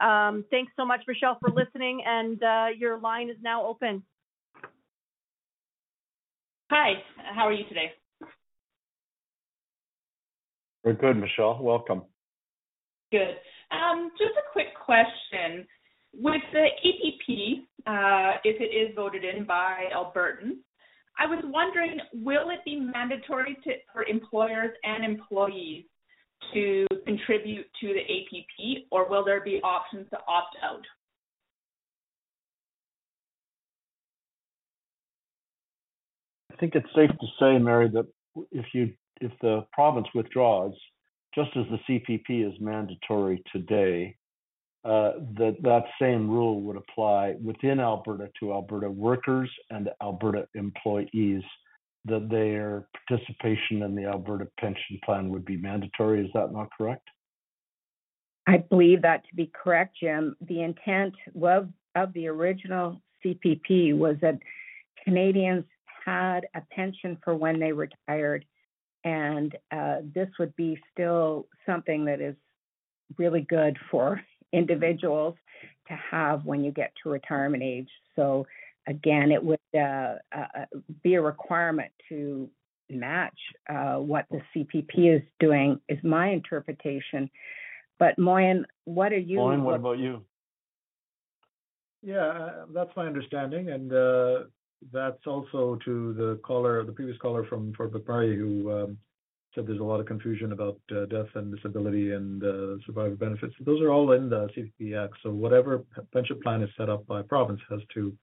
[0.00, 4.02] Um, thanks so much, Michelle, for listening, and uh, your line is now open.
[6.70, 6.92] Hi,
[7.34, 7.92] how are you today?
[10.84, 11.58] We're good, Michelle.
[11.62, 12.02] Welcome.
[13.10, 13.36] Good.
[13.70, 15.66] Um, just a quick question.
[16.14, 20.58] With the APP, uh, if it is voted in by Albertans,
[21.18, 25.84] I was wondering, will it be mandatory to, for employers and employees
[26.54, 30.84] to contribute to the APP, or will there be options to opt out?
[36.52, 38.06] I think it's safe to say, Mary, that
[38.52, 40.72] if you if the province withdraws,
[41.34, 44.16] just as the CPP is mandatory today,
[44.84, 51.42] uh, that that same rule would apply within Alberta to Alberta workers and Alberta employees
[52.08, 56.24] that their participation in the Alberta pension plan would be mandatory.
[56.24, 57.08] Is that not correct?
[58.46, 60.34] I believe that to be correct, Jim.
[60.40, 64.38] The intent of, of the original CPP was that
[65.04, 65.64] Canadians
[66.04, 68.44] had a pension for when they retired,
[69.04, 72.36] and uh, this would be still something that is
[73.18, 74.20] really good for
[74.52, 75.34] individuals
[75.88, 77.88] to have when you get to retirement age.
[78.16, 78.46] So
[78.88, 80.64] again, it would uh, uh,
[81.02, 82.48] be a requirement to
[82.90, 83.38] match
[83.68, 87.30] uh, what the CPP is doing, is my interpretation.
[87.98, 89.36] But Moin, what are you?
[89.36, 90.24] Moin, what about you?
[92.02, 94.44] Yeah, uh, that's my understanding, and uh,
[94.92, 98.98] that's also to the caller, the previous caller from Fort McMurray, who um,
[99.54, 103.54] said there's a lot of confusion about uh, death and disability and uh, survivor benefits.
[103.60, 105.14] Those are all in the CPP Act.
[105.22, 108.16] So whatever pension plan is set up by province has to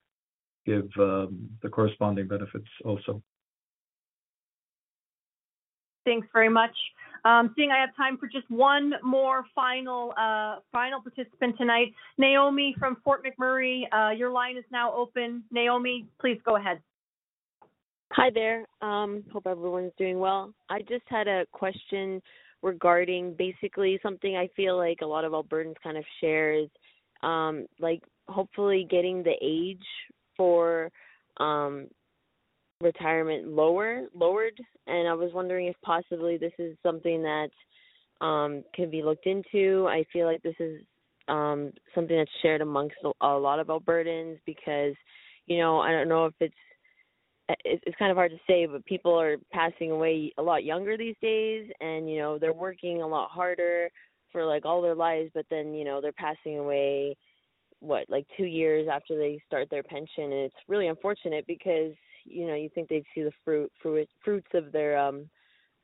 [0.65, 3.21] give um, the corresponding benefits also.
[6.05, 6.75] Thanks very much.
[7.25, 12.75] Um, seeing I have time for just one more final uh, final participant tonight, Naomi
[12.77, 13.81] from Fort McMurray.
[13.91, 15.43] Uh, your line is now open.
[15.51, 16.79] Naomi, please go ahead.
[18.11, 18.65] Hi there.
[18.83, 20.53] Um, hope everyone's doing well.
[20.69, 22.21] I just had a question
[22.61, 26.69] regarding basically something I feel like a lot of Albertans kind of share is
[27.23, 29.83] um, like hopefully getting the age
[30.37, 30.89] for
[31.37, 31.87] um,
[32.81, 37.49] retirement lower lowered and I was wondering if possibly this is something that
[38.21, 39.87] um can be looked into.
[39.89, 40.81] I feel like this is
[41.27, 44.93] um something that's shared amongst a, a lot of Albertans because
[45.47, 46.55] you know, I don't know if it's
[47.63, 51.15] it's kind of hard to say, but people are passing away a lot younger these
[51.21, 53.89] days, and you know they're working a lot harder
[54.31, 57.15] for like all their lives, but then you know they're passing away
[57.85, 61.93] what like two years after they start their pension, and it's really unfortunate because
[62.25, 65.29] you know you think they'd see the fruit fruit fruits of their um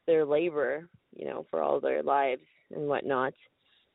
[0.07, 2.41] their labor you know for all their lives
[2.75, 3.33] and whatnot.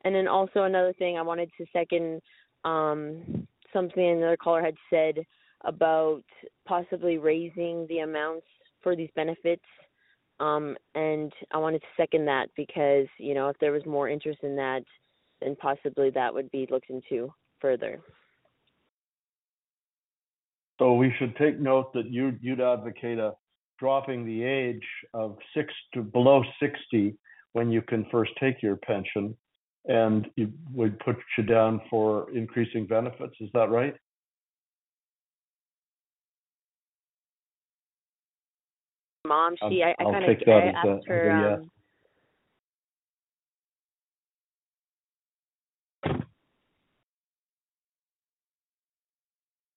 [0.03, 2.21] And then also another thing i wanted to second
[2.63, 5.23] um something another caller had said
[5.65, 6.23] about
[6.65, 8.45] possibly raising the amounts
[8.81, 9.65] for these benefits.
[10.39, 14.39] Um and i wanted to second that because you know if there was more interest
[14.43, 14.83] in that
[15.41, 17.99] then possibly that would be looked into further
[20.79, 23.33] so we should take note that you, you'd advocate a
[23.79, 27.15] dropping the age of six to below 60
[27.53, 29.35] when you can first take your pension,
[29.85, 33.33] and you would put you down for increasing benefits.
[33.39, 33.95] Is that right?
[39.25, 41.49] Mom, she, I, I kind of asked a, her.
[41.49, 41.59] Yes.
[41.59, 41.71] Um,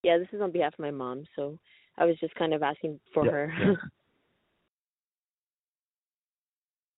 [0.02, 1.58] Yeah, this is on behalf of my mom, so
[1.98, 3.54] I was just kind of asking for Yeah, her.
[3.58, 3.74] yeah.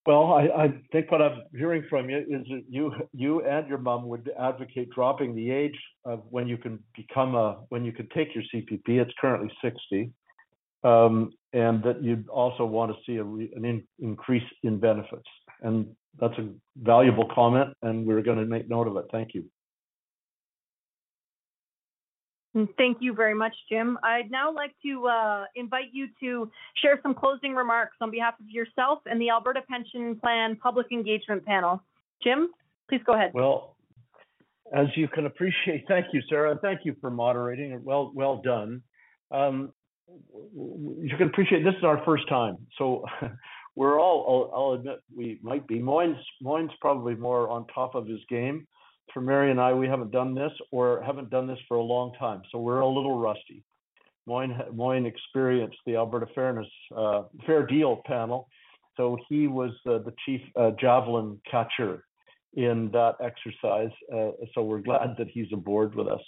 [0.04, 3.78] Well, I, I think what I'm hearing from you is that you you and your
[3.78, 8.08] mom would advocate dropping the age of when you can become a when you can
[8.08, 8.82] take your CPP.
[9.00, 10.10] It's currently 60,
[10.82, 15.28] um, and that you'd also want to see a re, an in, increase in benefits.
[15.60, 15.86] And
[16.18, 16.48] that's a
[16.82, 19.04] valuable comment, and we're going to make note of it.
[19.12, 19.44] Thank you.
[22.76, 23.98] Thank you very much, Jim.
[24.02, 26.50] I'd now like to uh, invite you to
[26.82, 31.46] share some closing remarks on behalf of yourself and the Alberta Pension Plan Public Engagement
[31.46, 31.82] Panel.
[32.22, 32.50] Jim,
[32.90, 33.30] please go ahead.
[33.32, 33.76] Well,
[34.76, 37.82] as you can appreciate, thank you, Sarah, thank you for moderating.
[37.84, 38.82] Well, well done.
[39.30, 39.72] Um,
[40.54, 43.04] you can appreciate this is our first time, so
[43.76, 44.50] we're all.
[44.52, 45.78] I'll, I'll admit we might be.
[45.78, 48.66] Moin's Moin's probably more on top of his game.
[49.12, 52.14] For Mary and I, we haven't done this or haven't done this for a long
[52.18, 53.62] time, so we're a little rusty.
[54.26, 58.48] Moin Moin experienced the Alberta Fairness uh, Fair Deal panel,
[58.96, 62.04] so he was uh, the chief uh, javelin catcher
[62.54, 63.90] in that exercise.
[64.14, 66.20] Uh, so we're glad that he's aboard with us.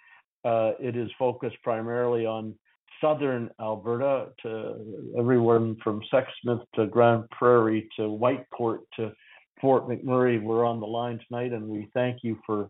[0.44, 2.54] Uh, it is focused primarily on
[3.00, 4.76] southern Alberta to
[5.18, 9.14] everyone from Sexsmith to Grande Prairie to Whitecourt to
[9.62, 10.42] Fort McMurray.
[10.42, 12.70] We're on the line tonight, and we thank you for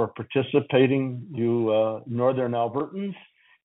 [0.00, 3.14] for participating, you uh, Northern Albertans.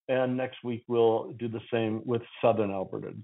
[0.09, 3.23] And next week we'll do the same with Southern Albertans.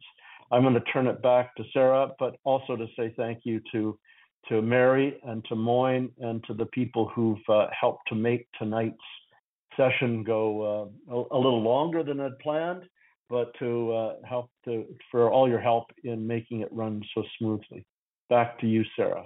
[0.52, 3.98] I'm going to turn it back to Sarah, but also to say thank you to
[4.50, 8.98] to Mary and to Moin and to the people who've uh, helped to make tonight's
[9.78, 12.84] session go uh, a, a, little longer than I'd planned,
[13.30, 17.86] but to uh, help to for all your help in making it run so smoothly.
[18.30, 19.26] Back to you, Sarah.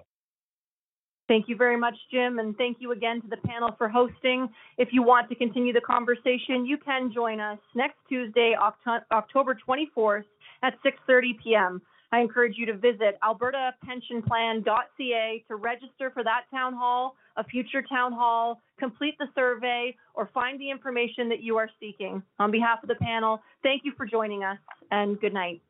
[1.28, 4.48] Thank you very much, Jim, and thank you again to the panel for hosting.
[4.78, 8.56] If you want to continue the conversation, you can join us next Tuesday,
[9.12, 10.26] October 24th
[10.62, 11.82] at 6:30 p.m.
[12.12, 18.14] I encourage you to visit albertapensionplan.ca to register for that town hall, a future town
[18.14, 22.22] hall, complete the survey, or find the information that you are seeking.
[22.38, 24.60] On behalf of the panel, thank you for joining us
[24.92, 25.64] and good night.